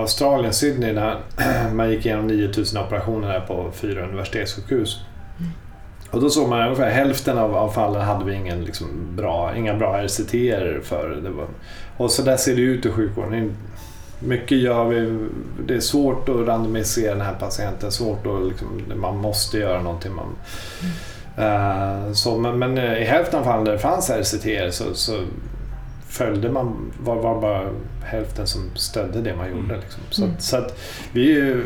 Australien, 0.00 0.52
Sydney, 0.52 0.92
där 0.92 1.16
man 1.74 1.90
gick 1.90 2.06
igenom 2.06 2.26
9000 2.26 2.80
operationer 2.82 3.28
där 3.32 3.40
på 3.40 3.70
fyra 3.72 4.02
universitetssjukhus. 4.06 5.00
Mm. 5.38 5.50
Och 6.10 6.20
då 6.20 6.30
såg 6.30 6.48
man 6.48 6.62
ungefär 6.62 6.90
hälften 6.90 7.38
av, 7.38 7.56
av 7.56 7.68
fallen 7.68 8.02
hade 8.02 8.24
vi 8.24 8.34
ingen 8.34 8.64
liksom 8.64 8.86
bra, 9.16 9.52
inga 9.56 9.74
bra 9.74 9.96
RCT 10.02 10.30
för. 10.84 11.20
Det 11.22 11.30
var, 11.30 11.46
och 11.96 12.10
så 12.10 12.22
där 12.22 12.36
ser 12.36 12.56
det 12.56 12.62
ut 12.62 12.86
i 12.86 12.90
sjukvården. 12.90 13.56
Mycket 14.20 14.58
gör 14.58 14.84
vi, 14.84 15.18
det 15.66 15.74
är 15.74 15.80
svårt 15.80 16.28
att 16.28 16.46
randomisera 16.46 17.14
den 17.14 17.26
här 17.26 17.34
patienten, 17.34 17.92
svårt 17.92 18.26
att 18.26 18.48
liksom, 18.48 18.82
man 18.96 19.16
måste 19.16 19.58
göra 19.58 19.82
någonting. 19.82 20.12
Man, 20.14 20.26
Eh, 21.38 22.12
så, 22.12 22.38
men, 22.38 22.58
men 22.58 22.78
i 22.78 23.04
hälften 23.04 23.40
av 23.40 23.44
fallen 23.44 23.64
där 23.64 23.72
det 23.72 23.78
fanns 23.78 24.10
RCT 24.10 24.74
så, 24.74 24.94
så 24.94 25.24
följde 26.08 26.50
man, 26.50 26.92
var, 27.00 27.16
var 27.16 27.40
bara 27.40 27.68
hälften 28.04 28.46
som 28.46 28.70
stödde 28.74 29.20
det 29.20 29.36
man 29.36 29.50
gjorde. 29.50 29.76
Liksom. 29.76 30.02
Så, 30.10 30.22
Mm. 30.24 30.34
så 30.38 30.56
att 30.56 30.78
vi 31.12 31.30
är 31.32 31.36
ju 31.36 31.64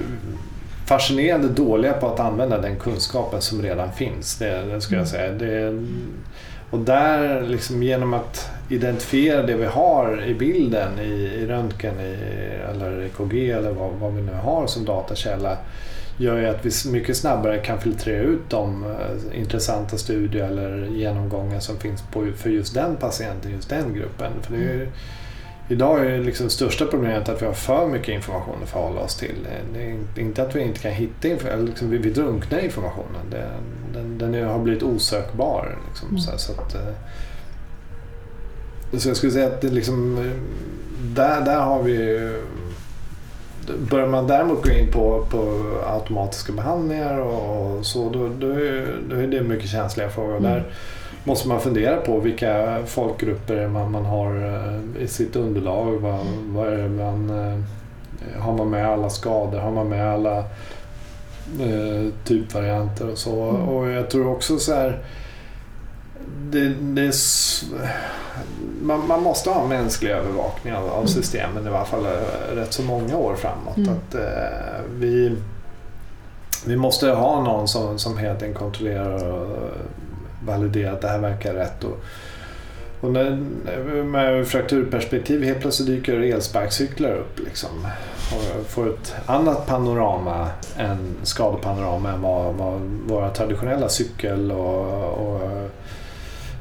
fascinerande 0.87 1.49
dåliga 1.49 1.93
på 1.93 2.07
att 2.07 2.21
använda 2.21 2.59
den 2.61 2.77
kunskapen 2.77 3.41
som 3.41 3.63
redan 3.63 3.93
finns. 3.93 4.37
Det, 4.39 4.63
det 4.63 4.81
skulle 4.81 5.01
jag 5.01 5.09
säga. 5.09 5.33
Det, 5.33 5.85
och 6.75 6.81
där, 6.81 7.43
liksom, 7.43 7.83
genom 7.83 8.15
att 8.15 8.51
identifiera 8.69 9.43
det 9.43 9.55
vi 9.55 9.67
har 9.67 10.25
i 10.27 10.35
bilden, 10.35 10.99
i, 10.99 11.13
i 11.13 11.47
röntgen 11.47 12.01
i, 12.01 12.17
eller 12.71 13.03
EKG 13.03 13.51
eller 13.51 13.71
vad, 13.71 13.93
vad 13.93 14.15
vi 14.15 14.23
nu 14.23 14.33
har 14.33 14.67
som 14.67 14.85
datakälla, 14.85 15.57
gör 16.17 16.39
ju 16.39 16.47
att 16.47 16.67
vi 16.67 16.91
mycket 16.91 17.17
snabbare 17.17 17.59
kan 17.59 17.81
filtrera 17.81 18.23
ut 18.23 18.51
de 18.51 18.85
eh, 18.85 19.39
intressanta 19.41 19.97
studier 19.97 20.45
eller 20.45 20.87
genomgångar 20.87 21.61
som 21.61 21.79
finns 21.79 22.03
på, 22.13 22.27
för 22.37 22.51
just 22.51 22.75
den 22.75 22.97
patienten, 22.97 23.53
just 23.53 23.69
den 23.69 23.95
gruppen. 23.95 24.33
För 24.43 24.53
det 24.53 24.59
är 24.59 24.63
ju, 24.63 24.75
mm. 24.75 24.93
Idag 25.69 26.01
är 26.07 26.11
det 26.11 26.19
liksom 26.25 26.51
största 26.51 26.87
problemet 26.87 27.29
att 27.29 27.43
vi 27.43 27.47
har 27.47 27.53
för 27.53 27.87
mycket 27.87 28.09
information 28.09 28.55
att 28.63 28.69
förhålla 28.69 29.01
oss 29.01 29.17
till. 29.17 29.35
Det 29.75 29.83
är 29.83 30.23
inte- 30.23 30.43
att 30.43 30.57
vi 30.57 30.61
inte 30.63 30.81
kan 30.81 30.93
hitta 30.93 31.29
information, 31.29 31.67
liksom 31.67 31.91
vi, 31.91 31.99
vi 31.99 32.11
drunknar 32.11 32.59
i 32.59 32.65
informationen. 32.65 33.21
Det, 33.31 33.45
den, 33.95 34.19
den 34.19 34.49
har 34.49 34.59
blivit 34.59 34.83
osökbar. 34.83 35.79
Liksom, 35.89 36.09
Mm. 36.09 36.21
så, 36.21 36.39
så, 36.39 36.53
att, 36.53 36.75
eh, 36.75 36.81
så 38.99 39.09
jag 39.09 39.17
skulle 39.17 39.33
säga 39.33 39.47
att 39.47 39.61
det 39.61 39.69
liksom, 39.71 40.19
eh, 40.19 40.33
där, 41.15 41.41
där 41.41 41.61
har 41.61 41.83
vi 41.83 42.31
Börjar 43.91 44.07
man 44.07 44.27
däremot 44.27 44.63
gå 44.65 44.71
in 44.71 44.93
på, 44.93 45.27
på 45.31 45.63
automatiska 45.87 46.53
behandlingar 46.53 47.19
och, 47.19 47.77
och 47.77 47.87
så, 47.87 48.11
då, 48.11 48.29
då, 48.29 48.47
är, 48.51 48.97
då 49.11 49.17
är 49.17 49.27
det 49.27 49.41
mycket 49.43 49.71
känsliga 49.71 50.09
frågor. 50.11 50.37
Mm. 50.37 50.43
Där 50.53 50.65
måste 51.25 51.49
man 51.49 51.61
fundera 51.61 51.97
på 51.97 52.21
vilka 52.21 52.83
folkgrupper 52.87 53.69
man, 53.69 53.91
man 53.91 54.05
har 54.05 54.37
eh, 54.37 55.03
i 55.03 55.09
sitt 55.09 55.37
underlag. 55.37 55.93
Vad, 55.93 56.21
vad 56.47 56.73
är 56.73 56.89
man, 56.89 57.31
eh, 57.31 58.43
har 58.43 58.53
man 58.53 58.71
med 58.71 58.87
alla 58.89 59.11
skador? 59.11 59.59
Har 59.59 59.71
man 59.71 59.89
med 59.89 60.13
alla 60.13 60.39
eh, 61.61 62.13
typvarianter 62.25 63.11
och 63.11 63.19
så? 63.19 63.51
Mm. 63.51 63.69
Och 63.69 63.89
jag 63.89 64.11
tror 64.11 64.29
också 64.33 64.59
så 64.59 64.75
här 64.75 64.99
det, 66.51 66.69
det 66.69 67.03
är, 67.03 67.15
man, 68.83 69.07
man 69.07 69.23
måste 69.23 69.51
ha 69.51 69.63
en 69.63 69.69
mänsklig 69.69 70.11
övervakning 70.11 70.75
av, 70.75 70.85
av 70.85 70.97
Mm. 70.97 71.09
systemen 71.09 71.65
i 71.67 71.69
alla 71.69 71.85
fall 71.85 72.05
eh, 72.07 72.55
rätt 72.57 72.73
så 72.73 72.83
många 72.83 73.17
år 73.17 73.35
framåt. 73.35 73.77
Mm. 73.77 73.91
Att, 73.91 74.15
eh, 74.15 74.85
vi, 74.91 75.37
vi 76.67 76.77
måste 76.77 77.11
ha 77.11 77.43
någon 77.43 77.69
som, 77.69 77.99
som 77.99 78.19
helt 78.19 78.43
enkelt 78.43 78.59
kontrollerar 78.59 79.33
och 79.33 79.69
validerar 80.47 80.93
att 80.93 81.01
det 81.01 81.09
här 81.09 81.19
verkar 81.19 81.55
rätt. 81.55 81.85
Och, 81.85 82.01
och 83.01 83.13
när, 83.13 83.31
med 84.03 84.47
frakturperspektiv 84.49 85.45
helt 85.45 85.61
plötsligt 85.61 85.89
dyker 85.89 86.21
elsparkcyklar 86.21 87.13
upp. 87.13 87.39
Liksom, 87.39 87.87
och 88.33 88.67
får 88.67 88.89
ett 88.89 89.15
annat 89.27 89.67
panorama 89.67 90.49
än 90.77 91.15
skadepanorama 91.23 92.13
än 92.13 92.23
vad, 92.23 92.55
vad 92.55 92.81
våra 93.07 93.31
traditionella 93.31 93.89
cykel 93.89 94.53
och, 94.53 95.05
och 95.05 95.41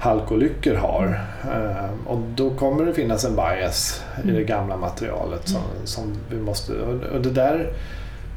halkolyckor 0.03 0.75
har. 0.75 1.21
Eh, 1.43 2.07
och 2.07 2.19
då 2.36 2.49
kommer 2.49 2.86
det 2.86 2.93
finnas 2.93 3.25
en 3.25 3.36
bias 3.36 4.03
i 4.23 4.31
det 4.31 4.43
gamla 4.43 4.77
materialet 4.77 5.47
som, 5.47 5.61
som 5.84 6.13
vi 6.29 6.38
måste... 6.38 6.73
Och 7.13 7.21
det 7.21 7.29
där 7.29 7.73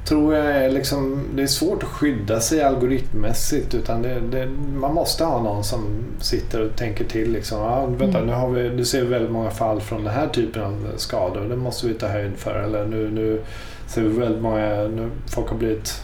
tror 0.07 0.35
jag 0.35 0.47
är 0.47 0.71
liksom, 0.71 1.25
det 1.35 1.43
är 1.43 1.47
svårt 1.47 1.83
att 1.83 1.89
skydda 1.89 2.41
sig 2.41 2.63
algoritmmässigt 2.63 3.75
utan 3.75 4.03
det, 4.03 4.21
det, 4.21 4.47
man 4.77 4.95
måste 4.95 5.25
ha 5.25 5.43
någon 5.43 5.65
som 5.65 6.05
sitter 6.21 6.61
och 6.61 6.77
tänker 6.77 7.05
till. 7.05 7.33
Liksom, 7.33 7.63
ah, 7.63 7.87
vänta, 7.87 8.19
mm. 8.19 8.27
nu, 8.27 8.33
har 8.33 8.51
vi, 8.51 8.71
nu 8.71 8.85
ser 8.85 9.01
vi 9.01 9.07
väldigt 9.07 9.31
många 9.31 9.51
fall 9.51 9.81
från 9.81 10.05
den 10.05 10.15
här 10.15 10.29
typen 10.29 10.63
av 10.63 10.87
skador 10.97 11.49
det 11.49 11.57
måste 11.57 11.87
vi 11.87 11.95
ta 11.95 12.07
höjd 12.07 12.33
för. 12.37 12.55
Eller 12.55 12.87
nu, 12.87 13.11
nu 13.11 13.41
ser 13.87 14.03
vi 14.03 14.09
väldigt 14.09 14.43
många, 14.43 14.69
nu, 14.69 15.11
folk 15.27 15.49
har 15.49 15.57
blivit 15.57 16.03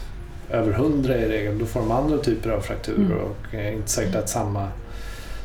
över 0.49 0.71
hundra 0.71 1.17
i 1.17 1.29
regel, 1.29 1.59
då 1.59 1.65
får 1.65 1.79
de 1.79 1.91
andra 1.91 2.17
typer 2.17 2.49
av 2.49 2.59
frakturer 2.59 2.97
mm. 2.97 3.17
och 3.17 3.53
är 3.53 3.71
inte 3.71 3.89
säkert 3.89 4.15
att 4.15 4.29
samma, 4.29 4.67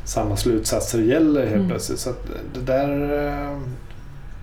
samma 0.04 0.36
slutsatser 0.36 0.98
gäller 0.98 1.40
helt 1.40 1.54
mm. 1.54 1.68
plötsligt. 1.68 1.98
Så 1.98 2.10
det 2.54 2.60
där 2.60 3.26
eh, 3.26 3.58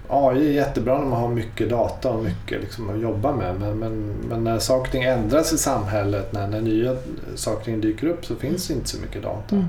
AI 0.09 0.47
är 0.47 0.51
jättebra 0.51 0.97
när 0.97 1.05
man 1.05 1.21
har 1.21 1.29
mycket 1.29 1.69
data 1.69 2.09
och 2.09 2.23
mycket 2.23 2.61
liksom 2.61 2.89
att 2.89 2.99
jobba 2.99 3.35
med. 3.35 3.59
Men, 3.59 3.79
men, 3.79 4.13
men 4.29 4.43
när 4.43 4.59
saker 4.59 4.81
och 4.81 4.91
ting 4.91 5.03
ändras 5.03 5.53
i 5.53 5.57
samhället, 5.57 6.33
när, 6.33 6.47
när 6.47 6.61
nya 6.61 6.95
saker 7.35 7.59
och 7.59 7.65
ting 7.65 7.81
dyker 7.81 8.07
upp 8.07 8.25
så 8.25 8.35
finns 8.35 8.67
det 8.67 8.73
inte 8.73 8.89
så 8.89 9.01
mycket 9.01 9.23
data. 9.23 9.55
Mm. 9.55 9.67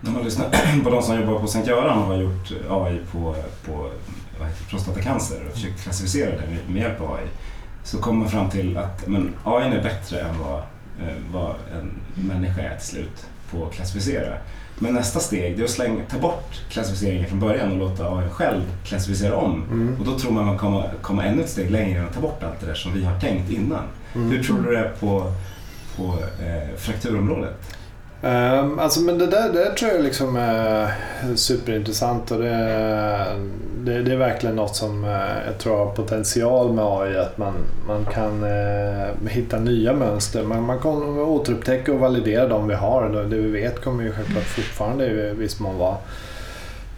När 0.00 0.12
man 0.12 0.24
lyssnar 0.24 0.46
på 0.84 0.90
de 0.90 1.02
som 1.02 1.20
jobbar 1.20 1.40
på 1.40 1.46
Sankt 1.46 1.68
Göran 1.68 1.98
och 1.98 2.04
har 2.04 2.16
gjort 2.16 2.52
AI 2.70 3.00
på, 3.12 3.36
på 3.66 3.90
prostatacancer 4.70 5.46
och 5.46 5.52
försökt 5.52 5.82
klassificera 5.82 6.30
det 6.30 6.72
med 6.72 6.82
hjälp 6.82 7.00
av 7.00 7.12
AI 7.12 7.26
så 7.84 7.98
kommer 7.98 8.18
man 8.18 8.28
fram 8.28 8.50
till 8.50 8.76
att 8.76 9.06
men, 9.06 9.34
AI 9.44 9.76
är 9.76 9.82
bättre 9.82 10.20
än 10.20 10.38
vad, 10.38 10.58
eh, 10.58 11.16
vad 11.32 11.54
en 11.72 12.00
människa 12.14 12.62
är 12.62 12.76
till 12.76 12.86
slut 12.86 13.26
på 13.50 13.66
att 13.66 13.72
klassificera. 13.72 14.36
Men 14.82 14.94
nästa 14.94 15.20
steg 15.20 15.60
är 15.60 15.64
att 15.64 15.70
slänga, 15.70 16.04
ta 16.10 16.18
bort 16.18 16.60
klassificeringen 16.68 17.28
från 17.28 17.40
början 17.40 17.72
och 17.72 17.78
låta 17.78 18.16
AI 18.16 18.28
själv 18.28 18.62
klassificera 18.84 19.36
om. 19.36 19.64
Mm. 19.70 19.96
Och 20.00 20.06
då 20.06 20.18
tror 20.18 20.32
man 20.32 20.42
att 20.42 20.46
man 20.46 20.58
kommer 20.58 20.92
komma 21.02 21.24
ännu 21.24 21.42
ett 21.42 21.50
steg 21.50 21.70
längre 21.70 22.06
och 22.06 22.14
ta 22.14 22.20
bort 22.20 22.42
allt 22.42 22.60
det 22.60 22.66
där 22.66 22.74
som 22.74 22.94
vi 22.94 23.04
har 23.04 23.20
tänkt 23.20 23.50
innan. 23.50 23.84
Mm. 24.14 24.30
Hur 24.30 24.42
tror 24.42 24.62
du 24.62 24.70
det 24.70 24.78
är 24.78 24.92
på, 25.00 25.32
på 25.96 26.04
eh, 26.42 26.76
frakturområdet? 26.76 27.76
Um, 28.24 28.78
alltså 28.78 29.00
men 29.00 29.18
det 29.18 29.26
där, 29.26 29.52
det 29.52 29.70
tror 29.70 29.90
jag 29.90 30.02
liksom 30.02 30.36
är 30.36 30.90
superintressant 31.34 32.30
och 32.30 32.38
det, 32.38 32.56
det, 33.76 34.02
det, 34.02 34.12
är 34.12 34.16
verkligen 34.16 34.56
något 34.56 34.76
som 34.76 35.04
eh, 35.04 35.46
jag 35.46 35.58
tror 35.58 35.76
har 35.76 35.86
potential 35.86 36.72
med 36.72 36.84
AI. 36.84 37.16
Att 37.16 37.38
man, 37.38 37.54
man 37.86 38.04
kan 38.04 38.44
uh, 38.44 39.28
hitta 39.28 39.58
nya 39.58 39.92
mönster. 39.92 40.44
Man, 40.44 40.62
man 40.62 40.78
kan 40.78 41.18
återupptäcka 41.18 41.92
och 41.92 41.98
validera 41.98 42.48
de 42.48 42.68
vi 42.68 42.74
har. 42.74 43.26
Det 43.30 43.36
vi 43.36 43.50
vet 43.50 43.84
kommer 43.84 44.04
ju 44.04 44.12
självklart 44.12 44.44
fortfarande 44.44 45.06
i 45.06 45.34
viss 45.34 45.60
mån 45.60 45.78
vara 45.78 45.96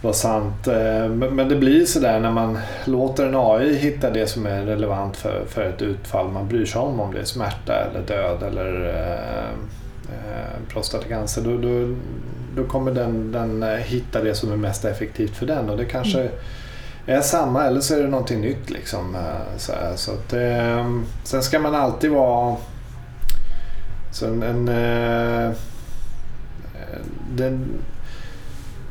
var 0.01 0.13
sant. 0.13 0.67
Ehm, 0.67 1.19
men 1.19 1.49
det 1.49 1.55
blir 1.55 1.85
sådär 1.85 2.19
när 2.19 2.31
man 2.31 2.59
låter 2.85 3.25
en 3.25 3.35
AI 3.35 3.75
hitta 3.75 4.09
det 4.09 4.27
som 4.27 4.45
är 4.45 4.65
relevant 4.65 5.17
för, 5.17 5.43
för 5.47 5.69
ett 5.69 5.81
utfall 5.81 6.31
man 6.31 6.47
bryr 6.47 6.65
sig 6.65 6.81
om. 6.81 6.99
Om 6.99 7.13
det 7.13 7.19
är 7.19 7.23
smärta 7.23 7.73
eller 7.73 8.01
död 8.01 8.43
eller 8.43 8.85
uh, 8.85 9.59
eh, 10.09 10.69
prostatacancer 10.69 11.41
då, 11.41 11.57
då, 11.57 11.95
då 12.55 12.63
kommer 12.67 12.91
den, 12.91 13.31
den 13.31 13.63
eh, 13.63 13.69
hitta 13.69 14.23
det 14.23 14.35
som 14.35 14.51
är 14.51 14.57
mest 14.57 14.85
effektivt 14.85 15.35
för 15.35 15.45
den 15.45 15.69
och 15.69 15.77
det 15.77 15.85
kanske 15.85 16.21
mm. 16.21 16.33
är 17.05 17.21
samma 17.21 17.65
eller 17.65 17.81
så 17.81 17.95
är 17.95 18.01
det 18.01 18.07
någonting 18.07 18.41
nytt. 18.41 18.69
Liksom, 18.69 19.15
eh, 19.15 19.57
så, 19.57 19.73
så 19.95 20.11
att, 20.11 20.33
eh, 20.33 20.91
sen 21.23 21.43
ska 21.43 21.59
man 21.59 21.75
alltid 21.75 22.11
vara 22.11 22.55
så 24.11 24.25
en, 24.25 24.43
en 24.43 24.67
eh, 24.67 25.51
den, 27.31 27.67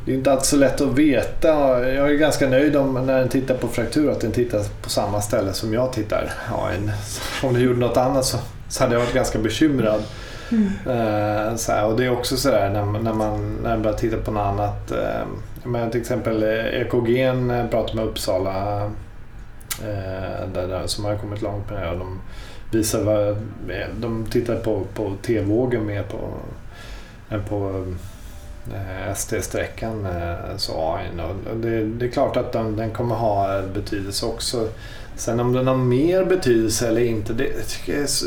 det 0.05 0.13
är 0.13 0.17
inte 0.17 0.33
alltid 0.33 0.47
så 0.47 0.57
lätt 0.57 0.81
att 0.81 0.99
veta. 0.99 1.49
Jag 1.93 2.11
är 2.11 2.15
ganska 2.15 2.49
nöjd 2.49 2.77
om 2.77 3.07
när 3.07 3.19
den 3.19 3.29
tittar 3.29 3.55
på 3.55 3.69
fraktur 3.69 4.11
att 4.11 4.21
den 4.21 4.33
tittar 4.33 4.63
på 4.83 4.91
samma 4.91 5.21
ställe 5.21 5.53
som 5.53 5.75
jag 5.75 5.93
tittar. 5.93 6.33
Ja, 6.51 6.71
en, 6.71 6.91
om 7.43 7.55
den 7.55 7.63
gjorde 7.63 7.79
något 7.79 7.97
annat 7.97 8.25
så, 8.25 8.39
så 8.69 8.83
hade 8.83 8.95
jag 8.95 9.01
varit 9.01 9.15
ganska 9.15 9.39
bekymrad. 9.39 10.03
Mm. 10.53 10.67
Uh, 10.67 11.57
så 11.57 11.73
här, 11.73 11.87
och 11.87 11.97
det 11.97 12.05
är 12.05 12.13
också 12.13 12.37
sådär 12.37 12.71
när, 12.71 12.85
när, 12.85 13.13
man, 13.13 13.59
när 13.63 13.71
man 13.71 13.83
börjar 13.83 13.97
titta 13.97 14.17
på 14.17 14.31
något 14.31 14.47
annat. 14.47 14.91
Eh, 14.91 14.99
uh, 14.99 15.27
men 15.65 15.91
till 15.91 16.01
exempel 16.01 16.43
eh, 16.43 16.49
EKG'n 16.49 17.69
pratar 17.69 17.95
med 17.95 18.05
Uppsala 18.05 18.85
uh, 18.85 20.49
där, 20.55 20.69
där, 20.69 20.87
som 20.87 21.05
har 21.05 21.17
kommit 21.17 21.43
långt 21.43 21.71
med 21.71 21.83
det. 21.83 21.91
Och 21.91 21.99
de, 21.99 22.21
visar 22.71 23.03
vad, 23.05 23.37
de 24.01 24.27
tittar 24.27 24.57
på, 24.57 24.83
på 24.95 25.13
T-vågen 25.23 25.87
mer 25.87 26.03
på, 26.03 26.19
än 27.31 27.45
på 27.45 27.87
ST-sträckan, 29.13 30.07
så 30.57 30.73
Och 31.53 31.57
det, 31.57 31.85
det, 31.85 32.07
är 32.07 32.11
klart 32.11 32.37
att 32.37 32.53
den, 32.53 32.77
den 32.77 32.91
kommer 32.91 33.15
ha 33.15 33.63
betydelse 33.75 34.27
också 34.27 34.69
Sen 35.17 35.41
om 35.41 35.53
den 35.53 35.67
har 35.67 35.77
mer 35.77 36.25
betydelse 36.25 36.89
eller 36.89 37.01
inte, 37.01 37.33
det, 37.33 37.51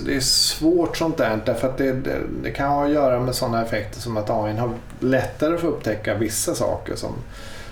det 0.06 0.16
är 0.16 0.20
svårt 0.20 0.98
sånt 0.98 1.18
där. 1.18 1.40
Därför 1.46 1.68
att 1.68 1.78
det, 1.78 1.94
det, 1.94 2.18
det 2.44 2.52
kan 2.52 2.70
ha 2.70 2.86
att 2.86 2.92
göra 2.92 3.20
med 3.20 3.36
sådana 3.36 3.66
effekter 3.66 4.00
som 4.00 4.18
att 4.18 4.30
AI 4.30 4.54
har 4.54 4.74
lättare 5.00 5.58
för 5.58 5.68
att 5.68 5.74
upptäcka 5.74 6.16
vissa 6.16 6.56
saker. 6.56 6.96
Som, 6.96 7.14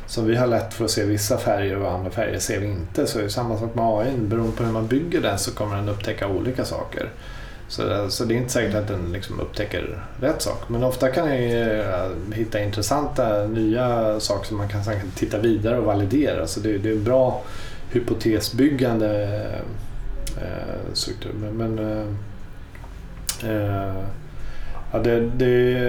som 0.07 0.25
vi 0.25 0.35
har 0.35 0.47
lätt 0.47 0.73
för 0.73 0.85
att 0.85 0.91
se 0.91 1.03
vissa 1.03 1.37
färger 1.37 1.77
och 1.81 1.91
andra 1.91 2.11
färger 2.11 2.39
ser 2.39 2.59
vi 2.59 2.67
inte. 2.67 3.07
Så 3.07 3.17
det 3.17 3.23
är 3.23 3.29
samma 3.29 3.59
sak 3.59 3.75
med 3.75 3.85
AI. 3.85 4.17
Beroende 4.17 4.57
på 4.57 4.63
hur 4.63 4.71
man 4.71 4.87
bygger 4.87 5.21
den 5.21 5.39
så 5.39 5.51
kommer 5.51 5.75
den 5.75 5.89
upptäcka 5.89 6.27
olika 6.27 6.65
saker. 6.65 7.09
Så, 7.67 8.09
så 8.09 8.25
det 8.25 8.33
är 8.33 8.37
inte 8.37 8.53
säkert 8.53 8.75
att 8.75 8.87
den 8.87 9.11
liksom 9.11 9.39
upptäcker 9.39 10.03
rätt 10.19 10.41
sak. 10.41 10.69
Men 10.69 10.83
ofta 10.83 11.09
kan 11.09 11.27
den 11.27 11.79
eh, 11.79 12.33
hitta 12.33 12.59
intressanta 12.59 13.47
nya 13.47 14.19
saker 14.19 14.47
som 14.47 14.57
man 14.57 14.69
kan 14.69 14.81
titta 15.15 15.39
vidare 15.39 15.77
och 15.77 15.85
validera. 15.85 16.47
Så 16.47 16.59
det, 16.59 16.77
det 16.77 16.89
är 16.89 16.95
bra 16.95 17.43
hypotesbyggande 17.95 19.39
eh, 20.37 20.93
struktur. 20.93 21.31
Men, 21.33 21.53
men 21.57 21.79
eh, 21.79 22.07
eh, 23.51 24.03
ja, 24.91 24.99
det, 24.99 25.19
det 25.19 25.79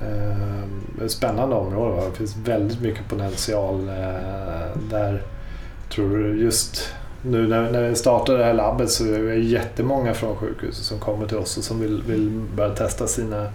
eh, 0.00 1.04
ett 1.04 1.10
spännande 1.10 1.56
område. 1.56 1.96
Va? 1.96 2.08
Det 2.10 2.16
finns 2.16 2.36
väldigt 2.36 2.80
mycket 2.80 3.08
potential 3.08 3.88
eh, 3.88 4.80
där. 4.90 5.22
Tror 5.94 6.36
just 6.36 6.88
nu 7.22 7.48
när, 7.48 7.70
när 7.70 7.88
vi 7.88 7.94
startar 7.94 8.38
det 8.38 8.44
här 8.44 8.54
labbet 8.54 8.90
så 8.90 9.04
är 9.04 9.22
det 9.22 9.34
jättemånga 9.34 10.14
från 10.14 10.36
sjukhuset 10.36 10.84
som 10.84 10.98
kommer 10.98 11.26
till 11.26 11.36
oss 11.36 11.56
och 11.56 11.64
som 11.64 11.80
vill, 11.80 12.02
vill 12.02 12.30
börja 12.56 12.74
testa 12.74 13.06
sina 13.06 13.48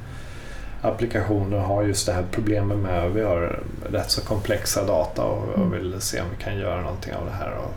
applikationer 0.82 1.58
har 1.58 1.84
just 1.84 2.06
det 2.06 2.14
här 2.14 2.26
problemet 2.32 2.78
med 2.78 3.04
att 3.04 3.12
vi 3.12 3.22
har 3.22 3.60
rätt 3.92 4.12
så 4.12 4.22
komplexa 4.22 4.86
data 4.86 5.24
och, 5.24 5.58
mm. 5.58 5.72
vill 5.72 6.02
se 6.02 6.22
om 6.22 6.28
vi 6.38 6.44
kan 6.44 6.58
göra 6.58 6.82
någonting 6.82 7.14
av 7.14 7.26
det 7.26 7.32
här 7.32 7.52
och 7.58 7.74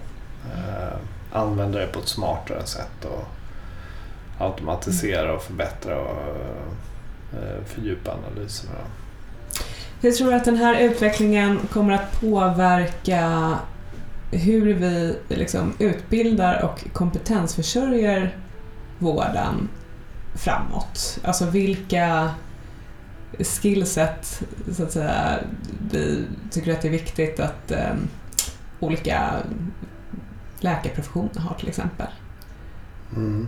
eh, 0.56 0.98
använda 1.32 1.78
det 1.78 1.86
på 1.86 1.98
ett 1.98 2.08
smartare 2.08 2.66
sätt 2.66 3.04
och 3.04 3.24
automatisera 4.44 5.32
och 5.32 5.42
förbättra 5.42 5.98
och 5.98 6.16
eh, 7.32 7.64
fördjupa 7.66 8.12
analyserna. 8.12 8.72
Hur 10.00 10.12
tror 10.12 10.34
att 10.34 10.44
den 10.44 10.56
här 10.56 10.80
utvecklingen 10.80 11.58
kommer 11.72 11.92
att 11.92 12.20
påverka 12.20 13.52
hur 14.30 14.74
vi 14.74 15.16
liksom 15.28 15.74
utbildar 15.78 16.62
och 16.64 16.84
kompetensförsörjer 16.92 18.36
vården 18.98 19.68
framåt? 20.34 21.18
Alltså 21.24 21.44
vilka 21.44 22.30
skillset 23.38 24.42
så 24.72 24.82
att 24.82 24.92
säga, 24.92 25.38
vi 25.90 26.24
tycker 26.50 26.72
att 26.72 26.82
det 26.82 26.88
är 26.88 26.92
viktigt 26.92 27.40
att 27.40 27.70
eh, 27.70 27.94
olika 28.80 29.32
läkarprofessioner 30.60 31.40
har 31.40 31.54
till 31.54 31.68
exempel. 31.68 32.06
Mm. 33.16 33.46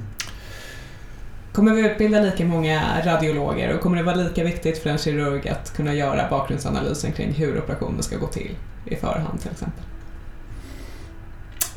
Kommer 1.53 1.74
vi 1.74 1.91
utbilda 1.91 2.20
lika 2.20 2.45
många 2.45 2.82
radiologer 3.05 3.74
och 3.74 3.80
kommer 3.80 3.97
det 3.97 4.03
vara 4.03 4.16
lika 4.16 4.45
viktigt 4.45 4.78
för 4.78 4.91
en 4.91 4.99
kirurg 4.99 5.49
att 5.49 5.76
kunna 5.76 5.95
göra 5.95 6.30
bakgrundsanalysen 6.30 7.12
kring 7.12 7.32
hur 7.32 7.59
operationen 7.59 8.03
ska 8.03 8.16
gå 8.16 8.26
till 8.26 8.57
i 8.84 8.97
förhand 8.97 9.41
till 9.41 9.51
exempel? 9.51 9.84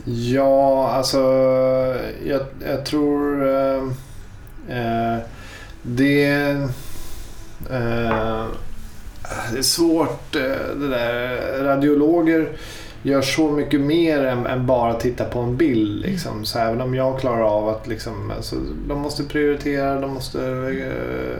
Ja, 0.05 0.89
alltså 0.89 1.20
jag, 2.26 2.41
jag 2.66 2.86
tror 2.86 3.47
eh, 3.47 3.84
eh 4.70 5.20
det 5.82 6.57
Eh, 7.70 8.45
det 9.51 9.57
är 9.57 9.62
svårt 9.62 10.36
eh, 10.36 10.76
det 10.76 10.88
där. 10.88 11.64
Radiologer 11.64 12.49
gör 13.01 13.22
så 13.22 13.51
mycket 13.51 13.82
mer 13.82 14.26
än, 14.26 14.45
än 14.45 14.66
bara 14.66 14.93
titta 14.93 15.26
på 15.26 15.39
en 15.39 15.57
bild. 15.57 16.01
Liksom. 16.01 16.45
Så 16.45 16.60
även 16.60 16.82
om 16.82 16.95
jag 16.95 17.20
klarar 17.20 17.41
av 17.41 17.70
att 17.70 17.88
liksom, 17.88 18.32
alltså, 18.32 18.55
de 18.88 18.99
måste 18.99 19.24
prioritera, 19.24 20.01
de 20.01 20.14
måste 20.14 20.43
eh, 20.43 21.38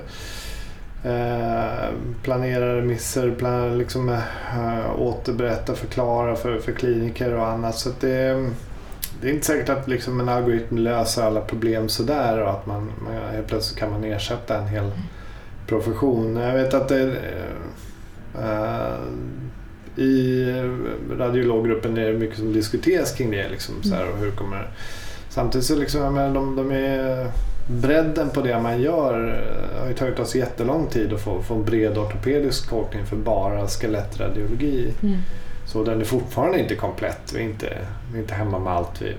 eh 1.12 1.90
planera 2.24 2.78
remisser, 2.78 3.32
plan, 3.32 3.78
liksom, 3.78 4.10
eh, 4.10 5.02
återberätta, 5.02 5.76
förklara 5.76 6.36
för, 6.36 6.60
för 6.60 6.72
kliniker 6.72 7.34
och 7.34 7.48
annat. 7.48 7.78
Så 7.78 7.90
att 7.90 8.02
det, 8.02 8.50
det 9.22 9.30
är 9.30 9.34
inte 9.34 9.46
säkert 9.46 9.70
att 9.70 9.88
liksom 9.88 10.20
en 10.20 10.30
algoritm 10.30 10.78
löser 10.78 11.24
alla 11.24 11.42
problem 11.42 11.90
sådär 11.90 12.42
och 12.42 12.50
att 12.50 12.66
man, 12.66 12.92
man 13.04 13.14
helt 13.34 13.48
plötsligt 13.48 13.80
kan 13.80 13.92
man 13.92 14.04
ersätta 14.04 14.58
en 14.58 14.68
hel 14.68 14.92
profession. 15.70 16.36
Jag 16.36 16.54
vet 16.54 16.74
att 16.74 16.88
det, 16.88 17.16
eh, 18.36 18.96
i 19.96 20.46
radiologgruppen 21.18 21.98
är 21.98 22.12
det 22.12 22.18
mycket 22.20 22.38
som 22.38 22.54
diskuteras 22.54 23.12
kring 23.16 23.32
det. 23.32 23.50
Liksom, 23.50 23.84
så 23.84 23.96
här, 23.96 24.10
och 24.12 24.18
hur 24.18 24.32
kommer, 24.32 24.68
samtidigt 25.30 25.68
så 25.68 25.76
liksom, 25.76 26.02
jag 26.02 26.14
menar, 26.14 26.34
de, 26.34 26.56
de 26.56 26.72
är, 26.72 27.28
bredden 27.82 28.30
på 28.30 28.42
det 28.42 28.60
man 28.62 28.82
gör 28.82 29.44
har 29.80 29.88
ju 29.88 29.94
tagit 29.94 30.20
oss 30.20 30.36
jättelång 30.36 30.88
tid 30.88 31.14
att 31.14 31.22
få, 31.22 31.42
få 31.42 31.54
en 31.56 31.66
bred 31.66 31.98
ortopedisk 31.98 32.70
tolkning 32.70 33.06
för 33.06 33.16
bara 33.16 33.68
skelettradiologi. 33.68 34.94
Mm. 35.04 35.18
Så 35.66 35.84
den 35.84 36.02
är 36.02 36.06
fortfarande 36.06 36.60
inte 36.60 36.76
komplett. 36.76 37.34
Vi 37.36 37.40
är 37.40 37.46
inte, 37.46 37.78
vi 38.12 38.18
är 38.18 38.22
inte 38.22 38.34
hemma 38.34 38.60
med 38.60 38.74
allt. 38.74 39.02
Vi 39.02 39.14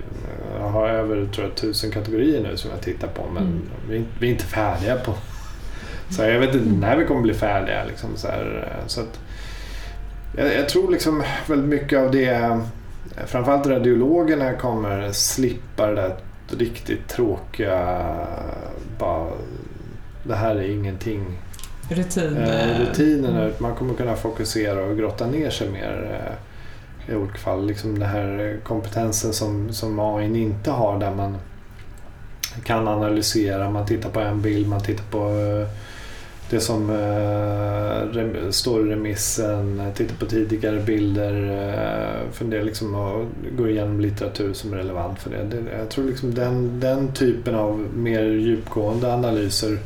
har 0.59 0.89
över 0.89 1.25
tror 1.27 1.47
jag, 1.47 1.55
tusen 1.55 1.91
kategorier 1.91 2.43
nu 2.43 2.57
som 2.57 2.71
jag 2.71 2.81
tittar 2.81 3.07
på 3.07 3.21
men 3.33 3.43
Mm. 3.43 3.61
vi, 3.89 3.97
är- 3.97 4.03
vi 4.19 4.27
är 4.27 4.31
inte 4.31 4.43
färdiga 4.45 4.95
på... 4.95 5.13
Så 6.11 6.21
jag 6.21 6.39
vet 6.39 6.55
inte 6.55 6.79
när 6.79 6.97
vi 6.97 7.05
kommer 7.05 7.21
bli 7.21 7.33
färdiga. 7.33 7.83
Liksom, 7.83 8.09
så 8.15 8.27
här, 8.27 8.67
så 8.87 9.01
att, 9.01 9.19
jag, 10.37 10.55
jag 10.55 10.69
tror 10.69 10.91
liksom 10.91 11.23
väldigt 11.47 11.69
mycket 11.69 11.99
av 11.99 12.11
det, 12.11 12.59
framförallt 13.25 13.67
radiologerna 13.67 14.53
kommer 14.53 15.11
slippa 15.11 15.87
det 15.87 15.95
där 15.95 16.15
riktigt 16.57 17.07
tråkiga, 17.07 18.05
bara, 18.99 19.27
det 20.23 20.35
här 20.35 20.55
är 20.55 20.71
ingenting 20.71 21.25
Rutin. 21.89 22.37
eh, 22.37 22.79
rutinerna. 22.79 23.41
Mm. 23.41 23.53
Man 23.59 23.75
kommer 23.75 23.93
kunna 23.93 24.15
fokusera 24.15 24.83
och 24.83 24.97
grotta 24.97 25.27
ner 25.27 25.49
sig 25.49 25.69
mer 25.69 26.21
eh, 27.07 27.13
i 27.13 27.17
olika 27.17 27.37
fall. 27.37 27.65
Liksom 27.65 27.99
den 27.99 28.09
här 28.09 28.59
kompetensen 28.63 29.33
som, 29.33 29.73
som 29.73 29.99
AI 29.99 30.41
inte 30.41 30.71
har 30.71 30.99
där 30.99 31.15
man 31.15 31.37
kan 32.63 32.87
analysera, 32.87 33.69
man 33.69 33.85
tittar 33.85 34.09
på 34.09 34.19
en 34.19 34.41
bild, 34.41 34.67
man 34.67 34.81
tittar 34.81 35.03
på 35.03 35.17
eh, 35.17 35.67
det 36.51 36.59
som 36.59 36.89
eh, 36.89 38.49
står 38.49 38.87
i 38.87 38.91
remissen, 38.91 39.81
tittar 39.95 40.15
på 40.15 40.25
tidigare 40.25 40.79
bilder, 40.79 41.33
eh, 41.33 42.31
funderar 42.31 42.63
liksom 42.63 42.95
och 42.95 43.25
går 43.57 43.69
igenom 43.69 43.99
litteratur 43.99 44.53
som 44.53 44.73
är 44.73 44.77
relevant 44.77 45.19
för 45.19 45.29
det. 45.29 45.43
det 45.43 45.77
jag 45.77 45.89
tror 45.89 46.05
liksom 46.05 46.33
den, 46.33 46.79
den 46.79 47.13
typen 47.13 47.55
av 47.55 47.79
mer 47.95 48.23
djupgående 48.23 49.13
analyser 49.13 49.77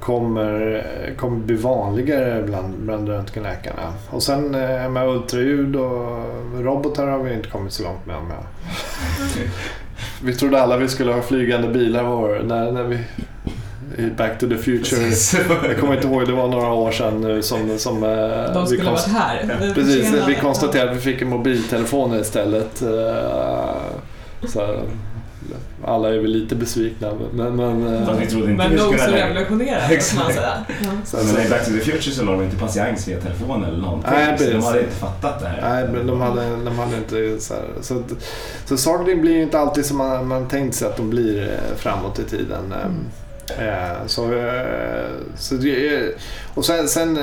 kommer, 0.00 0.84
kommer 1.16 1.38
bli 1.38 1.56
vanligare 1.56 2.42
bland, 2.42 2.74
bland 2.78 3.08
röntgenläkarna. 3.08 3.92
Och 4.10 4.22
sen 4.22 4.54
eh, 4.54 4.90
med 4.90 5.08
ultraljud 5.08 5.76
och 5.76 6.18
robotar 6.58 7.06
har 7.06 7.18
vi 7.18 7.34
inte 7.34 7.48
kommit 7.48 7.72
så 7.72 7.82
långt 7.82 8.06
med. 8.06 8.16
med. 8.22 8.42
Vi 10.24 10.34
trodde 10.34 10.62
alla 10.62 10.76
vi 10.76 10.88
skulle 10.88 11.12
ha 11.12 11.22
flygande 11.22 11.68
bilar 11.68 12.04
var, 12.04 12.42
när, 12.42 12.72
när 12.72 12.84
vi 12.84 12.98
i 13.98 14.10
Back 14.16 14.38
to 14.38 14.48
the 14.48 14.56
Future. 14.56 15.02
Jag 15.68 15.80
kommer 15.80 15.94
inte 15.94 16.06
ihåg, 16.06 16.26
det 16.26 16.32
var 16.32 16.48
några 16.48 16.72
år 16.72 16.92
sedan 16.92 17.20
nu 17.20 17.42
som, 17.42 17.78
som 17.78 18.02
eh, 18.04 18.54
De 18.54 18.62
vi 18.62 18.66
skulle 18.66 18.84
ha 18.84 18.92
varit 18.92 19.06
här. 19.06 19.72
Precis, 19.74 20.12
vi 20.28 20.34
konstaterade 20.34 20.90
att 20.90 20.96
vi 20.96 21.00
fick 21.00 21.22
en 21.22 21.28
mobiltelefon 21.28 22.20
istället. 22.20 22.82
Eh, 22.82 22.88
Så 24.48 24.76
alla 25.84 26.08
är 26.08 26.18
väl 26.18 26.30
lite 26.30 26.54
besvikna. 26.54 27.12
Men, 27.32 27.56
men, 27.56 27.94
eh, 27.94 28.06
Fast 28.06 28.20
vi 28.20 28.26
trodde 28.26 28.50
inte 28.50 28.68
Men 28.68 28.76
nog 28.76 28.98
så 28.98 29.10
revolutionerande, 29.10 29.94
måste 29.94 30.16
man 30.16 30.32
säga. 30.32 30.64
Ja. 30.68 30.90
så, 31.04 31.16
Men 31.16 31.46
i 31.46 31.50
Back 31.50 31.64
to 31.64 31.70
the 31.70 31.80
Future 31.80 32.14
så 32.14 32.24
la 32.24 32.32
de 32.32 32.42
inte 32.42 32.56
patiens 32.56 33.08
via 33.08 33.20
telefon 33.20 33.64
eller 33.64 33.78
någonting. 33.78 34.10
Nej, 34.12 34.38
så 34.38 34.44
de 34.44 34.62
hade 34.62 34.80
inte 34.80 34.96
fattat 34.96 35.40
det 35.40 35.48
här. 35.48 35.60
Nej, 35.70 35.88
men 35.92 36.06
de 36.06 36.20
hade, 36.20 36.56
de 36.64 36.78
hade 36.78 36.96
inte 36.96 37.40
så 37.44 37.54
här. 37.54 37.64
Så, 37.80 38.02
så 38.64 38.76
saker 38.76 39.16
blir 39.16 39.32
ju 39.32 39.42
inte 39.42 39.58
alltid 39.58 39.86
som 39.86 39.98
man, 39.98 40.28
man 40.28 40.48
tänkt 40.48 40.74
sig 40.74 40.88
att 40.88 40.96
de 40.96 41.10
blir 41.10 41.58
framåt 41.76 42.18
i 42.18 42.24
tiden. 42.24 42.72
Mm. 42.82 42.94
Eh, 43.58 44.06
Så, 44.06 44.34
eh, 44.38 45.10
så 45.36 45.54
det, 45.54 46.02
och 46.54 46.64
sen, 46.64 46.88
sen 46.88 47.16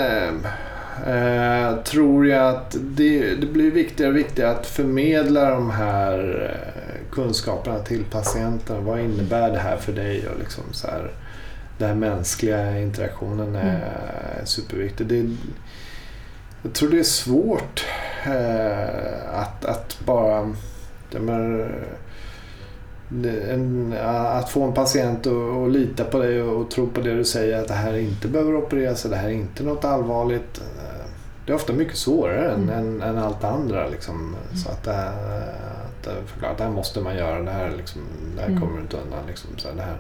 eh, 1.07 1.75
tror 1.83 2.27
jag 2.27 2.49
att 2.55 2.75
det, 2.81 3.35
det 3.35 3.47
blir 3.47 3.71
viktigare 3.71 4.11
och 4.11 4.17
viktigare 4.17 4.51
att 4.51 4.67
förmedla 4.67 5.49
de 5.49 5.69
här 5.71 6.51
kunskaperna 7.11 7.79
till 7.79 8.03
patienterna. 8.11 8.79
Vad 8.79 8.99
innebär 8.99 9.51
det 9.51 9.59
här 9.59 9.77
för 9.77 9.93
dig? 9.93 10.27
Och 10.27 10.39
liksom 10.39 10.63
så 10.71 10.87
här, 10.87 11.11
den 11.77 11.87
här 11.87 11.95
mänskliga 11.95 12.79
interaktionen 12.79 13.55
är 13.55 14.41
superviktig. 14.45 15.07
Det, 15.07 15.35
jag 16.63 16.73
tror 16.73 16.89
det 16.89 16.99
är 16.99 17.03
svårt 17.03 17.85
att, 19.33 19.65
att 19.65 19.99
bara... 20.05 20.53
Det- 21.11 21.69
en, 23.49 23.93
att 24.03 24.49
få 24.49 24.63
en 24.63 24.73
patient 24.73 25.27
att, 25.27 25.33
att 25.33 25.71
lita 25.71 26.03
på 26.03 26.19
dig 26.19 26.41
och, 26.41 26.61
och 26.61 26.71
tro 26.71 26.87
på 26.89 27.01
det 27.01 27.13
du 27.15 27.23
säger 27.25 27.61
att 27.61 27.67
det 27.67 27.73
här 27.73 27.97
inte 27.97 28.27
behöver 28.27 28.55
opereras, 28.55 29.03
det 29.03 29.15
här 29.15 29.27
är 29.27 29.33
inte 29.33 29.63
något 29.63 29.85
allvarligt. 29.85 30.61
Det 31.45 31.51
är 31.51 31.55
ofta 31.55 31.73
mycket 31.73 31.97
svårare 31.97 32.51
än, 32.51 32.63
Mm. 32.69 32.69
än, 32.79 33.01
än 33.01 33.17
allt 33.17 33.43
andra. 33.43 33.87
Liksom. 33.87 34.35
Så 34.65 34.69
att, 34.71 34.83
det 34.83 34.93
här- 34.93 35.53
att 36.01 36.29
förklara 36.29 36.53
det 36.57 36.63
här 36.63 36.71
måste 36.71 36.99
man 37.01 37.15
göra, 37.15 37.41
det 37.41 37.51
här, 37.51 37.71
liksom, 37.77 38.01
det 38.35 38.41
här 38.41 38.47
Mm. 38.47 38.61
kommer 38.61 38.75
du 38.75 38.81
inte 38.81 38.97
undan. 38.97 39.19
Liksom, 39.27 39.49
så 39.57 39.67
här, 39.67 39.75
det 39.75 39.81
här, 39.81 39.95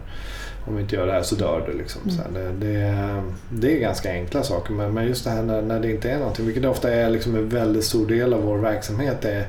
om 0.67 0.75
vi 0.75 0.81
inte 0.81 0.95
gör 0.95 1.05
det 1.07 1.13
här 1.13 1.21
så 1.21 1.35
dör 1.35 1.63
du. 1.71 1.77
Liksom. 1.77 2.01
Mm. 2.03 2.15
Så 2.15 2.21
här, 2.23 2.29
det, 2.31 2.65
det, 2.67 3.23
det 3.49 3.75
är 3.75 3.79
ganska 3.79 4.11
enkla 4.11 4.43
saker 4.43 4.73
men, 4.73 4.93
men 4.93 5.05
just 5.07 5.23
det 5.23 5.29
här 5.29 5.43
när, 5.43 5.61
när 5.61 5.79
det 5.79 5.91
inte 5.91 6.11
är 6.11 6.19
någonting, 6.19 6.45
vilket 6.45 6.65
ofta 6.65 6.93
är 6.93 7.09
liksom 7.09 7.35
en 7.35 7.49
väldigt 7.49 7.83
stor 7.83 8.07
del 8.07 8.33
av 8.33 8.41
vår 8.43 8.57
verksamhet, 8.57 9.25
är, 9.25 9.45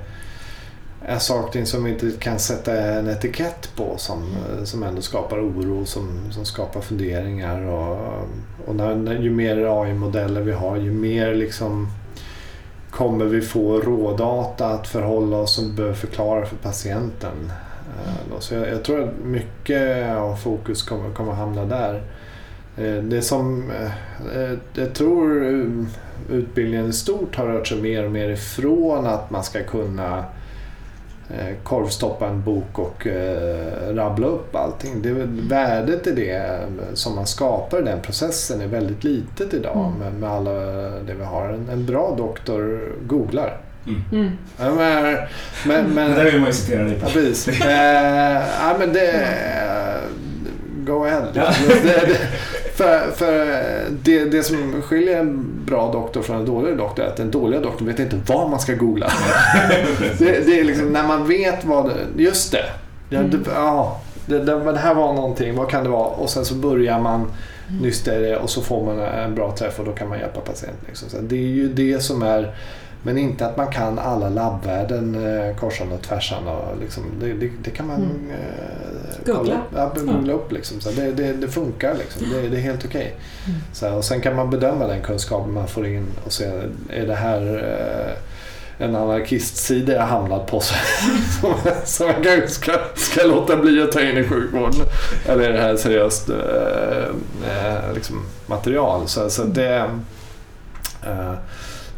är 1.07 1.19
saker 1.19 1.65
som 1.65 1.85
vi 1.85 1.91
inte 1.91 2.11
kan 2.19 2.39
sätta 2.39 2.81
en 2.81 3.09
etikett 3.09 3.71
på 3.77 3.95
som, 3.97 4.23
eh, 4.23 4.65
som 4.65 4.83
ändå 4.83 5.03
skapar 5.03 5.39
oro, 5.39 5.85
som, 5.85 6.33
som 6.33 6.45
skapar 6.45 6.81
funderingar. 6.81 7.67
Och, 7.67 8.25
och 8.67 8.77
när, 8.77 8.95
när, 8.95 9.19
ju 9.19 9.31
mer 9.31 9.83
AI-modeller 9.83 10.41
vi 10.41 10.53
har, 10.53 10.77
ju 10.77 10.93
mer 10.93 11.35
liksom 11.35 11.89
kommer 12.91 13.25
vi 13.25 13.41
få 13.41 13.81
rådata 13.81 14.67
att 14.67 14.89
förhålla 14.89 15.37
oss 15.37 15.55
som 15.55 15.77
behöver 15.77 15.95
förklara 15.95 16.47
för 16.47 16.57
patienten. 16.57 17.53
Eh, 18.05 18.39
Så 18.39 18.55
jag, 18.55 18.69
jag 18.69 18.85
tror 18.85 19.03
att 19.03 19.25
mycket 19.25 20.09
av 20.17 20.37
fokus 20.37 20.83
kommer, 20.83 21.11
kommer 21.11 21.33
hamna 21.33 21.65
där. 21.65 22.03
Eh, 22.77 23.03
det 23.03 23.23
som 23.23 23.73
jag 24.75 24.95
tror 24.95 25.45
utbildningen 26.31 26.89
i 26.89 26.93
stort 26.93 27.37
har 27.37 27.47
rört 27.47 27.67
sig 27.67 27.83
mer 27.83 28.05
och 28.05 28.11
mer 28.11 28.29
ifrån 28.29 29.07
att 29.07 29.31
man 29.31 29.45
ska 29.45 29.63
kunna 29.63 30.25
korvstoppa 31.63 32.27
en 32.27 32.43
bok 32.43 32.79
och 32.79 33.07
eh, 33.07 33.95
rabbla 33.95 34.27
upp 34.27 34.55
allting. 34.57 35.03
Det, 35.03 35.09
är 35.09 35.13
väl- 35.13 35.41
värdet 35.49 36.07
i 36.07 36.13
det 36.13 36.31
eh, 36.37 36.59
som 36.95 37.15
man 37.15 37.27
skapar 37.27 37.79
i 37.79 37.83
den 37.83 38.01
processen 38.01 38.61
är 38.61 38.67
väldigt 38.67 39.05
litet 39.05 39.55
idag 39.55 39.87
Mm. 39.87 39.99
med, 39.99 40.13
med 40.21 40.31
alla 40.31 40.51
det 41.07 41.15
vi 41.19 41.25
har. 41.25 41.49
En, 41.49 41.69
en 41.73 41.87
bra 41.87 42.15
doktor 42.19 42.93
googlar. 43.07 43.57
Mm. 44.13 44.31
Ja, 44.59 44.75
men, 44.75 45.17
men, 45.67 45.87
men, 45.95 46.11
Det 46.11 46.17
där 46.17 46.25
vill 46.25 46.39
man 46.41 46.47
ju 46.47 46.53
citera 46.53 46.83
dig 46.85 46.95
på. 47.01 47.07
Ja, 47.07 47.11
precis. 47.13 47.49
Eh, 47.65 48.43
ja, 48.61 48.77
men 48.79 48.93
det... 48.93 49.27
Go 50.87 51.05
ahead. 51.05 51.27
Ja. 51.35 51.43
Det, 51.69 52.07
det, 52.07 52.19
för 52.81 53.11
för 53.11 53.47
det, 54.03 54.25
det 54.25 54.43
som 54.43 54.83
skiljer 54.83 55.21
en 55.21 55.47
bra 55.67 55.93
doktor 55.93 56.23
från 56.23 56.37
en 56.37 56.47
dålig 56.47 56.77
doktor 56.77 57.05
är 57.05 57.09
att 57.09 57.17
den 57.17 57.31
dåliga 57.31 57.61
doktorn 57.61 57.89
vet 57.89 57.99
inte 57.99 58.17
vad 58.27 58.51
man 58.51 58.61
ska 58.61 58.75
googla. 58.75 59.07
Det, 60.19 60.47
det 60.47 60.61
är 60.61 60.65
liksom 60.65 60.87
när 60.87 61.07
man 61.07 61.29
vet 61.29 61.65
vad... 61.65 61.93
Just 62.17 62.53
det. 62.53 62.65
Ja, 63.09 63.21
det, 63.21 63.39
ja, 63.55 64.01
det, 64.27 64.39
det, 64.39 64.73
det 64.73 64.79
här 64.79 64.95
var 64.95 65.13
någonting. 65.13 65.57
Vad 65.57 65.71
kan 65.71 65.85
det 65.85 65.91
vara? 65.91 66.07
Och 66.07 66.31
sen 66.31 66.45
så 66.45 66.55
börjar 66.55 67.01
man 67.01 67.33
nysta 67.81 68.17
i 68.17 68.23
det 68.23 68.37
och 68.37 68.51
så 68.51 68.63
får 68.63 68.85
man 68.85 68.99
en 68.99 69.35
bra 69.35 69.57
träff 69.57 69.79
och 69.79 69.85
då 69.85 69.93
kan 69.93 70.09
man 70.09 70.19
hjälpa 70.19 70.41
patienten. 70.41 70.85
Liksom. 70.87 71.09
Så 71.09 71.17
det 71.21 71.37
är 71.37 71.49
ju 71.49 71.69
det 71.69 72.01
som 72.01 72.23
är 72.23 72.55
men 73.03 73.19
inte 73.19 73.47
att 73.47 73.57
man 73.57 73.67
kan 73.73 73.99
alla 73.99 74.29
labbvärden 74.29 75.15
eh, 75.15 75.57
korsan 75.57 75.93
och 75.93 76.03
tvärsan. 76.03 76.49
Och 76.49 76.79
liksom, 76.81 77.05
det, 77.21 77.33
det, 77.33 77.51
det 77.65 77.71
kan 77.71 77.87
man 77.87 77.97
Mm. 77.97 78.31
eh, 78.31 79.35
Googla. 79.35 79.61
ja, 79.77 79.93
googla 79.97 80.33
upp. 80.33 80.53
Liksom. 80.53 80.81
Så 80.81 80.91
det, 80.91 81.13
det, 81.13 81.33
det 81.33 81.49
funkar. 81.49 81.95
Liksom. 81.95 82.27
Det, 82.51 82.57
är 82.57 82.61
helt 82.61 82.85
okej. 82.85 83.15
Mm. 83.47 83.61
Så 83.73 83.87
här, 83.89 83.95
och 83.95 84.05
Sen 84.05 84.21
kan 84.21 84.37
man 84.37 84.51
bedöma 84.51 84.87
den 84.87 85.03
kunskapen 85.03 85.53
man 85.55 85.69
får 85.69 85.87
in 85.87 86.07
och 86.25 86.33
se, 86.33 86.45
är 86.91 87.07
det 87.07 87.15
här 87.15 87.65
eh, 88.09 88.17
en 88.87 88.97
anarkistsida 88.97 89.93
jag 89.93 90.03
hamnat 90.07 90.47
på 90.47 90.61
som, 91.41 91.55
som 91.85 92.07
jag 92.07 92.25
kanske 92.25 92.49
ska, 92.49 92.73
ska 92.95 93.25
låta 93.27 93.57
bli 93.57 93.83
att 93.83 93.93
ta 93.93 94.01
in 94.01 94.19
i 94.19 94.25
sjukvården? 94.29 94.81
Eller 95.27 95.45
är 95.49 95.53
det 95.53 95.61
här 95.61 95.77
seriöst 95.77 96.29
eh, 96.31 97.05
eh, 97.51 97.95
liksom 97.95 98.23
material? 98.47 99.09
Så, 99.09 99.31
så 99.31 99.45
det... 99.45 99.91
Eh, 101.03 101.33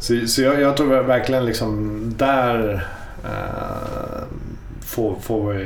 Så, 0.03 0.27
så 0.27 0.41
jag, 0.41 0.61
jag 0.61 0.77
tror 0.77 1.03
verkligen 1.03 1.45
liksom 1.45 1.99
där 2.17 2.87
eh, 3.23 4.23
får, 4.81 5.15
får 5.21 5.53
vi, 5.53 5.63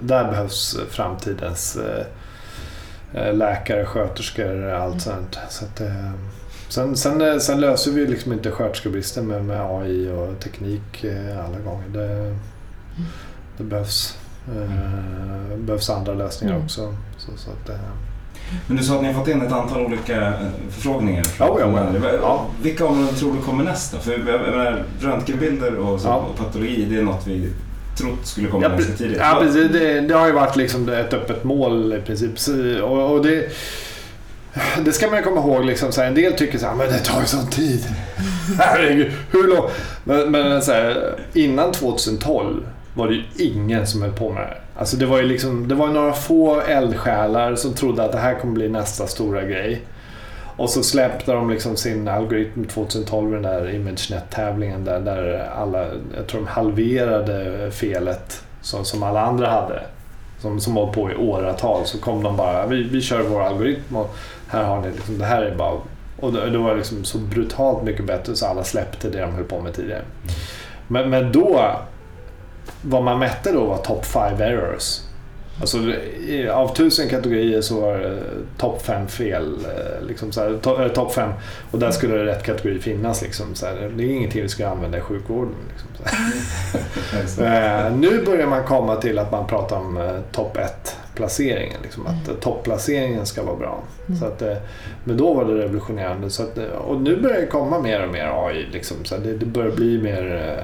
där 0.00 0.30
behövs 0.30 0.76
framtidens 0.90 1.76
eh, 3.14 3.34
läkare, 3.34 3.86
sköterskor, 3.86 4.64
allt 4.70 5.02
sånt. 5.02 5.38
Så 5.48 5.64
att, 5.64 5.80
eh, 5.80 6.10
sen, 6.68 6.96
sen, 6.96 7.40
sen 7.40 7.60
löser 7.60 7.90
vi 7.92 8.06
liksom 8.06 8.32
inte 8.32 8.50
sköterskebristen 8.50 9.26
med, 9.26 9.44
med 9.44 9.60
AI 9.60 10.10
och 10.10 10.40
teknik 10.40 11.04
eh, 11.04 11.44
alla 11.46 11.58
gånger. 11.58 11.88
Det, 11.88 12.36
det 13.58 13.64
behövs, 13.64 14.18
eh, 14.48 15.56
behövs 15.58 15.90
andra 15.90 16.14
lösningar 16.14 16.54
Mm. 16.54 16.64
också. 16.64 16.94
Så, 17.18 17.36
så 17.36 17.50
att, 17.50 17.68
eh, 17.68 17.76
Men 18.66 18.76
du 18.76 18.82
sa 18.82 18.94
att 18.94 19.02
ni 19.02 19.06
har 19.12 19.14
fått 19.14 19.28
in 19.28 19.42
ett 19.42 19.52
antal 19.52 19.80
olika 19.86 20.26
eh, 20.26 20.32
förfrågningar. 20.70 21.24
Ja, 21.38 21.56
ja, 21.60 21.90
ja. 22.02 22.10
Ja. 22.22 22.46
Vilka 22.62 22.86
områden 22.86 23.14
tror 23.14 23.32
du 23.32 23.40
kommer 23.42 23.64
näst 23.64 23.92
då? 23.92 23.98
För 23.98 24.18
menar, 24.18 24.84
röntgenbilder 25.00 25.76
och, 25.78 26.00
så, 26.00 26.08
Ja. 26.08 26.14
och 26.14 26.36
patologi, 26.36 26.86
det 26.90 26.96
är 26.98 27.02
något 27.02 27.26
vi 27.26 27.48
trott 27.98 28.26
skulle 28.26 28.48
komma 28.48 28.62
Ja, 28.62 28.68
ganska 28.68 28.92
tidigt. 28.92 29.18
Ja, 29.20 29.36
precis. 29.40 29.70
Det, 29.72 30.00
det 30.00 30.14
har 30.14 30.26
ju 30.26 30.32
varit 30.32 30.56
liksom 30.56 30.88
ett 30.88 31.12
öppet 31.12 31.44
mål 31.44 31.92
i 31.94 32.00
princip. 32.06 32.30
Och, 32.82 33.12
och 33.12 33.22
det, 33.22 33.48
det 34.84 34.92
ska 34.92 35.06
man 35.06 35.16
ju 35.16 35.22
komma 35.22 35.40
ihåg. 35.40 35.64
Liksom, 35.64 35.92
så 35.92 36.00
här, 36.00 36.08
en 36.08 36.14
del 36.14 36.32
tycker 36.32 36.58
så 36.58 36.66
här, 36.66 36.74
men 36.74 36.86
det 36.88 36.98
tar 36.98 37.20
ju 37.20 37.26
sån 37.26 37.46
tid. 37.46 37.84
Herregud, 38.58 39.12
hur 39.30 39.48
lång? 39.48 39.70
Men, 40.04 40.30
men 40.30 40.62
så 40.62 40.72
här, 40.72 41.14
innan 41.34 41.72
2012 41.72 42.66
var 42.94 43.08
det 43.08 43.14
ju 43.14 43.22
ingen 43.38 43.86
som 43.86 44.02
höll 44.02 44.12
på 44.12 44.32
med 44.32 44.42
det. 44.42 44.59
Alltså 44.80 44.96
det 44.96 45.06
var 45.06 45.18
ju 45.18 45.26
liksom, 45.26 45.68
det 45.68 45.74
var 45.74 45.88
några 45.88 46.12
få 46.12 46.60
eldsjälar 46.60 47.56
som 47.56 47.74
trodde 47.74 48.04
att 48.04 48.12
det 48.12 48.18
här 48.18 48.34
kommer 48.34 48.54
bli 48.54 48.68
nästa 48.68 49.06
stora 49.06 49.44
grej. 49.44 49.82
Och 50.56 50.70
så 50.70 50.82
släppte 50.82 51.32
de 51.32 51.50
liksom 51.50 51.76
sin 51.76 52.08
algoritm 52.08 52.64
2012, 52.64 53.32
den 53.32 53.42
där 53.42 53.74
ImageNet-tävlingen 53.74 54.84
där, 54.84 55.00
där 55.00 55.50
alla, 55.56 55.86
jag 56.16 56.26
tror 56.26 56.40
de 56.40 56.46
halverade 56.46 57.70
felet 57.70 58.42
som, 58.60 58.84
som 58.84 59.02
alla 59.02 59.20
andra 59.20 59.50
hade. 59.50 59.82
Som, 60.38 60.60
som 60.60 60.76
hållit 60.76 60.94
på 60.94 61.10
i 61.10 61.14
åratal. 61.14 61.86
Så 61.86 61.98
kom 61.98 62.22
de 62.22 62.36
bara, 62.36 62.66
vi, 62.66 62.82
vi 62.82 63.00
kör 63.00 63.22
vår 63.22 63.42
algoritm 63.42 63.96
och 63.96 64.16
här 64.48 64.64
har 64.64 64.80
ni 64.80 64.90
liksom, 64.90 65.18
det 65.18 65.24
här 65.24 65.42
är 65.42 65.56
bara... 65.56 65.80
Och 66.20 66.32
det, 66.32 66.50
det 66.50 66.58
var 66.58 66.76
liksom 66.76 67.04
så 67.04 67.18
brutalt 67.18 67.82
mycket 67.82 68.06
bättre 68.06 68.36
så 68.36 68.46
alla 68.46 68.64
släppte 68.64 69.10
det 69.10 69.20
de 69.20 69.32
höll 69.32 69.44
på 69.44 69.60
med 69.60 69.74
tidigare. 69.74 70.02
Men, 70.88 71.10
men 71.10 71.32
då, 71.32 71.70
vad 72.82 73.02
man 73.02 73.18
mätte 73.18 73.52
då 73.52 73.64
var 73.64 73.78
top 73.78 74.06
5 74.06 74.40
errors. 74.40 75.00
Alltså, 75.60 75.78
av 76.52 76.74
tusen 76.74 77.08
kategorier 77.08 77.60
så 77.60 77.80
var 77.80 77.98
det 77.98 78.22
topp 78.58 78.82
fem 78.82 79.08
fel. 79.08 79.58
Eh, 79.64 80.06
liksom 80.06 80.32
så 80.32 80.40
här, 80.40 80.82
eh, 80.84 80.88
top 80.88 81.12
fem, 81.12 81.32
och 81.70 81.78
där 81.78 81.90
skulle 81.90 82.14
det 82.14 82.24
rätt 82.24 82.42
kategori 82.42 82.80
finnas. 82.80 83.22
Liksom, 83.22 83.54
så 83.54 83.66
här. 83.66 83.92
Det 83.96 84.04
är 84.04 84.08
ingenting 84.08 84.42
vi 84.42 84.48
ska 84.48 84.68
använda 84.68 84.98
i 84.98 85.00
sjukvården. 85.00 85.54
Liksom, 85.68 85.88
så 87.26 87.44
eh, 87.44 87.92
nu 87.96 88.24
börjar 88.24 88.46
man 88.46 88.64
komma 88.64 88.96
till 88.96 89.18
att 89.18 89.32
man 89.32 89.46
pratar 89.46 89.76
om 89.76 90.20
topp 90.32 90.56
ett 90.56 90.96
placeringen. 91.14 91.76
Liksom, 91.82 92.06
att 92.06 92.24
mm. 92.24 92.36
Eh, 92.36 92.42
topplaceringen 92.42 93.26
ska 93.26 93.42
vara 93.42 93.56
bra. 93.56 93.82
Mm. 94.06 94.20
Så 94.20 94.26
att, 94.26 94.42
eh, 94.42 94.56
men 95.04 95.16
då 95.16 95.34
var 95.34 95.44
det 95.44 95.54
revolutionerande. 95.54 96.30
Så 96.30 96.42
att, 96.42 96.58
eh, 96.58 96.64
och 96.64 97.00
nu 97.00 97.16
börjar 97.16 97.40
det 97.40 97.46
komma 97.46 97.80
mer 97.80 98.06
och 98.06 98.12
mer 98.12 98.46
AI. 98.46 98.66
Liksom, 98.72 98.96
så 99.04 99.16
det, 99.16 99.32
det, 99.32 99.46
börjar 99.46 99.70
bli 99.70 100.02
mer 100.02 100.56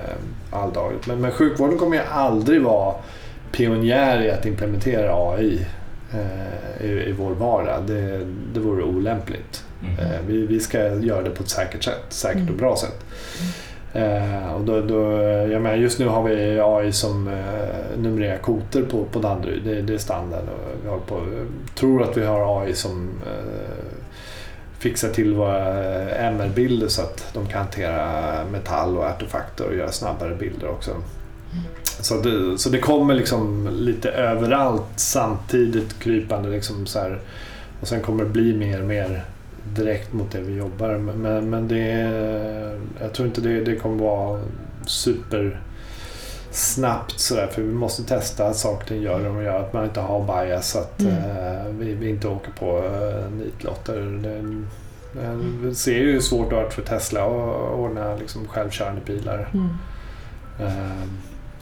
alldagligt. 0.50 1.06
Men, 1.06 1.20
men 1.20 1.32
sjukvården 1.32 1.78
kommer 1.78 1.96
ju 1.96 2.02
aldrig 2.02 2.62
vara 2.62 2.94
pionjär 3.52 4.22
i 4.22 4.30
att 4.30 4.46
implementera 4.46 5.14
AI 5.14 5.66
eh, 6.12 6.86
i, 6.86 7.08
i 7.08 7.12
vår 7.12 7.30
vardag. 7.30 7.82
Det, 7.86 8.26
det 8.54 8.60
vore 8.60 8.82
olämpligt. 8.82 9.64
Mm. 9.82 9.98
Eh, 9.98 10.20
vi, 10.26 10.46
vi 10.46 10.60
ska 10.60 10.94
göra 10.94 11.22
det 11.22 11.30
på 11.30 11.42
ett 11.42 11.48
säkert 11.48 11.84
sätt. 11.84 12.04
Säkert 12.08 12.42
och 12.42 12.48
mm. 12.48 12.56
bra 12.56 12.76
sätt. 12.76 13.04
Mm. 13.40 13.52
Eh, 13.96 14.52
och 14.54 14.64
då, 14.64 14.80
då, 14.80 15.12
jag 15.52 15.62
menar, 15.62 15.76
just 15.76 15.98
nu 15.98 16.06
har 16.06 16.22
vi 16.22 16.60
AI 16.60 16.92
som 16.92 17.28
eh, 17.28 17.98
numrerar 17.98 18.38
koter 18.38 18.82
på, 18.82 19.04
på 19.04 19.18
Danderyd. 19.18 19.64
Det, 19.64 19.82
det 19.82 19.94
är 19.94 19.98
standard. 19.98 20.44
Och 20.88 21.02
vi 21.02 21.08
på, 21.08 21.20
tror 21.74 22.02
att 22.02 22.16
vi 22.16 22.24
har 22.24 22.62
AI 22.62 22.74
som 22.74 23.10
eh, 23.26 23.84
fixar 24.78 25.08
till 25.08 25.34
våra 25.34 25.84
eh, 25.84 26.26
MR-bilder 26.26 26.88
så 26.88 27.02
att 27.02 27.34
de 27.34 27.46
kan 27.46 27.58
hantera 27.58 28.04
metall 28.52 28.96
och 28.96 29.04
artefakter 29.04 29.66
och 29.66 29.74
göra 29.74 29.92
snabbare 29.92 30.34
bilder 30.34 30.68
också. 30.68 30.90
Så 32.00 32.20
det, 32.20 32.58
så 32.58 32.68
det 32.68 32.78
kommer 32.78 33.14
liksom 33.14 33.68
lite 33.72 34.10
överallt 34.10 34.82
samtidigt 34.96 35.98
krypande. 35.98 36.48
Liksom 36.48 36.86
så 36.86 36.98
här, 36.98 37.20
och 37.80 37.88
sen 37.88 38.00
kommer 38.02 38.24
det 38.24 38.30
bli 38.30 38.54
mer 38.54 38.80
och 38.80 38.86
mer 38.86 39.24
direkt 39.74 40.12
mot 40.12 40.30
det 40.32 40.40
vi 40.40 40.54
jobbar 40.56 40.88
med. 40.98 41.14
Men, 41.18 41.50
men 41.50 41.68
det, 41.68 41.78
är- 41.90 42.80
jag 43.00 43.12
tror 43.12 43.28
inte 43.28 43.40
det, 43.40 43.60
det 43.64 43.76
kommer 43.76 44.04
vara 44.04 44.40
super 44.86 45.60
snabbt 46.50 47.20
sådär 47.20 47.46
för 47.46 47.62
vi 47.62 47.72
måste 47.74 48.02
testa 48.02 48.46
att 48.46 48.56
saker 48.56 48.82
och 48.82 48.88
ting 48.88 49.02
gör 49.02 49.24
de 49.24 49.42
gör 49.42 49.60
att 49.60 49.72
man 49.72 49.84
inte 49.84 50.00
har 50.00 50.44
bias 50.44 50.70
så 50.70 50.78
att 50.78 51.00
Mm. 51.00 51.12
eh, 51.14 51.66
vi, 51.78 51.94
vi 51.94 52.08
inte 52.08 52.28
åker 52.28 52.50
på 52.58 52.78
eh, 52.78 53.30
nitlotter. 53.44 54.20
Eh, 55.22 55.30
vi 55.62 55.74
ser 55.74 55.98
ju 55.98 56.12
hur 56.12 56.20
svårt 56.20 56.50
det 56.50 56.56
har 56.56 56.62
varit 56.62 56.72
för 56.74 56.82
Tesla 56.82 57.20
att 57.24 57.72
ordna 57.78 58.16
liksom, 58.16 58.48
självkörande 58.48 59.00
bilar. 59.06 59.48
Mm. 59.54 59.68
Eh, 60.60 61.08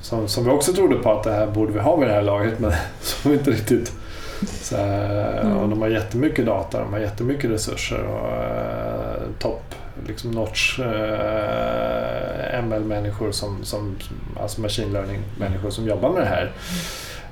som, 0.00 0.28
som 0.28 0.44
vi 0.44 0.50
också 0.50 0.72
trodde 0.72 0.96
på 0.96 1.12
att 1.12 1.22
det 1.24 1.32
här 1.32 1.46
borde 1.46 1.72
vi 1.72 1.78
ha 1.80 1.96
vid 1.96 2.08
det 2.08 2.14
här 2.14 2.22
laget 2.22 2.58
men 2.58 2.72
som 3.00 3.32
inte 3.32 3.50
riktigt 3.50 3.92
så 4.46 4.76
Mm. 4.76 5.56
och 5.56 5.68
de 5.68 5.82
har 5.82 5.88
jättemycket 5.88 6.46
data, 6.46 6.80
de 6.80 6.92
har 6.92 7.00
jättemycket 7.00 7.50
resurser 7.50 8.02
och 8.04 8.28
eh, 8.28 9.22
topp 9.38 9.74
liksom 10.06 10.30
notch 10.30 10.78
eh, 10.80 12.64
ML-människor 12.64 13.32
som, 13.32 13.64
som, 13.64 13.96
alltså 14.40 14.60
machine 14.60 14.92
learning-människor 14.92 15.70
som 15.70 15.86
jobbar 15.86 16.10
med 16.10 16.22
det 16.22 16.26
här. 16.28 16.52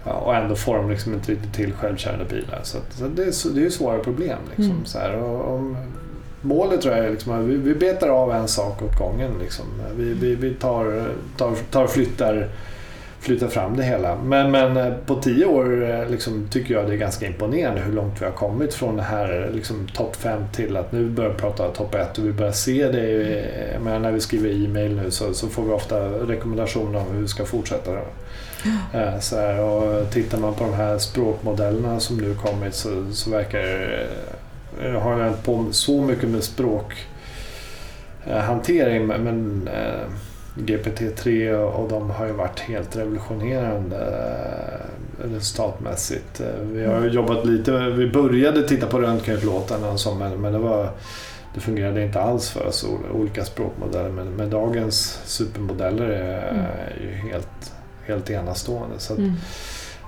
Ja, 0.05 0.13
och 0.13 0.35
ändå 0.35 0.55
får 0.57 0.77
de 0.77 0.91
liksom 0.91 1.15
inte 1.15 1.33
riktigt 1.33 1.55
till 1.55 1.73
självkörande 1.73 2.25
bilar. 2.25 2.61
Så, 2.63 2.79
så 2.91 3.05
det, 3.09 3.23
är, 3.23 3.55
det 3.55 3.67
är 3.67 3.71
svåra 3.71 3.99
problem. 3.99 4.39
Liksom, 4.49 4.71
Mm. 4.75 4.85
så 4.85 4.99
här, 4.99 5.15
och, 5.17 5.55
och, 5.55 5.75
målet 6.41 6.81
tror 6.83 6.95
jag 6.97 7.05
är 7.07 7.11
liksom 7.11 7.33
att 7.33 7.45
vi, 7.45 7.57
vi 7.57 7.75
betar 7.75 8.09
av 8.09 8.33
en 8.33 8.49
sak 8.49 8.83
åt 8.83 8.99
gången. 8.99 9.31
Liksom. 9.41 9.65
Vi, 9.97 10.15
vi, 10.15 10.35
vi 10.35 10.55
tar, 10.55 11.09
tar, 11.37 11.55
tar 11.71 11.87
flyttar, 11.87 12.49
flyttar 13.23 13.49
fram 13.49 13.77
det 13.77 13.83
hela. 13.83 14.17
Men, 14.17 14.51
men 14.51 14.77
eh, 14.77 14.93
på 15.07 15.15
tio 15.15 15.47
år 15.47 15.91
eh, 15.91 16.09
liksom, 16.11 16.49
tycker 16.51 16.75
jag 16.75 16.87
det 16.87 16.93
är 16.93 16.97
ganska 16.97 17.27
imponerande 17.27 17.81
hur 17.81 17.93
långt 17.93 18.21
vi 18.21 18.25
har 18.25 18.33
kommit 18.33 18.75
från 18.75 18.97
det 18.97 19.03
här 19.03 19.51
liksom, 19.55 19.89
topp 19.89 20.17
fem 20.17 20.43
till 20.53 20.77
att 20.77 20.93
nu 20.93 21.11
börjar 21.11 21.31
vi 21.31 21.37
prata 21.37 21.69
topp 21.69 21.95
ett 21.95 22.19
och 22.19 22.27
vi 22.27 22.33
börjar 22.33 22.53
se 22.53 22.89
det. 22.89 23.03
Jag 23.73 23.83
menar, 23.83 23.99
när 23.99 24.13
vi 24.13 24.21
skriver 24.21 24.65
e-mail 24.65 24.97
nu 24.97 25.11
så, 25.11 25.35
så 25.35 25.49
får 25.49 25.63
vi 25.63 25.71
ofta 25.71 26.01
rekommendationer 26.09 26.99
om 26.99 27.07
hur 27.15 27.21
vi 27.23 27.29
ska 27.29 27.45
fortsätta. 27.45 27.91
Eh, 28.95 29.19
Så 29.21 29.37
här, 29.37 29.61
och 29.61 30.11
tittar 30.11 30.39
man 30.39 30.55
på 30.55 30.65
de 30.65 30.75
här 30.75 30.99
språkmodellerna 30.99 32.01
som 32.01 32.17
nu 32.17 32.35
kommit 32.35 32.75
så, 32.75 33.07
så 33.13 33.31
verkar. 33.31 33.61
Jag 34.83 35.01
har 35.01 35.29
inte 35.29 35.43
på 35.45 35.67
så 35.71 36.03
mycket 36.03 36.29
med 36.29 36.45
språkhantering 36.45 39.07
men, 39.07 39.23
men 39.25 39.69
eh, 39.69 40.07
GPT-3 40.57 41.55
och, 41.55 41.89
de 41.89 42.11
har 42.11 42.27
ju 42.27 42.33
varit 42.33 42.61
helt 42.61 42.97
revolutionerande 42.97 43.97
eh, 45.25 45.31
resultatmässigt. 45.35 46.41
Eh, 46.41 46.47
Vi 46.73 46.85
har 46.87 47.07
jobbat 47.07 47.47
lite, 47.47 47.73
vi 47.91 48.11
började 48.11 48.69
titta 48.69 48.87
på 48.87 48.99
röntgenutlåtanden 49.01 49.99
så 49.99 50.15
men, 50.15 50.41
det 50.53 50.59
var 50.59 50.89
det 51.55 51.61
fungerade 51.61 52.03
inte 52.05 52.21
alls 52.21 52.51
för 52.51 52.67
oss, 52.67 52.85
ol- 52.85 53.11
olika 53.21 53.45
språkmodeller. 53.45 54.11
Men, 54.11 54.27
men 54.29 54.51
dagens 54.51 55.21
supermodeller 55.25 56.09
är, 56.09 56.49
Mm. 56.53 56.61
är 56.65 57.01
ju 57.03 57.11
helt, 57.31 57.73
helt 58.07 58.31
enastående. 58.31 58.99
Så, 58.99 59.13
att, 59.13 59.19
Mm 59.19 59.33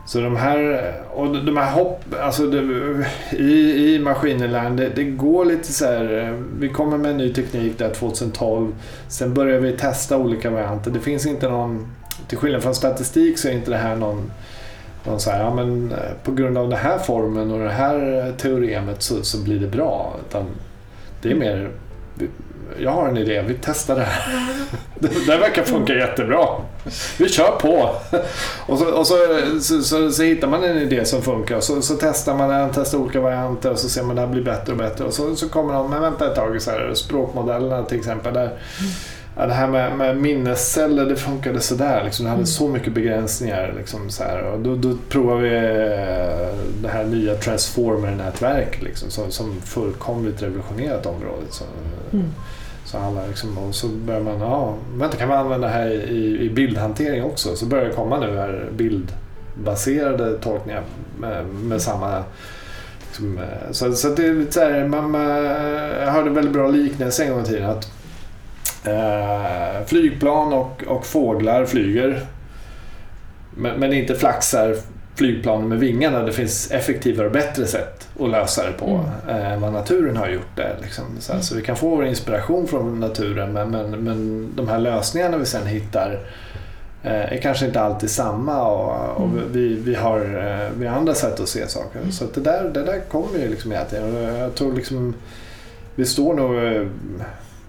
så 0.06 0.20
de 0.20 0.36
här, 0.36 0.92
och 1.14 1.44
de 1.44 1.56
här 1.56 1.72
hopp, 1.72 2.04
alltså 2.20 2.46
det, 2.46 2.60
i, 3.36 3.94
i 3.94 3.98
maskininlärning, 3.98 4.76
det, 4.76 4.88
det 4.88 5.04
går 5.04 5.44
lite 5.44 5.72
så 5.72 5.84
här, 5.84 6.18
eh, 6.18 6.34
vi 6.58 6.68
kommer 6.68 6.98
med 6.98 7.10
en 7.10 7.16
ny 7.16 7.32
teknik 7.32 7.78
där 7.78 7.90
2012, 7.90 8.74
sen 9.08 9.34
börjar 9.34 9.60
vi 9.60 9.72
testa 9.72 10.18
olika 10.18 10.50
varianter. 10.50 10.90
Det 10.90 11.00
finns 11.00 11.26
inte 11.26 11.48
någon, 11.48 11.92
till 12.28 12.38
skillnad 12.38 12.62
från 12.62 12.74
statistik 12.74 13.38
så 13.38 13.48
är 13.48 13.52
inte 13.52 13.70
det 13.70 13.76
här 13.76 13.96
någon 13.96 14.30
någon 15.06 15.20
så 15.20 15.30
här, 15.30 15.40
ja, 15.40 15.54
men 15.54 15.92
eh, 15.92 15.98
på 16.24 16.32
grund 16.32 16.58
av 16.58 16.68
den 16.68 16.78
här 16.78 16.98
formen 16.98 17.50
och 17.50 17.58
det 17.58 17.70
här 17.70 18.32
teoremet 18.38 19.02
så, 19.02 19.22
så 19.22 19.44
blir 19.44 19.60
det 19.60 19.66
bra. 19.66 20.16
Utan 20.28 20.44
det 21.22 21.30
är 21.30 21.34
mer, 21.34 21.70
jag 22.78 22.90
har 22.90 23.08
en 23.08 23.16
idé, 23.16 23.42
vi 23.46 23.54
testar 23.62 23.96
det 23.96 24.02
här. 24.02 24.44
Det, 24.98 25.08
det 25.26 25.36
verkar 25.36 25.62
funka 25.62 25.94
jättebra. 25.94 26.46
Vi 27.18 27.28
kör 27.28 27.50
på. 27.60 27.90
Och, 28.66 28.78
så, 28.78 28.84
och 28.84 29.06
så, 29.06 29.16
så, 29.60 29.82
så, 29.82 30.10
så 30.10 30.22
hittar 30.22 30.48
man 30.48 30.64
en 30.64 30.78
idé 30.78 31.04
som 31.04 31.22
funkar 31.22 31.56
och 31.56 31.64
så, 31.64 31.82
så 31.82 31.94
testar 32.00 32.34
man 32.34 32.48
den, 32.48 32.70
testar 32.74 32.98
olika 32.98 33.20
varianter 33.20 33.70
och 33.70 33.78
så 33.78 33.88
ser 33.88 34.02
man 34.02 34.10
att 34.10 34.16
det 34.16 34.20
här 34.20 34.28
blir 34.28 34.42
bättre 34.44 34.72
och 34.72 34.78
bättre. 34.78 35.04
Och 35.04 35.12
så, 35.12 35.36
så 35.36 35.48
kommer 35.48 35.72
någon, 35.72 35.90
men 35.90 36.02
vänta 36.02 36.26
ett 36.30 36.34
tag, 36.34 36.62
så 36.62 36.70
här, 36.70 36.94
språkmodellerna 36.94 37.82
till 37.84 37.98
exempel. 37.98 38.34
Där, 38.34 38.50
ja, 39.36 39.46
det 39.46 39.54
här 39.54 39.66
med, 39.68 39.96
med 39.96 40.16
minnesceller, 40.16 41.06
det 41.06 41.16
funkade 41.16 41.60
sådär. 41.60 42.04
Liksom, 42.04 42.24
det 42.24 42.30
hade 42.30 42.46
så 42.46 42.68
mycket 42.68 42.92
begränsningar. 42.92 43.74
Liksom, 43.78 44.10
så 44.10 44.22
här, 44.22 44.42
och 44.42 44.60
då, 44.60 44.74
då 44.76 44.96
provar 45.08 45.36
vi 45.36 45.54
eh, 45.54 46.58
det 46.82 46.88
här 46.88 47.04
nya 47.04 47.34
transformer-nätverk 47.34 48.82
liksom, 48.82 49.10
som, 49.10 49.30
som 49.30 49.60
fullkomligt 49.60 50.42
revolutionerat 50.42 51.06
området. 51.06 51.52
Så, 51.52 51.64
Mm. 52.12 52.26
Så 52.94 53.00
alla 53.00 53.26
liksom, 53.26 53.58
och 53.58 53.74
så 53.74 53.88
börjar 53.88 54.20
man, 54.20 54.40
ja, 54.40 54.74
vänta 54.94 55.16
kan 55.16 55.28
man 55.28 55.38
använda 55.38 55.66
det 55.66 55.72
här 55.72 55.90
i, 55.90 56.40
i 56.40 56.50
bildhantering 56.50 57.24
också? 57.24 57.56
Så 57.56 57.66
börjar 57.66 57.84
det 57.84 57.92
komma 57.92 58.20
nu 58.20 58.36
här 58.36 58.68
bildbaserade 58.72 60.38
tolkningar 60.38 60.82
med, 61.18 61.46
med 61.46 61.82
samma 61.82 62.24
liksom, 63.06 63.38
eh, 63.38 63.70
så, 63.70 63.92
så 63.92 64.08
det 64.08 64.26
är 64.26 64.34
lite 64.34 64.52
så 64.52 64.60
här, 64.60 64.88
man, 64.88 65.14
jag 66.00 66.12
hörde 66.12 66.28
en 66.28 66.34
väldigt 66.34 66.52
bra 66.52 66.68
liknelse 66.68 67.24
en 67.24 67.32
gång 67.32 67.42
i 67.42 67.44
tiden. 67.44 67.70
Att, 67.70 67.90
eh, 68.84 69.86
flygplan 69.86 70.52
och, 70.52 70.84
och 70.86 71.06
fåglar 71.06 71.64
flyger 71.64 72.26
men, 73.50 73.80
men 73.80 73.92
inte 73.92 74.14
flaxar 74.14 74.76
flygplanen 75.14 75.68
med 75.68 75.78
vingarna. 75.78 76.22
Det 76.22 76.32
finns 76.32 76.70
effektivare 76.70 77.26
och 77.26 77.32
bättre 77.32 77.66
sätt 77.66 78.08
att 78.20 78.30
lösa 78.30 78.66
det 78.66 78.72
på 78.72 79.04
mm. 79.26 79.42
än 79.42 79.60
vad 79.60 79.72
naturen 79.72 80.16
har 80.16 80.28
gjort 80.28 80.56
det. 80.56 80.76
Liksom. 80.82 81.04
Så, 81.18 81.32
mm. 81.32 81.42
så, 81.42 81.54
vi 81.54 81.62
kan 81.62 81.76
få 81.76 81.88
vår 81.88 82.06
inspiration 82.06 82.68
från 82.68 83.00
naturen 83.00 83.52
men, 83.52 83.70
men, 83.70 83.90
men 83.90 84.48
de 84.56 84.68
här 84.68 84.78
lösningarna 84.78 85.36
vi 85.36 85.46
sen 85.46 85.66
hittar 85.66 86.20
eh, 87.02 87.32
är 87.32 87.40
kanske 87.42 87.66
inte 87.66 87.80
alltid 87.80 88.10
samma 88.10 88.62
och, 88.66 89.16
och 89.16 89.28
mm. 89.28 89.52
vi, 89.52 89.74
vi, 89.74 89.94
har, 89.94 90.20
eh, 90.20 90.70
vi 90.78 90.86
har 90.86 90.96
andra 90.96 91.14
sätt 91.14 91.40
att 91.40 91.48
se 91.48 91.68
saker. 91.68 91.98
Mm. 91.98 92.12
Så 92.12 92.24
det, 92.34 92.40
där, 92.40 92.70
det 92.74 92.82
där 92.82 93.00
kommer 93.00 93.38
ju 93.38 93.48
liksom 93.48 93.70
hela 93.70 93.84
tiden. 93.84 94.14
Jag 94.14 94.54
tror 94.54 94.72
liksom 94.72 95.14
vi 95.94 96.04
står 96.04 96.34
nog 96.34 96.56
eh, 96.56 96.86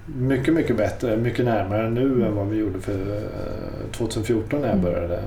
mycket, 0.05 0.53
mycket 0.53 0.77
bättre, 0.77 1.17
mycket 1.17 1.45
närmare 1.45 1.89
nu 1.89 2.05
mm. 2.05 2.23
än 2.23 2.35
vad 2.35 2.47
vi 2.47 2.57
gjorde 2.57 2.79
för 2.79 3.21
2014 3.91 4.61
när 4.61 4.67
jag 4.67 4.77
mm. 4.77 4.91
började 4.91 5.19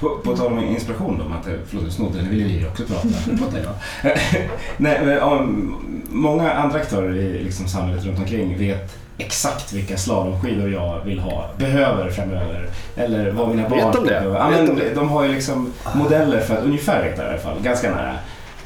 på, 0.00 0.18
på 0.24 0.36
tal 0.36 0.52
om 0.52 0.64
inspiration 0.64 1.18
då, 1.18 1.28
Matte, 1.28 1.58
förlåt 1.66 1.84
du 1.84 1.90
snodde 1.90 2.18
den, 2.18 2.30
vill 2.30 2.60
ju 2.60 2.68
också 2.68 2.84
prata. 2.84 3.08
prata 3.38 3.58
ja. 3.64 4.10
Nej, 4.76 5.20
om, 5.20 5.76
många 6.10 6.52
andra 6.52 6.78
aktörer 6.78 7.14
i 7.14 7.44
liksom 7.44 7.68
samhället 7.68 8.04
runt 8.04 8.18
omkring 8.18 8.58
vet 8.58 8.98
exakt 9.18 9.72
vilka 9.72 9.96
slalomskidor 9.96 10.72
jag 10.72 11.00
vill 11.04 11.18
ha, 11.18 11.50
behöver 11.58 12.10
framöver. 12.10 12.68
Eller 12.96 13.30
vad 13.30 13.48
mina 13.48 13.68
barn 13.68 13.78
vet 13.78 13.92
de 13.92 14.06
det? 14.06 14.24
Ja, 14.24 14.50
men, 14.50 14.76
de, 14.76 14.94
de 14.94 15.08
har 15.08 15.24
ju 15.24 15.32
liksom 15.34 15.72
modeller 15.94 16.40
för 16.40 16.56
att 16.56 16.64
ungefär 16.64 17.04
veta 17.04 17.26
i 17.26 17.28
alla 17.28 17.38
fall, 17.38 17.62
ganska 17.62 17.90
nära. 17.90 18.14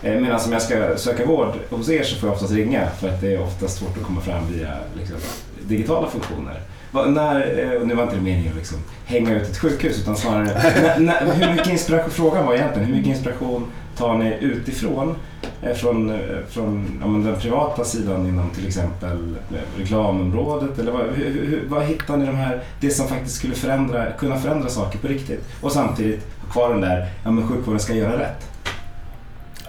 Eh, 0.02 0.20
medan 0.20 0.40
om 0.46 0.52
jag 0.52 0.62
ska 0.62 0.96
söka 0.96 1.26
vård 1.26 1.52
hos 1.70 1.88
er 1.88 2.02
så 2.02 2.16
får 2.16 2.28
jag 2.28 2.34
oftast 2.34 2.52
ringa 2.52 2.90
för 2.90 3.08
att 3.08 3.20
det 3.20 3.34
är 3.34 3.42
oftast 3.42 3.78
svårt 3.78 3.96
att 3.96 4.02
komma 4.02 4.20
fram 4.20 4.52
via 4.52 4.74
liksom, 4.98 5.16
digitala 5.62 6.08
funktioner. 6.08 6.60
När, 6.92 7.58
eh, 7.58 7.80
och 7.80 7.86
nu 7.86 7.94
var 7.94 8.02
inte 8.02 8.16
det 8.16 8.22
meningen 8.22 8.52
att 8.52 8.58
liksom 8.58 8.78
hänga 9.04 9.34
ut 9.34 9.48
ett 9.48 9.58
sjukhus 9.58 9.98
utan 9.98 10.16
snarare 10.16 10.44
när, 10.82 11.00
när, 11.00 11.34
hur 11.34 11.52
mycket 11.52 11.68
inspiration, 11.68 12.10
frågan 12.10 12.46
var 12.46 12.54
egentligen 12.54 12.88
hur 12.88 12.94
mycket 12.94 13.10
inspiration 13.10 13.66
tar 13.96 14.14
ni 14.14 14.36
utifrån 14.40 15.16
eh, 15.62 15.74
från, 15.74 16.10
eh, 16.10 16.16
från 16.48 17.00
ja, 17.00 17.30
den 17.30 17.40
privata 17.40 17.84
sidan 17.84 18.26
inom 18.26 18.50
till 18.50 18.66
exempel 18.66 19.34
reklamområdet? 19.78 20.78
Eller 20.78 20.92
vad, 20.92 21.02
hur, 21.02 21.46
hur, 21.46 21.64
vad 21.68 21.84
hittar 21.84 22.16
ni 22.16 22.26
de 22.26 22.36
här, 22.36 22.62
det 22.80 22.90
som 22.90 23.08
faktiskt 23.08 23.36
skulle 23.36 23.54
förändra, 23.54 24.12
kunna 24.12 24.38
förändra 24.38 24.68
saker 24.68 24.98
på 24.98 25.08
riktigt? 25.08 25.44
Och 25.60 25.72
samtidigt 25.72 26.26
ha 26.40 26.52
kvar 26.52 26.70
den 26.70 26.80
där, 26.80 27.08
ja 27.24 27.30
men 27.30 27.48
sjukvården 27.48 27.80
ska 27.80 27.94
göra 27.94 28.18
rätt. 28.18 28.46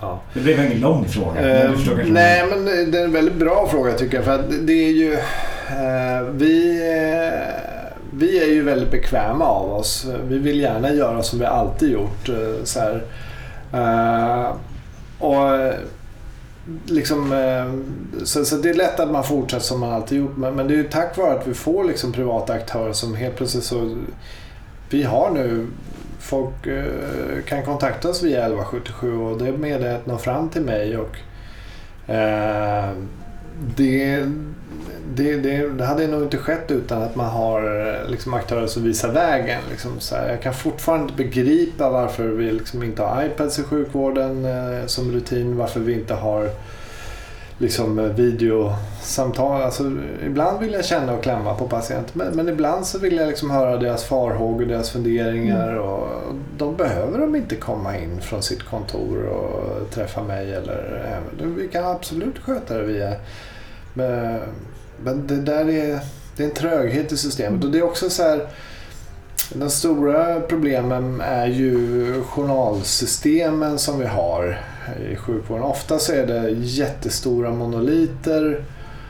Ja. 0.01 0.21
Det 0.33 0.39
blev 0.39 0.59
en 0.59 0.79
lång 0.79 1.05
fråga. 1.05 1.67
Uh, 1.67 1.77
nej, 2.05 2.43
men 2.49 2.65
det 2.91 2.99
är 2.99 3.03
en 3.03 3.11
väldigt 3.11 3.35
bra 3.35 3.67
fråga 3.71 3.93
tycker 3.93 4.17
jag. 4.17 4.25
För 4.25 4.39
att 4.39 4.67
det 4.67 4.73
är 4.73 4.91
ju 4.91 5.17
Eh, 5.71 6.23
vi, 6.31 6.79
eh, 6.79 7.93
vi 8.13 8.43
är 8.43 8.47
ju 8.47 8.63
väldigt 8.63 8.91
bekväma 8.91 9.45
av 9.45 9.73
oss. 9.73 10.07
Vi 10.23 10.37
vill 10.37 10.59
gärna 10.59 10.93
göra 10.93 11.23
som 11.23 11.39
vi 11.39 11.45
alltid 11.45 11.91
gjort. 11.91 12.29
Eh, 12.29 12.63
så 12.63 12.79
här. 12.79 13.03
och 15.19 15.73
liksom, 16.85 17.33
så, 18.23 18.45
så, 18.45 18.55
det 18.55 18.69
är 18.69 18.73
lätt 18.73 18.99
att 18.99 19.11
man 19.11 19.23
fortsätter 19.23 19.65
som 19.65 19.79
man 19.79 19.93
alltid 19.93 20.17
gjort. 20.17 20.37
Men, 20.37 20.55
men 20.55 20.67
det 20.67 20.73
är 20.73 20.77
ju 20.77 20.89
tack 20.89 21.17
vare 21.17 21.39
att 21.39 21.47
vi 21.47 21.53
får 21.53 21.83
liksom 21.83 22.11
privata 22.11 22.53
aktörer 22.53 22.93
som 22.93 23.15
helt 23.15 23.35
plötsligt 23.35 23.63
så... 23.63 23.95
Vi 24.89 25.03
har 25.03 25.31
nu 25.31 25.67
folk 26.19 26.67
kan 27.45 27.65
kontakta 27.65 28.09
oss 28.09 28.23
via 28.23 28.37
1177 28.37 29.17
och 29.17 29.37
det 29.37 29.51
meddelandet 29.51 30.05
når 30.05 30.17
fram 30.17 30.49
till 30.49 30.61
mig. 30.61 30.97
och 30.97 31.17
eh, 32.13 32.89
det, 33.75 34.25
det, 35.15 35.35
det, 35.35 35.67
det, 35.67 35.85
hade 35.85 36.07
nog 36.07 36.23
inte 36.23 36.37
skett 36.37 36.71
utan 36.71 37.01
att 37.01 37.15
man 37.15 37.29
har 37.29 37.97
liksom, 38.07 38.33
aktörer 38.33 38.67
som 38.67 38.83
visar 38.83 39.11
vägen. 39.11 39.61
Liksom, 39.69 39.99
så 39.99 40.15
här, 40.15 40.29
jag 40.29 40.41
kan 40.41 40.53
fortfarande 40.53 41.03
inte 41.03 41.23
begripa 41.23 41.89
varför 41.89 42.27
vi 42.27 42.51
liksom, 42.51 42.83
inte 42.83 43.01
har 43.01 43.25
iPads 43.25 43.59
i 43.59 43.63
sjukvården 43.63 44.45
eh, 44.45 44.85
som 44.85 45.11
rutin. 45.11 45.57
Varför 45.57 45.79
vi 45.79 45.93
inte 45.93 46.13
har 46.13 46.49
liksom, 47.61 48.13
videosamtal. 48.15 49.61
Alltså, 49.61 49.91
ibland 50.25 50.59
vill 50.59 50.73
jag 50.73 50.85
känna 50.85 51.13
och 51.13 51.23
klämma 51.23 51.55
på 51.55 51.67
patienter 51.67 52.17
men, 52.17 52.35
men 52.35 52.49
ibland 52.49 52.85
så 52.85 52.99
vill 52.99 53.17
jag 53.17 53.27
liksom 53.27 53.51
höra 53.51 53.77
deras 53.77 54.03
farhågor, 54.03 54.65
deras 54.65 54.89
funderingar. 54.89 55.69
Mm. 55.69 55.83
Och, 55.83 56.03
och 56.03 56.35
de 56.57 56.75
behöver 56.75 57.19
de 57.19 57.35
inte 57.35 57.55
komma 57.55 57.97
in 57.97 58.21
från 58.21 58.43
sitt 58.43 58.63
kontor 58.63 59.25
och 59.25 59.91
träffa 59.91 60.23
mig. 60.23 60.53
Eller, 60.53 61.11
vi 61.57 61.67
kan 61.67 61.85
absolut 61.85 62.39
sköta 62.39 62.77
det 62.77 62.83
via 62.83 63.15
men, 63.93 64.39
men 65.03 65.27
det 65.27 65.35
där 65.35 65.69
är, 65.69 65.99
det 66.37 66.43
är 66.43 66.47
en 66.47 66.53
tröghet 66.53 67.11
i 67.11 67.17
systemet. 67.17 67.63
Och 67.63 67.71
det 67.71 67.77
är 67.77 67.83
också 67.83 68.09
så 68.09 68.23
här, 68.23 68.47
de 69.53 69.69
stora 69.69 70.39
problemen 70.39 71.21
är 71.21 71.47
ju 71.47 72.13
journalsystemen 72.23 73.79
som 73.79 73.99
vi 73.99 74.05
har 74.05 74.59
i 75.11 75.15
sjukvården. 75.15 75.63
Ofta 75.63 75.99
så 75.99 76.13
är 76.13 76.27
det 76.27 76.49
jättestora 76.49 77.51
monoliter 77.51 78.63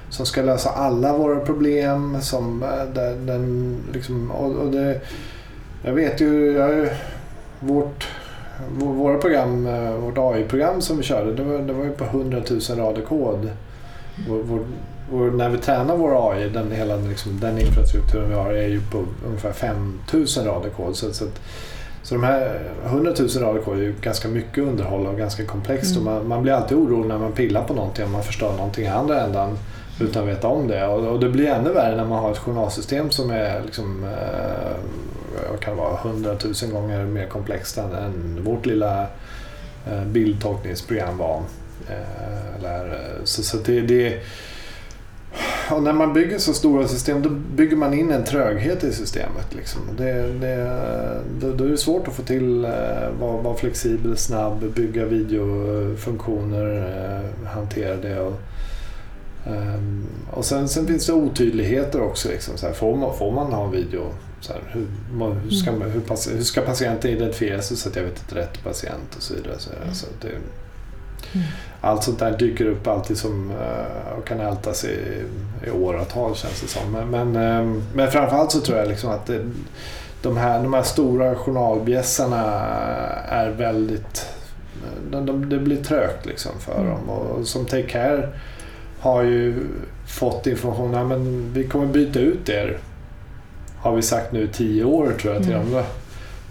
som 0.09 0.25
ska 0.25 0.41
lösa 0.41 0.69
alla 0.69 1.17
våra 1.17 1.39
problem. 1.39 2.17
Som, 2.21 2.63
eh, 2.63 2.93
där, 2.93 3.15
den, 3.15 3.77
liksom, 3.93 4.31
och, 4.31 4.55
och 4.55 4.71
det, 4.71 5.01
jag 5.83 5.93
vet 5.93 6.21
ju, 6.21 6.51
jag, 6.51 6.89
vårt, 7.59 8.07
våra 8.79 9.17
program, 9.17 9.67
eh, 9.67 9.93
vårt 9.93 10.17
AI-program 10.17 10.81
som 10.81 10.97
vi 10.97 11.03
körde, 11.03 11.33
det 11.33 11.43
var, 11.43 11.59
det 11.59 11.73
var 11.73 11.83
ju 11.83 11.91
på 11.91 12.03
100 12.03 12.41
000 12.49 12.77
rader 12.77 13.01
kod. 13.01 13.49
Vår, 14.29 14.37
vår, 14.43 14.65
vår, 15.11 15.31
när 15.31 15.49
vi 15.49 15.57
tränar 15.57 15.95
vår 15.95 16.31
AI, 16.31 16.49
den, 16.49 16.71
hela, 16.71 16.95
liksom, 16.95 17.39
den 17.39 17.59
infrastrukturen 17.59 18.29
vi 18.29 18.35
har 18.35 18.53
är 18.53 18.67
ju 18.67 18.81
på 18.81 19.05
ungefär 19.27 19.51
5 19.51 19.99
000 20.13 20.25
rader 20.45 20.69
kod. 20.69 20.95
Så, 20.95 21.13
så, 21.13 21.25
så 22.03 22.15
de 22.15 22.23
här 22.23 22.59
100 22.85 23.13
000 23.19 23.29
rader 23.29 23.61
kod 23.61 23.77
är 23.77 23.81
ju 23.81 23.93
ganska 24.01 24.27
mycket 24.27 24.63
underhåll 24.63 25.07
och 25.07 25.17
ganska 25.17 25.45
komplext. 25.45 25.95
Mm. 25.95 26.07
Och 26.07 26.13
man, 26.13 26.27
man, 26.27 26.43
blir 26.43 26.53
alltid 26.53 26.77
orolig 26.77 27.07
när 27.07 27.17
man 27.17 27.31
pillar 27.31 27.63
på 27.63 27.73
någonting 27.73 28.05
om 28.05 28.11
man 28.11 28.23
förstör 28.23 28.51
någonting 28.51 28.85
i 28.85 28.87
andra 28.87 29.21
ändan 29.21 29.57
utan 29.99 30.23
att 30.23 30.29
veta 30.29 30.47
om 30.47 30.67
det. 30.67 30.87
Och, 30.87 31.07
och 31.07 31.19
det 31.19 31.29
blir 31.29 31.47
ännu 31.47 31.73
värre 31.73 31.95
när 31.95 32.05
man 32.05 32.19
har 32.19 32.31
ett 32.31 32.37
journalsystem 32.37 33.11
som 33.11 33.31
är 33.31 33.61
liksom, 33.65 34.03
eh, 34.03 35.57
kan 35.61 35.77
vara 35.77 35.97
100 35.97 36.35
000 36.63 36.71
gånger 36.71 37.05
mer 37.05 37.27
komplext 37.27 37.77
än, 37.77 37.91
än 37.91 38.43
vårt 38.43 38.65
lilla 38.65 39.01
eh, 39.91 40.03
bildtolkningsprogram 40.05 41.17
var. 41.17 41.41
Eh, 41.89 42.55
eller, 42.59 42.99
så 43.23 43.43
så 43.43 43.57
det, 43.57 43.81
det, 43.81 44.19
och 45.71 45.83
när 45.83 45.93
man 45.93 46.13
bygger 46.13 46.37
så 46.37 46.53
stora 46.53 46.87
system 46.87 47.21
då 47.21 47.29
bygger 47.29 47.75
man 47.75 47.93
in 47.93 48.11
en 48.11 48.23
tröghet 48.23 48.83
i 48.83 48.93
systemet. 48.93 49.55
Liksom. 49.55 49.81
Det, 49.97 50.33
det, 50.33 50.81
då, 51.39 51.53
då 51.53 51.63
är 51.63 51.69
det 51.69 51.77
svårt 51.77 52.07
att 52.07 52.13
få 52.13 52.23
till 52.23 52.65
eh, 52.65 52.71
vara 53.19 53.41
var 53.41 53.55
flexibel, 53.55 54.17
snabb, 54.17 54.73
bygga 54.75 55.05
videofunktioner, 55.05 56.87
eh, 57.43 57.49
hantera 57.49 57.95
det. 57.95 58.19
Och, 58.19 58.39
um, 59.47 60.07
och 60.31 60.45
sen, 60.45 60.69
sen, 60.69 60.87
finns 60.87 61.05
det 61.05 61.13
otydligheter 61.13 62.01
också. 62.01 62.29
Liksom, 62.29 62.57
så 62.57 62.65
här, 62.65 62.73
får, 62.73 62.95
man, 62.95 63.17
får 63.17 63.31
man 63.31 63.53
ha 63.53 63.67
video? 63.67 64.03
Så 64.41 64.53
här, 64.53 64.61
hur, 64.67 64.87
hur, 65.43 65.49
ska, 65.51 65.69
mm. 65.69 65.91
hur, 65.91 66.35
hur, 66.35 66.43
ska 66.43 66.61
patienten 66.61 67.11
identifieras 67.11 67.79
så 67.79 67.89
att 67.89 67.95
jag 67.95 68.03
vet 68.03 68.23
att 68.27 68.35
rätt 68.35 68.63
patient 68.63 69.15
och 69.15 69.21
så 69.21 69.33
vidare. 69.33 69.59
Så, 69.59 69.69
mm. 69.83 69.93
så 69.93 70.07
det, 70.21 70.31
Mm. 71.33 71.47
Allt 71.81 72.03
sånt 72.03 72.19
där 72.19 72.37
dyker 72.37 72.65
upp 72.65 72.87
alltid 72.87 73.17
som, 73.17 73.51
uh, 73.51 74.17
och 74.17 74.27
kan 74.27 74.39
ältas 74.39 74.85
i, 74.85 75.23
i 75.67 75.69
åratal 75.69 76.35
känns 76.35 76.61
det 76.61 76.67
som. 76.67 76.91
Men, 76.91 77.09
men, 77.09 77.59
um, 77.59 77.83
men 77.93 78.11
framförallt 78.11 78.51
så 78.51 78.61
tror 78.61 78.77
jag 78.77 78.87
liksom 78.87 79.09
att 79.09 79.25
det, 79.25 79.41
de, 80.21 80.37
här, 80.37 80.63
de 80.63 80.73
här 80.73 80.83
stora 80.83 81.35
journalbjässarna 81.35 82.43
är 83.27 83.49
väldigt... 83.49 84.25
De, 85.11 85.25
de, 85.25 85.49
det 85.49 85.59
blir 85.59 85.83
trögt 85.83 86.25
liksom 86.25 86.51
för 86.59 86.79
mm. 86.79 86.89
dem. 86.89 87.09
Och 87.09 87.47
som 87.47 87.65
Take 87.65 87.87
Care 87.87 88.29
har 88.99 89.23
ju 89.23 89.55
fått 90.07 90.47
information 90.47 90.95
att 90.95 91.17
vi 91.53 91.67
kommer 91.67 91.85
byta 91.85 92.19
ut 92.19 92.49
er. 92.49 92.77
Har 93.77 93.95
vi 93.95 94.01
sagt 94.01 94.31
nu 94.31 94.47
tio 94.47 94.83
år 94.83 95.13
tror 95.21 95.33
jag 95.33 95.43
till 95.43 95.53
mm. 95.53 95.71
dem 95.71 95.83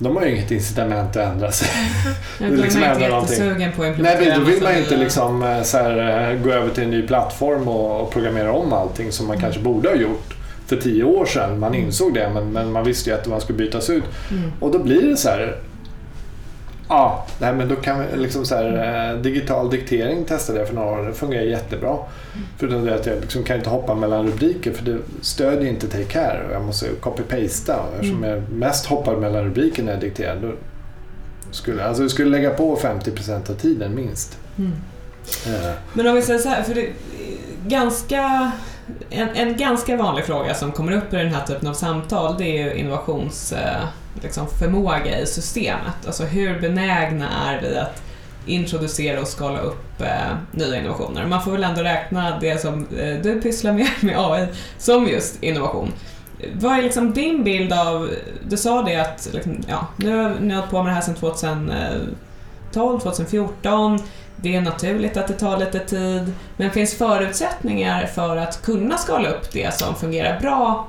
de 0.03 0.17
har 0.17 0.25
ju 0.25 0.35
inget 0.35 0.51
incitament 0.51 1.17
att 1.17 1.33
ändra 1.33 1.53
sig. 1.53 1.69
Ja, 2.39 2.47
de 2.47 2.57
liksom 2.57 2.83
är 2.83 2.93
inte 2.93 3.05
jättesugen 3.05 3.73
på 3.73 3.83
att 3.83 3.89
implementera 3.89 4.29
Nej, 4.29 4.39
då 4.39 4.45
vill 4.45 4.63
man 4.63 4.77
inte 4.77 4.97
liksom, 4.97 5.43
eh, 5.43 5.63
så 5.63 5.77
här, 5.79 6.31
eh, 6.31 6.43
gå 6.43 6.51
över 6.51 6.71
till 6.71 6.85
en 6.85 6.91
ny 6.91 7.07
plattform 7.07 7.69
och, 7.69 8.01
och 8.01 8.11
programmera 8.13 8.53
om 8.53 8.73
allting 8.73 9.13
som 9.13 9.27
man 9.27 9.37
mm. 9.37 9.43
kanske 9.43 9.63
borde 9.63 9.89
ha 9.89 9.97
gjort 9.97 10.35
för 10.67 10.77
tio 10.77 11.05
år 11.05 11.27
sedan. 11.27 11.59
Man 11.59 11.75
mm. 11.75 11.87
insåg 11.87 12.15
det 12.15 12.31
men, 12.35 12.53
men 12.53 12.73
man 12.73 12.85
visste 12.85 13.11
ju 13.11 13.17
att 13.17 13.27
man 13.27 13.41
skulle 13.41 13.59
bytas 13.59 13.91
ut. 13.91 14.05
Mm. 14.31 14.53
Och 14.61 14.73
då 14.73 14.79
blir 14.79 15.03
det 15.03 15.17
så 15.17 15.29
här 15.29 15.57
Ja, 16.91 17.26
nej, 17.38 17.55
men 17.55 17.68
då 17.68 17.76
kan 17.76 18.01
vi 18.01 18.16
liksom 18.16 18.45
så 18.45 18.55
här, 18.55 19.11
eh, 19.12 19.20
digital 19.20 19.70
diktering 19.70 20.24
testade 20.24 20.59
jag 20.59 20.68
för 20.68 20.74
några 20.74 20.91
år. 20.91 21.07
Det 21.07 21.14
fungerar 21.14 21.43
jättebra. 21.43 21.97
Förutom 22.59 22.84
det 22.84 22.95
att 22.95 23.07
jag 23.07 23.20
liksom 23.20 23.43
kan 23.43 23.57
inte 23.57 23.70
hoppa 23.70 23.95
mellan 23.95 24.26
rubriker 24.26 24.72
för 24.72 24.84
det 24.84 24.99
stödjer 25.20 25.70
inte 25.70 25.88
Take 25.88 26.05
Care. 26.05 26.47
och 26.49 26.55
Jag 26.55 26.62
måste 26.62 26.86
copy-pasta. 27.01 27.84
Eftersom 27.95 28.22
jag 28.22 28.51
mest 28.53 28.86
hoppar 28.86 29.16
mellan 29.16 29.45
rubriker 29.45 29.82
när 29.82 29.93
jag 29.93 30.01
dikterar. 30.01 30.36
Då 30.43 30.53
skulle, 31.51 31.84
alltså 31.84 32.03
jag 32.03 32.11
skulle 32.11 32.30
lägga 32.30 32.51
på 32.51 32.76
50% 32.76 33.51
av 33.51 33.55
tiden 33.55 33.95
minst. 33.95 34.38
Mm. 34.59 34.72
Eh, 35.47 35.72
Men 35.93 36.07
om 36.07 36.14
vi 36.14 36.22
säger 36.22 36.41
så 36.41 36.49
här, 36.49 36.62
för 36.62 36.74
det 36.74 36.88
ganska, 37.66 38.53
en, 39.11 39.28
en 39.28 39.57
ganska 39.57 39.97
vanlig 39.97 40.24
fråga 40.24 40.55
som 40.55 40.72
kommer 40.72 40.93
upp 40.93 41.12
i 41.12 41.16
den 41.16 41.34
här 41.34 41.47
typen 41.47 41.68
av 41.68 41.74
samtal 41.74 42.34
det 42.38 42.45
är 42.45 42.64
ju 42.64 42.74
innovationsförmåga 42.74 43.88
liksom, 44.23 44.47
förmåga 44.59 45.21
i 45.21 45.27
systemet. 45.27 46.07
Alltså 46.07 46.25
hur 46.25 46.61
benägna 46.61 47.29
är 47.51 47.61
vi 47.61 47.77
att 47.79 48.03
introducera 48.47 49.21
och 49.21 49.29
skala 49.29 49.59
upp 49.59 50.01
eh, 50.01 50.37
nya 50.53 50.81
innovationer? 50.81 51.27
Man 51.27 51.43
får 51.43 51.53
väl 51.53 51.65
ändå 51.65 51.83
räkna 51.83 52.39
det 52.39 52.61
som 52.61 52.87
eh, 52.99 53.17
du 53.23 53.41
pysslar 53.41 53.73
med, 53.73 53.89
med 54.01 54.15
AI 54.19 54.47
som 54.79 55.09
just 55.09 55.43
innovation. 55.43 55.93
Vad 56.55 56.79
är 56.79 56.83
liksom 56.83 57.13
din 57.13 57.45
bild 57.45 57.73
av, 57.73 58.11
du 58.49 58.57
sa 58.57 58.83
det 58.83 58.97
att 58.97 59.29
liksom, 59.33 59.57
ja, 59.69 59.87
nu 59.97 60.17
har 60.17 60.35
ni 60.41 60.55
hållit 60.55 60.71
på 60.71 60.83
med 60.83 60.91
det 60.91 60.95
här 60.95 61.03
sedan 61.03 61.15
2012, 61.15 63.01
2014 63.01 63.99
det 64.43 64.57
är 64.57 64.61
naturligt 64.61 65.17
att 65.17 65.29
det 65.29 65.35
tar 65.35 65.59
lite 65.59 65.79
tid, 65.79 66.33
men 66.57 66.71
finns 66.71 66.95
förutsättningar 66.95 68.07
för 68.07 68.37
att 68.37 68.63
kunna 68.63 68.99
skala 68.99 69.29
upp 69.29 69.53
det 69.53 69.75
som 69.75 69.95
fungerar 69.95 70.41
bra 70.41 70.87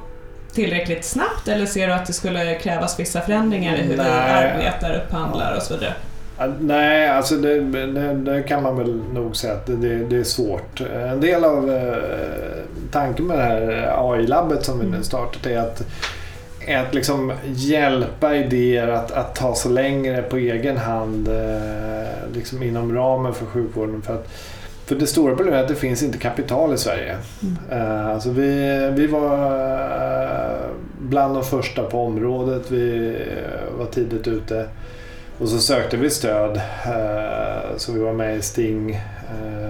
tillräckligt 0.54 1.06
snabbt 1.06 1.48
eller 1.48 1.66
ser 1.66 1.88
du 1.88 1.94
att 1.94 2.06
det 2.06 2.14
skulle 2.14 2.56
krävas 2.56 3.00
vissa 3.00 3.22
förändringar 3.22 3.76
i 3.76 3.82
hur 3.82 3.96
vi 3.96 4.02
arbetar, 4.02 5.04
upphandlar 5.06 5.56
och 5.56 5.64
så 5.64 5.74
vidare? 5.74 5.94
Nej, 6.60 7.10
alltså 7.10 7.36
det, 7.36 7.60
det, 7.62 8.14
det 8.14 8.44
kan 8.44 8.64
man 8.64 8.78
väl 8.78 9.02
nog 9.14 9.36
säga 9.36 9.54
att 9.54 9.66
det, 9.66 10.06
det 10.06 10.18
är 10.18 10.24
svårt. 10.24 10.82
En 10.82 11.22
del 11.22 11.44
av 11.44 11.70
eh, 11.72 11.98
tanken 12.92 13.28
med 13.28 13.38
det 13.38 13.44
här 13.44 13.94
AI-labbet 13.98 14.66
som 14.66 14.80
vi 14.80 14.86
nu 14.86 15.04
startat 15.04 15.46
är 15.46 15.58
att, 15.58 15.82
att 16.68 16.94
liksom 16.94 17.34
hjälpa 17.46 18.36
idéer 18.36 18.88
att, 18.88 19.12
att 19.12 19.36
ta 19.36 19.56
sig 19.56 19.72
längre 19.72 20.22
på 20.22 20.38
egen 20.38 20.78
hand 20.78 21.28
eh, 21.28 22.34
liksom 22.34 22.64
inom 22.64 22.96
ramen 22.96 23.34
för 23.34 23.46
sjukvården. 23.46 24.02
För, 24.02 24.14
att, 24.14 24.28
för 24.92 25.00
det 25.00 25.08
stora 25.08 25.36
problemet 25.36 25.60
är 25.60 25.64
att 25.64 25.68
det 25.68 25.76
finns 25.76 26.04
inte 26.04 26.18
kapital 26.18 26.74
i 26.74 26.78
Sverige. 26.78 27.18
Eh, 27.72 28.08
alltså 28.08 28.32
vi, 28.32 28.92
vi 28.96 29.08
var 29.08 29.46
eh, 30.52 30.70
bland 31.00 31.36
de 31.36 31.44
första 31.44 31.84
på 31.84 32.06
området. 32.06 32.72
Vi 32.72 33.08
eh, 33.08 33.78
var 33.78 33.86
tidigt 33.86 34.28
ute. 34.28 34.68
Och 35.40 35.50
så 35.50 35.60
sökte 35.60 35.98
vi 35.98 36.10
stöd. 36.10 36.62
Så 37.78 37.92
vi 37.92 38.00
var 38.00 38.14
med 38.14 38.38
i 38.38 38.42
Sting 38.42 39.00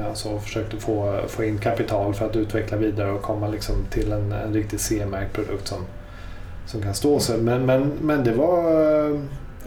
alltså 0.07 0.29
och 0.29 0.43
försökte 0.43 0.77
få, 0.77 1.19
få 1.27 1.43
in 1.43 1.57
kapital 1.57 2.13
för 2.13 2.25
att 2.25 2.35
utveckla 2.35 2.77
vidare 2.77 3.11
och 3.11 3.21
komma 3.21 3.47
liksom 3.47 3.75
till 3.89 4.11
en, 4.11 4.31
en 4.31 4.53
riktigt 4.53 4.81
CE-märkt 4.81 5.33
produkt 5.33 5.67
som, 5.67 5.85
som 6.65 6.81
kan 6.81 6.93
stå 6.93 7.19
sig. 7.19 7.37
Men, 7.37 7.65
men, 7.65 7.91
men 8.01 8.23
det 8.23 8.33
var... 8.33 8.63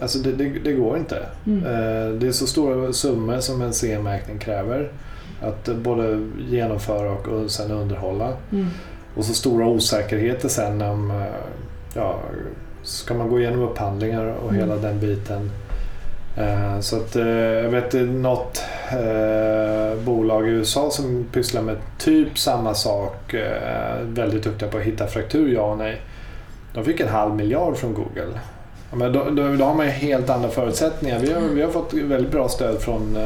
Alltså 0.00 0.18
det, 0.18 0.32
det, 0.32 0.58
det 0.64 0.72
går 0.72 0.96
inte. 0.96 1.26
Mm. 1.46 1.62
Det 2.18 2.26
är 2.26 2.32
så 2.32 2.46
stora 2.46 2.92
summor 2.92 3.40
som 3.40 3.62
en 3.62 3.72
CE-märkning 3.72 4.38
kräver. 4.38 4.90
Att 5.48 5.76
både 5.76 6.20
genomföra 6.48 7.10
och 7.12 7.28
och 7.28 7.50
sen 7.50 7.70
underhålla. 7.70 8.32
Mm. 8.52 8.66
Och 9.16 9.24
så 9.24 9.34
stora 9.34 9.66
osäkerheter 9.66 10.48
sen 10.48 10.82
om 10.82 11.10
eh, 11.10 11.16
ja, 11.94 12.18
ska 12.82 13.14
man 13.14 13.28
gå 13.28 13.40
igenom 13.40 13.62
upphandlingar 13.62 14.26
och 14.26 14.50
Mm. 14.50 14.60
hela 14.60 14.76
den 14.76 15.00
biten. 15.00 15.50
Eh, 16.36 16.80
Så 16.80 16.96
att 16.96 17.16
eh, 17.16 17.26
jag 17.28 17.70
vet 17.70 17.92
något 17.94 18.62
bolag 20.04 20.48
i 20.48 20.50
USA 20.50 20.90
som 20.90 21.26
pysslar 21.32 21.62
med 21.62 21.76
typ 21.98 22.38
samma 22.38 22.74
sak. 22.74 23.34
Väldigt 24.02 24.42
duktiga 24.44 24.68
på 24.68 24.78
att 24.78 24.84
hitta 24.84 25.06
fraktur, 25.06 25.54
ja 25.54 25.60
och 25.72 25.78
nej. 25.78 26.00
De 26.74 26.84
fick 26.84 27.00
en 27.00 27.08
halv 27.08 27.34
miljard 27.34 27.76
från 27.76 27.94
Google. 27.94 28.40
Men 28.92 29.12
då, 29.12 29.24
då, 29.30 29.48
då 29.56 29.64
har 29.64 29.74
man 29.74 29.86
ju 29.86 29.92
helt 29.92 30.30
andra 30.30 30.48
förutsättningar. 30.48 31.18
Vi 31.18 31.32
har, 31.32 31.40
vi 31.40 31.62
har 31.62 31.70
fått 31.70 31.92
väldigt 31.94 32.32
bra 32.32 32.48
stöd 32.48 32.80
från 32.80 33.16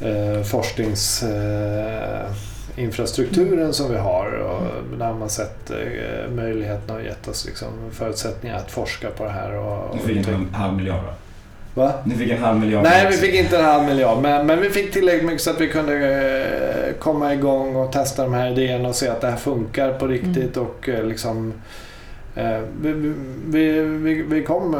eh, 0.00 0.08
eh, 0.08 0.42
forsknings... 0.42 1.22
Eh, 1.22 2.26
som 3.72 3.90
vi 3.90 3.98
har 3.98 4.26
och 4.26 4.98
där 4.98 5.06
har 5.06 5.14
man 5.14 5.30
sett 5.30 5.70
eh, 5.70 6.30
möjligheterna 6.30 6.94
och 6.94 7.04
gett 7.04 7.28
oss 7.28 7.46
liksom, 7.46 7.68
förutsättningar 7.92 8.56
att 8.56 8.70
forska 8.70 9.10
på 9.10 9.24
det 9.24 9.30
här. 9.30 9.54
Och, 9.54 9.90
och 9.90 9.96
Du 9.96 10.14
fick 10.14 10.28
en 10.28 10.54
halv 10.54 10.76
miljard 10.76 11.04
va? 11.04 11.14
Va? 11.74 11.92
Ni 12.04 12.14
fick 12.14 12.30
en 12.30 12.38
halv 12.38 12.60
miljard. 12.60 12.82
Nej, 12.82 13.06
vi 13.10 13.16
fick 13.16 13.34
inte 13.34 13.58
en 13.58 13.64
halv 13.64 13.84
miljard 13.84 14.22
men, 14.22 14.46
men 14.46 14.60
vi 14.60 14.70
fick 14.70 14.92
tillräckligt 14.92 15.24
mycket 15.24 15.42
så 15.42 15.50
att 15.50 15.60
vi 15.60 15.68
kunde 15.68 15.94
eh, 16.88 16.94
komma 16.98 17.34
igång 17.34 17.76
och 17.76 17.92
testa 17.92 18.22
de 18.22 18.34
här 18.34 18.50
idéerna 18.50 18.88
och 18.88 18.94
se 18.94 19.08
att 19.08 19.20
det 19.20 19.30
här 19.30 19.36
funkar 19.36 19.92
på 19.92 20.06
riktigt 20.06 20.56
och 20.56 20.88
eh, 20.88 21.04
liksom 21.04 21.52
eh, 22.34 22.58
vi, 22.80 23.14
vi, 23.46 23.80
vi, 23.80 24.22
vi, 24.22 24.42
kom, 24.42 24.76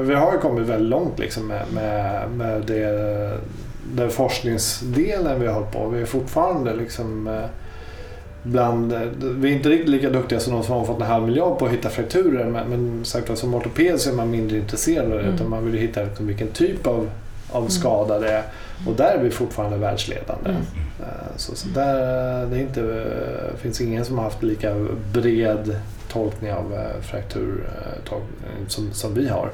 vi 0.00 0.14
har 0.14 0.32
ju 0.32 0.38
kommit 0.38 0.66
väldigt 0.66 0.88
långt 0.88 1.18
liksom 1.18 1.46
med, 1.46 1.62
med, 1.74 2.30
med 2.30 2.62
det, 2.62 3.38
den 3.92 4.10
forskningsdelen 4.10 5.40
vi 5.40 5.46
har 5.46 5.54
hållit 5.54 5.72
på. 5.72 5.88
Vi 5.88 6.00
är 6.00 6.06
fortfarande 6.06 6.74
liksom 6.76 7.26
eh, 7.28 7.44
bland, 8.42 8.92
eh, 8.92 9.00
vi 9.20 9.50
är 9.50 9.56
inte 9.56 9.68
riktigt 9.68 9.88
lika 9.88 10.10
duktiga 10.10 10.40
som 10.40 10.52
de 10.52 10.62
som 10.62 10.74
har 10.74 10.84
fått 10.84 11.00
en 11.00 11.06
halv 11.06 11.26
miljard 11.26 11.58
på 11.58 11.66
att 11.66 11.72
hitta 11.72 11.88
frakturer 11.88 12.44
men, 12.44 12.68
men 12.68 13.04
sagt, 13.04 13.38
som 13.38 13.54
ortoped 13.54 14.00
så 14.00 14.10
är 14.10 14.14
man 14.14 14.30
mindre 14.30 14.56
intresserad 14.56 15.04
av 15.04 15.10
det 15.18 15.20
Mm. 15.22 15.34
utan 15.34 15.50
man 15.50 15.64
vill 15.70 15.80
hitta 15.80 16.02
liksom, 16.02 16.26
vilken 16.26 16.48
typ 16.48 16.86
av, 16.86 17.10
av 17.50 17.58
Mm. 17.62 17.70
skada 17.70 18.18
det 18.18 18.30
är. 18.30 18.42
Och 18.88 18.94
där 18.96 19.14
är 19.14 19.22
vi 19.22 19.30
fortfarande 19.30 19.76
världsledande. 19.76 20.50
Mm. 20.50 20.62
Eh, 21.00 21.36
Så, 21.36 21.54
så 21.56 21.68
där 21.68 22.46
det 22.46 22.60
inte, 22.60 23.04
finns 23.62 23.80
ingen 23.80 24.04
som 24.04 24.18
har 24.18 24.24
haft 24.24 24.42
lika 24.42 24.74
bred 25.12 25.76
tolkning 26.12 26.52
av 26.52 26.72
fraktur 27.02 27.64
som, 28.68 28.92
som 28.92 29.14
vi 29.14 29.28
har. 29.28 29.50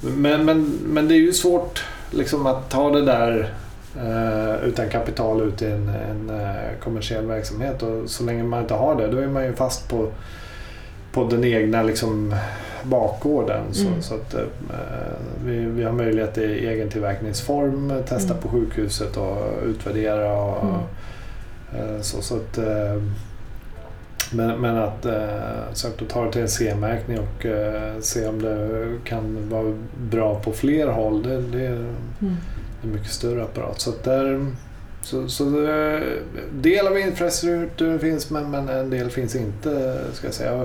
Men, 0.00 0.44
men, 0.44 0.78
men 0.86 1.08
det 1.08 1.14
är 1.14 1.18
ju 1.18 1.32
svårt 1.32 1.84
liksom, 2.10 2.46
att 2.46 2.70
ta 2.70 2.90
det 2.90 3.04
där 3.04 3.52
eh, 3.96 4.68
utan 4.68 4.88
kapital 4.88 5.40
ut 5.42 5.62
i 5.62 5.66
en, 5.66 5.88
en 5.88 6.40
eh, 6.40 6.54
kommersiell 6.82 7.26
verksamhet. 7.26 7.82
Och 7.82 8.10
så 8.10 8.24
länge 8.24 8.42
man 8.44 8.60
inte 8.60 8.74
har 8.74 8.94
det, 8.94 9.06
då 9.08 9.18
är 9.18 9.26
man 9.26 9.44
ju 9.44 9.52
fast 9.52 9.88
på, 9.88 10.08
på 11.12 11.24
den 11.24 11.44
egna 11.44 11.82
liksom, 11.82 12.34
bakgården. 12.82 13.62
Så, 13.72 13.86
Mm. 13.86 14.02
så 14.02 14.14
att, 14.14 14.34
eh, 14.34 14.40
vi, 15.44 15.56
vi 15.58 15.84
har 15.84 15.92
möjlighet 15.92 16.38
i 16.38 16.68
egen 16.68 16.88
tillverkningsform, 16.90 17.92
testa 18.08 18.30
Mm. 18.30 18.42
på 18.42 18.48
sjukhuset 18.48 19.16
och 19.16 19.36
utvärdera. 19.66 20.32
Och, 20.42 20.64
Mm. 20.64 22.02
så, 22.02 22.22
så 22.22 22.36
att, 22.36 22.58
men, 24.32 24.60
men 24.60 24.76
att 24.76 25.06
eh, 25.06 25.72
så 25.72 25.88
att 25.88 26.08
ta 26.08 26.24
det 26.24 26.32
till 26.32 26.42
en 26.42 26.48
C-märkning 26.48 27.18
och 27.18 27.46
eh, 27.46 28.00
se 28.00 28.26
om 28.26 28.42
det 28.42 28.88
kan 29.04 29.48
vara 29.50 29.74
bra 30.10 30.40
på 30.40 30.52
fler 30.52 30.86
håll, 30.86 31.22
det, 31.22 31.40
det 31.40 31.66
är 31.66 31.72
Mm. 32.22 32.34
en 32.82 32.92
mycket 32.92 33.10
större 33.10 33.42
apparat. 33.42 33.80
Så 33.80 33.92
där, 34.04 34.46
så, 35.02 35.28
så 35.28 35.44
eh, 35.68 36.00
del 36.52 36.86
av 36.86 36.98
infrastrukturen 36.98 37.98
finns 37.98 38.30
men, 38.30 38.50
men 38.50 38.68
en 38.68 38.90
del 38.90 39.10
finns 39.10 39.36
inte 39.36 39.98
ska 40.12 40.26
jag 40.26 40.34
säga. 40.34 40.64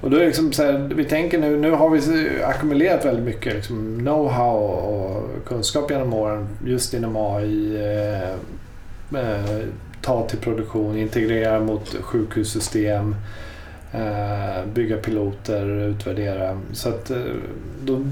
Och, 0.00 0.10
då 0.10 0.16
är 0.16 0.20
det 0.20 0.26
liksom 0.26 0.52
så 0.52 0.62
här, 0.62 0.90
vi 0.94 1.04
tänker 1.04 1.38
nu, 1.38 1.56
nu 1.56 1.70
har 1.70 1.90
vi 1.90 2.00
ackumulerat 2.44 3.04
väldigt 3.04 3.24
mycket 3.24 3.54
liksom 3.54 4.00
know-how 4.00 4.56
och 4.58 5.30
kunskap 5.46 5.90
genom 5.90 6.12
åren 6.14 6.48
just 6.66 6.94
inom 6.94 7.16
AI. 7.16 7.76
Eh, 7.76 8.30
eh, 9.20 9.60
ta 10.06 10.28
till 10.28 10.38
produktion, 10.38 10.98
integrera 10.98 11.60
mot 11.60 11.96
sjukhussystem, 12.00 13.16
eh, 13.92 14.66
bygga 14.74 14.96
piloter, 14.96 15.66
utvärdera. 15.66 16.60
Så 16.72 16.88
att 16.88 17.10
eh, 17.10 17.18
då 17.84 18.04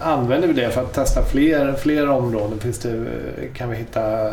använder 0.00 0.48
vi 0.48 0.54
det 0.54 0.70
för 0.70 0.82
att 0.82 0.92
testa 0.92 1.22
fler, 1.22 1.72
fler 1.72 2.08
områden. 2.08 2.58
Finns 2.58 2.78
det, 2.78 3.06
kan 3.54 3.70
vi 3.70 3.76
hitta 3.76 4.30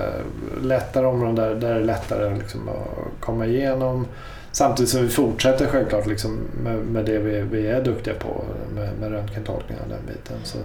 lättare 0.64 1.06
områden 1.06 1.36
där, 1.36 1.56
där 1.56 1.74
det 1.74 1.82
är 1.82 1.86
lättare 1.86 2.36
liksom 2.36 2.70
att 2.70 3.20
komma 3.20 3.46
igenom. 3.46 4.08
Samtidigt 4.52 4.90
som 4.90 5.02
vi 5.02 5.10
fortsätter 5.10 5.68
självklart 5.68 6.08
liksom 6.08 6.40
med, 6.64 6.76
med 6.76 7.06
det 7.06 7.20
vi, 7.20 7.42
vi 7.42 7.68
är 7.68 7.84
duktiga 7.84 8.14
på, 8.14 8.44
med, 8.76 8.90
med 9.00 9.12
röntgentolkning 9.12 9.78
och 9.84 9.90
den 9.90 10.06
biten. 10.08 10.38
Så, 10.44 10.58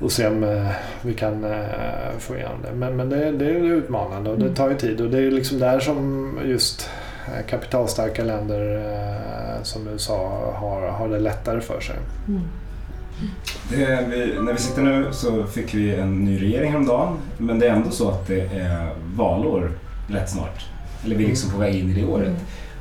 och 0.00 0.12
se 0.12 0.26
om 0.26 0.44
eh, 0.44 0.66
vi 1.02 1.14
kan 1.14 1.44
eh, 1.44 2.18
få 2.18 2.36
igenom 2.36 2.56
det. 2.62 2.72
Men, 2.74 2.96
men 2.96 3.08
det, 3.08 3.32
det 3.32 3.44
är 3.44 3.54
utmanande 3.54 4.30
och 4.30 4.36
det 4.38 4.42
Mm. 4.44 4.54
tar 4.54 4.68
ju 4.70 4.76
tid. 4.76 5.00
Och 5.00 5.10
det 5.10 5.18
är 5.18 5.30
liksom 5.30 5.58
där 5.58 5.80
som 5.80 6.30
just 6.44 6.90
eh, 7.26 7.46
kapitalstarka 7.46 8.24
länder 8.24 8.76
eh, 8.76 9.62
som 9.62 9.88
USA 9.88 10.52
har, 10.56 10.88
har 10.88 11.08
det 11.08 11.18
lättare 11.18 11.60
för 11.60 11.80
sig. 11.80 11.96
Mm. 12.28 12.40
Det, 13.70 14.06
vi, 14.10 14.34
när 14.42 14.52
vi 14.52 14.58
sitter 14.58 14.82
nu 14.82 15.06
så 15.12 15.44
fick 15.46 15.74
vi 15.74 15.94
en 15.94 16.24
ny 16.24 16.42
regering 16.42 16.70
häromdagen. 16.70 17.16
Men 17.38 17.58
det 17.58 17.66
är 17.66 17.70
ändå 17.72 17.90
så 17.90 18.08
att 18.10 18.26
det 18.26 18.40
är 18.40 18.88
valår 19.16 19.70
rätt 20.08 20.30
snart. 20.30 20.66
Eller 21.04 21.16
vi 21.16 21.24
är 21.24 21.28
liksom 21.28 21.50
på 21.50 21.58
väg 21.58 21.74
in 21.74 21.90
i 21.90 22.00
det 22.00 22.06
året. 22.06 22.32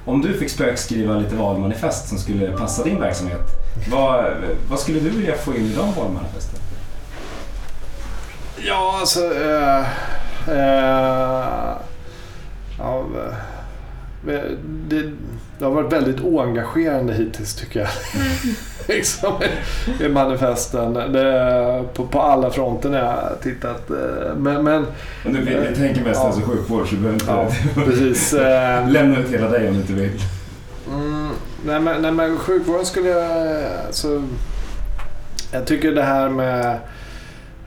Om 0.05 0.21
du 0.21 0.33
fick 0.33 0.49
spökskriva 0.49 1.15
lite 1.17 1.35
valmanifest 1.35 2.07
som 2.09 2.17
skulle 2.17 2.51
passa 2.51 2.83
din 2.83 2.99
verksamhet. 2.99 3.41
Vad, 3.91 4.25
vad 4.69 4.79
skulle 4.79 4.99
du 4.99 5.09
vilja 5.09 5.33
få 5.35 5.55
in 5.55 5.65
i 5.65 5.73
de 5.75 5.93
valmanifesten? 6.01 6.59
Ja, 8.65 8.97
alltså... 8.99 9.19
Uh, 9.19 9.85
uh, 10.49 11.75
ja, 12.79 13.05
det, 14.25 15.03
det, 15.59 15.65
har 15.65 15.71
varit 15.71 15.93
väldigt 15.93 16.19
oengagerande 16.21 17.13
hittills 17.13 17.55
tycker 17.55 17.79
jag. 17.79 17.89
liksom, 18.95 19.33
I 19.99 20.09
manifesten. 20.09 20.93
Det, 20.93 21.83
på, 21.93 22.07
på 22.07 22.21
alla 22.21 22.49
fronter 22.49 22.89
när 22.89 22.99
jag 22.99 23.05
har 23.05 23.37
tittat. 23.43 23.89
Men, 24.37 24.63
men, 24.63 24.85
du, 25.23 25.31
vi, 25.31 25.55
vi 25.69 25.75
tänker 25.75 26.03
mest 26.03 26.19
ja. 26.19 26.25
hälso 26.25 26.41
och 26.41 26.47
sjukvård 26.47 26.87
så 26.87 26.95
du 26.95 27.01
behöver 27.01 27.19
inte 27.19 27.31
ja, 27.31 27.49
precis. 27.85 28.33
lämna 28.87 29.19
ut 29.19 29.33
hela 29.33 29.49
dig 29.49 29.67
om 29.67 29.73
du 29.73 29.79
inte 29.79 29.93
vill. 29.93 30.21
Mm, 30.89 31.29
nej, 31.65 31.79
men, 31.79 32.01
nej 32.01 32.11
men 32.11 32.37
sjukvården 32.37 32.85
skulle 32.85 33.09
jag... 33.09 33.63
Alltså, 33.87 34.23
jag 35.51 35.65
tycker 35.65 35.91
det 35.91 36.03
här 36.03 36.29
med 36.29 36.65
eh, 36.65 36.75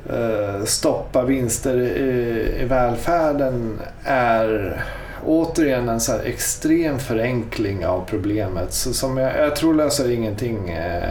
Eh, 0.09 0.65
stoppa 0.65 1.25
vinster 1.25 1.81
i, 1.81 2.63
i 2.63 2.65
välfärden 2.65 3.81
är 4.05 4.83
återigen 5.27 5.89
en 5.89 6.01
så 6.01 6.19
extrem 6.19 6.99
förenkling 6.99 7.87
av 7.87 8.05
problemet 8.07 8.73
så 8.73 8.93
som 8.93 9.17
jag, 9.17 9.39
jag 9.39 9.57
tror 9.57 9.75
löser 9.75 10.11
ingenting 10.11 10.71
eh, 10.71 11.11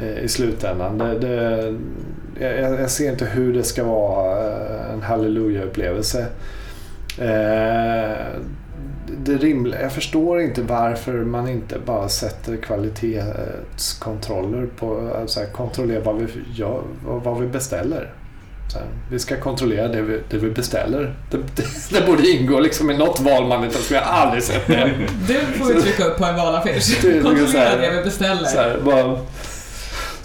eh 0.00 0.18
i 0.18 0.28
slutändan. 0.28 0.98
Det, 0.98 1.18
det, 1.18 1.74
jag, 2.40 2.80
jag, 2.80 2.90
ser 2.90 3.10
inte 3.10 3.24
hur 3.24 3.54
det 3.54 3.62
ska 3.62 3.84
vara 3.84 4.46
eh, 4.46 4.92
en 4.92 5.02
halleluja-upplevelse. 5.02 6.26
Eh, 7.18 8.26
det 9.18 9.36
rimliga, 9.36 9.82
jag 9.82 9.92
förstår 9.92 10.40
inte 10.40 10.62
varför 10.62 11.12
man 11.12 11.48
inte 11.48 11.78
bara 11.78 12.08
sätter 12.08 12.56
kvalitetskontroller 12.56 14.68
på, 14.78 15.10
alltså 15.20 15.40
kontrollera 15.52 16.00
vad 16.00 16.16
vi, 16.16 16.26
gör, 16.54 16.82
vad 17.04 17.40
vi 17.40 17.46
beställer. 17.46 18.12
Här, 18.74 18.84
vi 19.10 19.18
ska 19.18 19.40
kontrollera 19.40 19.88
det 19.88 20.02
vi, 20.02 20.20
det 20.30 20.36
vi 20.36 20.50
beställer. 20.50 21.14
Det, 21.30 21.36
det, 21.36 21.64
det, 21.90 22.06
borde 22.06 22.28
ingå 22.28 22.60
liksom 22.60 22.90
i 22.90 22.96
något 22.96 23.20
valmanifest, 23.20 23.90
men 23.90 23.98
jag 23.98 24.06
har 24.06 24.26
aldrig 24.26 24.42
sett 24.42 24.66
det. 24.66 24.92
Det 25.26 25.34
får 25.34 25.74
vi 25.74 25.82
trycka 25.82 26.04
upp 26.04 26.18
på 26.18 26.24
en 26.24 26.36
valaffisch. 26.36 27.02
Kontrollera 27.02 27.76
det 27.76 27.96
vi 27.96 28.04
beställer. 28.04 28.44
Så 28.44 28.58
här, 28.58 28.78
bara, 28.84 29.18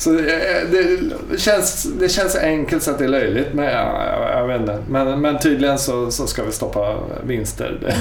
så 0.01 0.17
eh, 0.17 0.69
det, 0.71 1.37
känns, 1.37 1.83
det 1.99 2.09
känns 2.09 2.35
enkelt 2.35 2.83
så 2.83 2.91
att 2.91 2.97
det 2.97 3.03
är 3.03 3.09
löjligt, 3.09 3.53
men 3.53 3.65
jag, 3.65 4.05
jag, 4.05 4.39
jag 4.39 4.47
vet 4.47 4.59
inte. 4.59 4.83
Men, 4.87 5.21
men 5.21 5.39
tydligen 5.39 5.79
så, 5.79 6.11
så 6.11 6.27
ska 6.27 6.43
vi 6.43 6.51
stoppa 6.51 6.95
vinster. 7.23 7.95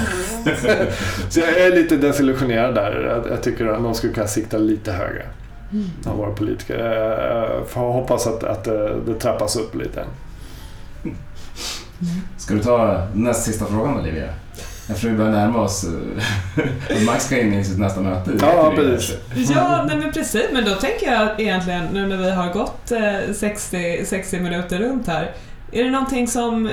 så 1.29 1.39
jag 1.39 1.59
är 1.59 1.75
lite 1.75 1.97
desillusionerad 1.97 2.75
där. 2.75 3.01
Jag, 3.01 3.33
jag 3.33 3.43
tycker 3.43 3.65
att 3.67 3.83
de 3.83 3.95
skulle 3.95 4.13
kunna 4.13 4.27
sikta 4.27 4.57
lite 4.57 4.91
högre. 4.91 5.25
Mm. 5.71 5.85
Av 6.05 6.17
våra 6.17 6.31
politiker. 6.31 6.77
Jag 6.79 7.67
får 7.67 7.81
hoppas 7.81 8.27
att, 8.27 8.43
att 8.43 8.63
det, 8.63 8.95
det 9.05 9.13
trappas 9.13 9.55
upp 9.55 9.75
lite. 9.75 10.05
Ska 12.37 12.53
du 12.53 12.63
ta 12.63 13.07
näst 13.13 13.43
sista 13.43 13.65
frågan 13.65 13.99
Olivia? 13.99 14.29
Eftersom 14.91 15.11
vi 15.11 15.17
börjar 15.17 15.31
närma 15.31 15.59
oss. 15.59 15.83
Eh, 15.83 17.01
Max 17.05 17.25
ska 17.25 17.41
in 17.41 17.53
i 17.53 17.63
sitt 17.63 17.79
nästa 17.79 18.01
möte. 18.01 18.31
Ja, 18.41 18.73
precis. 18.75 19.17
Ja, 19.49 19.85
nej 19.87 19.97
men 19.97 20.11
precis. 20.11 20.45
Men 20.53 20.65
då 20.65 20.75
tänker 20.75 21.11
jag 21.11 21.39
egentligen, 21.39 21.85
nu 21.93 22.07
när 22.07 22.17
vi 22.17 22.31
har 22.31 22.53
gått 22.53 22.91
60, 23.35 24.05
60 24.05 24.39
minuter 24.39 24.79
runt 24.79 25.07
här. 25.07 25.31
Är 25.71 25.83
det 25.83 25.89
någonting 25.89 26.27
som 26.27 26.71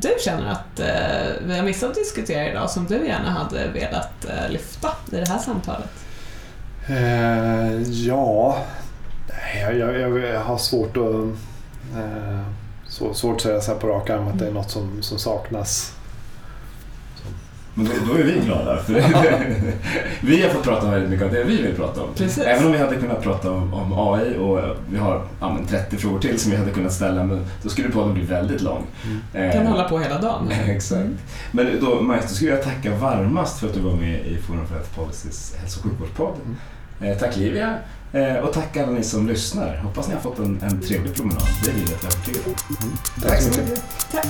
du 0.00 0.08
känner 0.24 0.50
att 0.50 0.80
eh, 0.80 1.46
vi 1.46 1.56
har 1.56 1.64
missat 1.64 1.88
att 1.90 1.94
diskutera 1.94 2.50
idag 2.50 2.70
som 2.70 2.86
du 2.86 3.06
gärna 3.06 3.30
hade 3.30 3.68
velat 3.68 4.24
eh, 4.24 4.50
lyfta 4.50 4.88
i 5.12 5.16
det 5.16 5.28
här 5.28 5.38
samtalet? 5.38 5.90
Eh, 6.88 7.82
ja, 7.82 8.58
jag, 9.60 9.78
jag, 9.78 10.18
jag, 10.18 10.40
har 10.40 10.58
svårt 10.58 10.96
att 10.96 11.14
eh, 11.96 12.40
svårt 12.88 13.36
att 13.36 13.42
säga 13.42 13.60
så 13.60 13.72
här 13.72 13.78
på 13.78 13.86
rak 13.86 14.10
arm 14.10 14.28
att 14.28 14.38
det 14.38 14.46
är 14.46 14.52
något 14.52 14.70
som, 14.70 15.02
som 15.02 15.18
saknas. 15.18 15.97
Men 17.78 18.08
då, 18.08 18.14
är 18.14 18.22
vi 18.22 18.40
glada. 18.44 18.76
För 18.76 18.94
vi 20.26 20.42
har 20.42 20.50
fått 20.50 20.62
prata 20.62 20.90
väldigt 20.90 21.10
mycket 21.10 21.26
om 21.26 21.32
det 21.32 21.44
vi 21.44 21.62
vill 21.62 21.74
prata 21.74 22.02
om. 22.02 22.08
Precis. 22.16 22.44
Även 22.44 22.66
om 22.66 22.72
vi 22.72 22.78
hade 22.78 22.96
kunnat 22.96 23.22
prata 23.22 23.50
om, 23.50 23.74
om 23.74 23.92
AI 23.92 24.38
och 24.38 24.76
vi 24.90 24.98
har 24.98 25.22
ja, 25.40 25.58
30 25.68 25.96
frågor 25.96 26.20
till 26.20 26.38
som 26.38 26.50
vi 26.50 26.56
hade 26.56 26.70
kunnat 26.70 26.92
ställa, 26.92 27.24
men 27.24 27.46
då 27.62 27.68
skulle 27.68 27.88
podden 27.88 28.14
bli 28.14 28.22
väldigt 28.22 28.60
lång. 28.60 28.86
Mm. 29.34 29.52
kan 29.52 29.66
hålla 29.66 29.88
på 29.88 29.98
hela 29.98 30.20
dagen. 30.20 30.50
Exakt. 30.68 31.00
Mm. 31.00 31.18
Men 31.50 31.80
då, 31.80 32.00
Majs, 32.00 32.22
då 32.22 32.34
skulle 32.34 32.50
jag 32.50 32.62
tacka 32.62 32.94
varmast 32.96 33.60
för 33.60 33.66
att 33.66 33.74
du 33.74 33.80
var 33.80 33.94
med 33.94 34.26
i 34.26 34.36
Forum 34.36 34.66
för 34.66 34.74
Health 34.74 34.94
Policies 34.94 35.56
hälso 35.60 35.80
och 35.80 35.84
sjukvårdspodd. 35.84 36.34
Mm. 36.44 37.12
Eh, 37.12 37.18
tack 37.18 37.36
Livia. 37.36 37.74
Eh, 38.12 38.36
och 38.36 38.52
tack 38.52 38.76
alla 38.76 38.92
ni 38.92 39.02
som 39.02 39.28
lyssnar. 39.28 39.76
Hoppas 39.76 40.08
ni 40.08 40.14
har 40.14 40.20
fått 40.20 40.38
en, 40.38 40.60
en 40.62 40.80
trevlig 40.80 41.14
promenad. 41.14 41.48
Det 41.64 41.70
är 41.70 41.74
vi 41.74 41.82
rätt 41.82 42.04
övertygade 42.04 42.44
om. 42.46 42.54
Mm. 42.82 42.96
Tack 43.22 43.42
så 43.42 43.60
mycket. 43.60 43.82
Tack. 44.12 44.26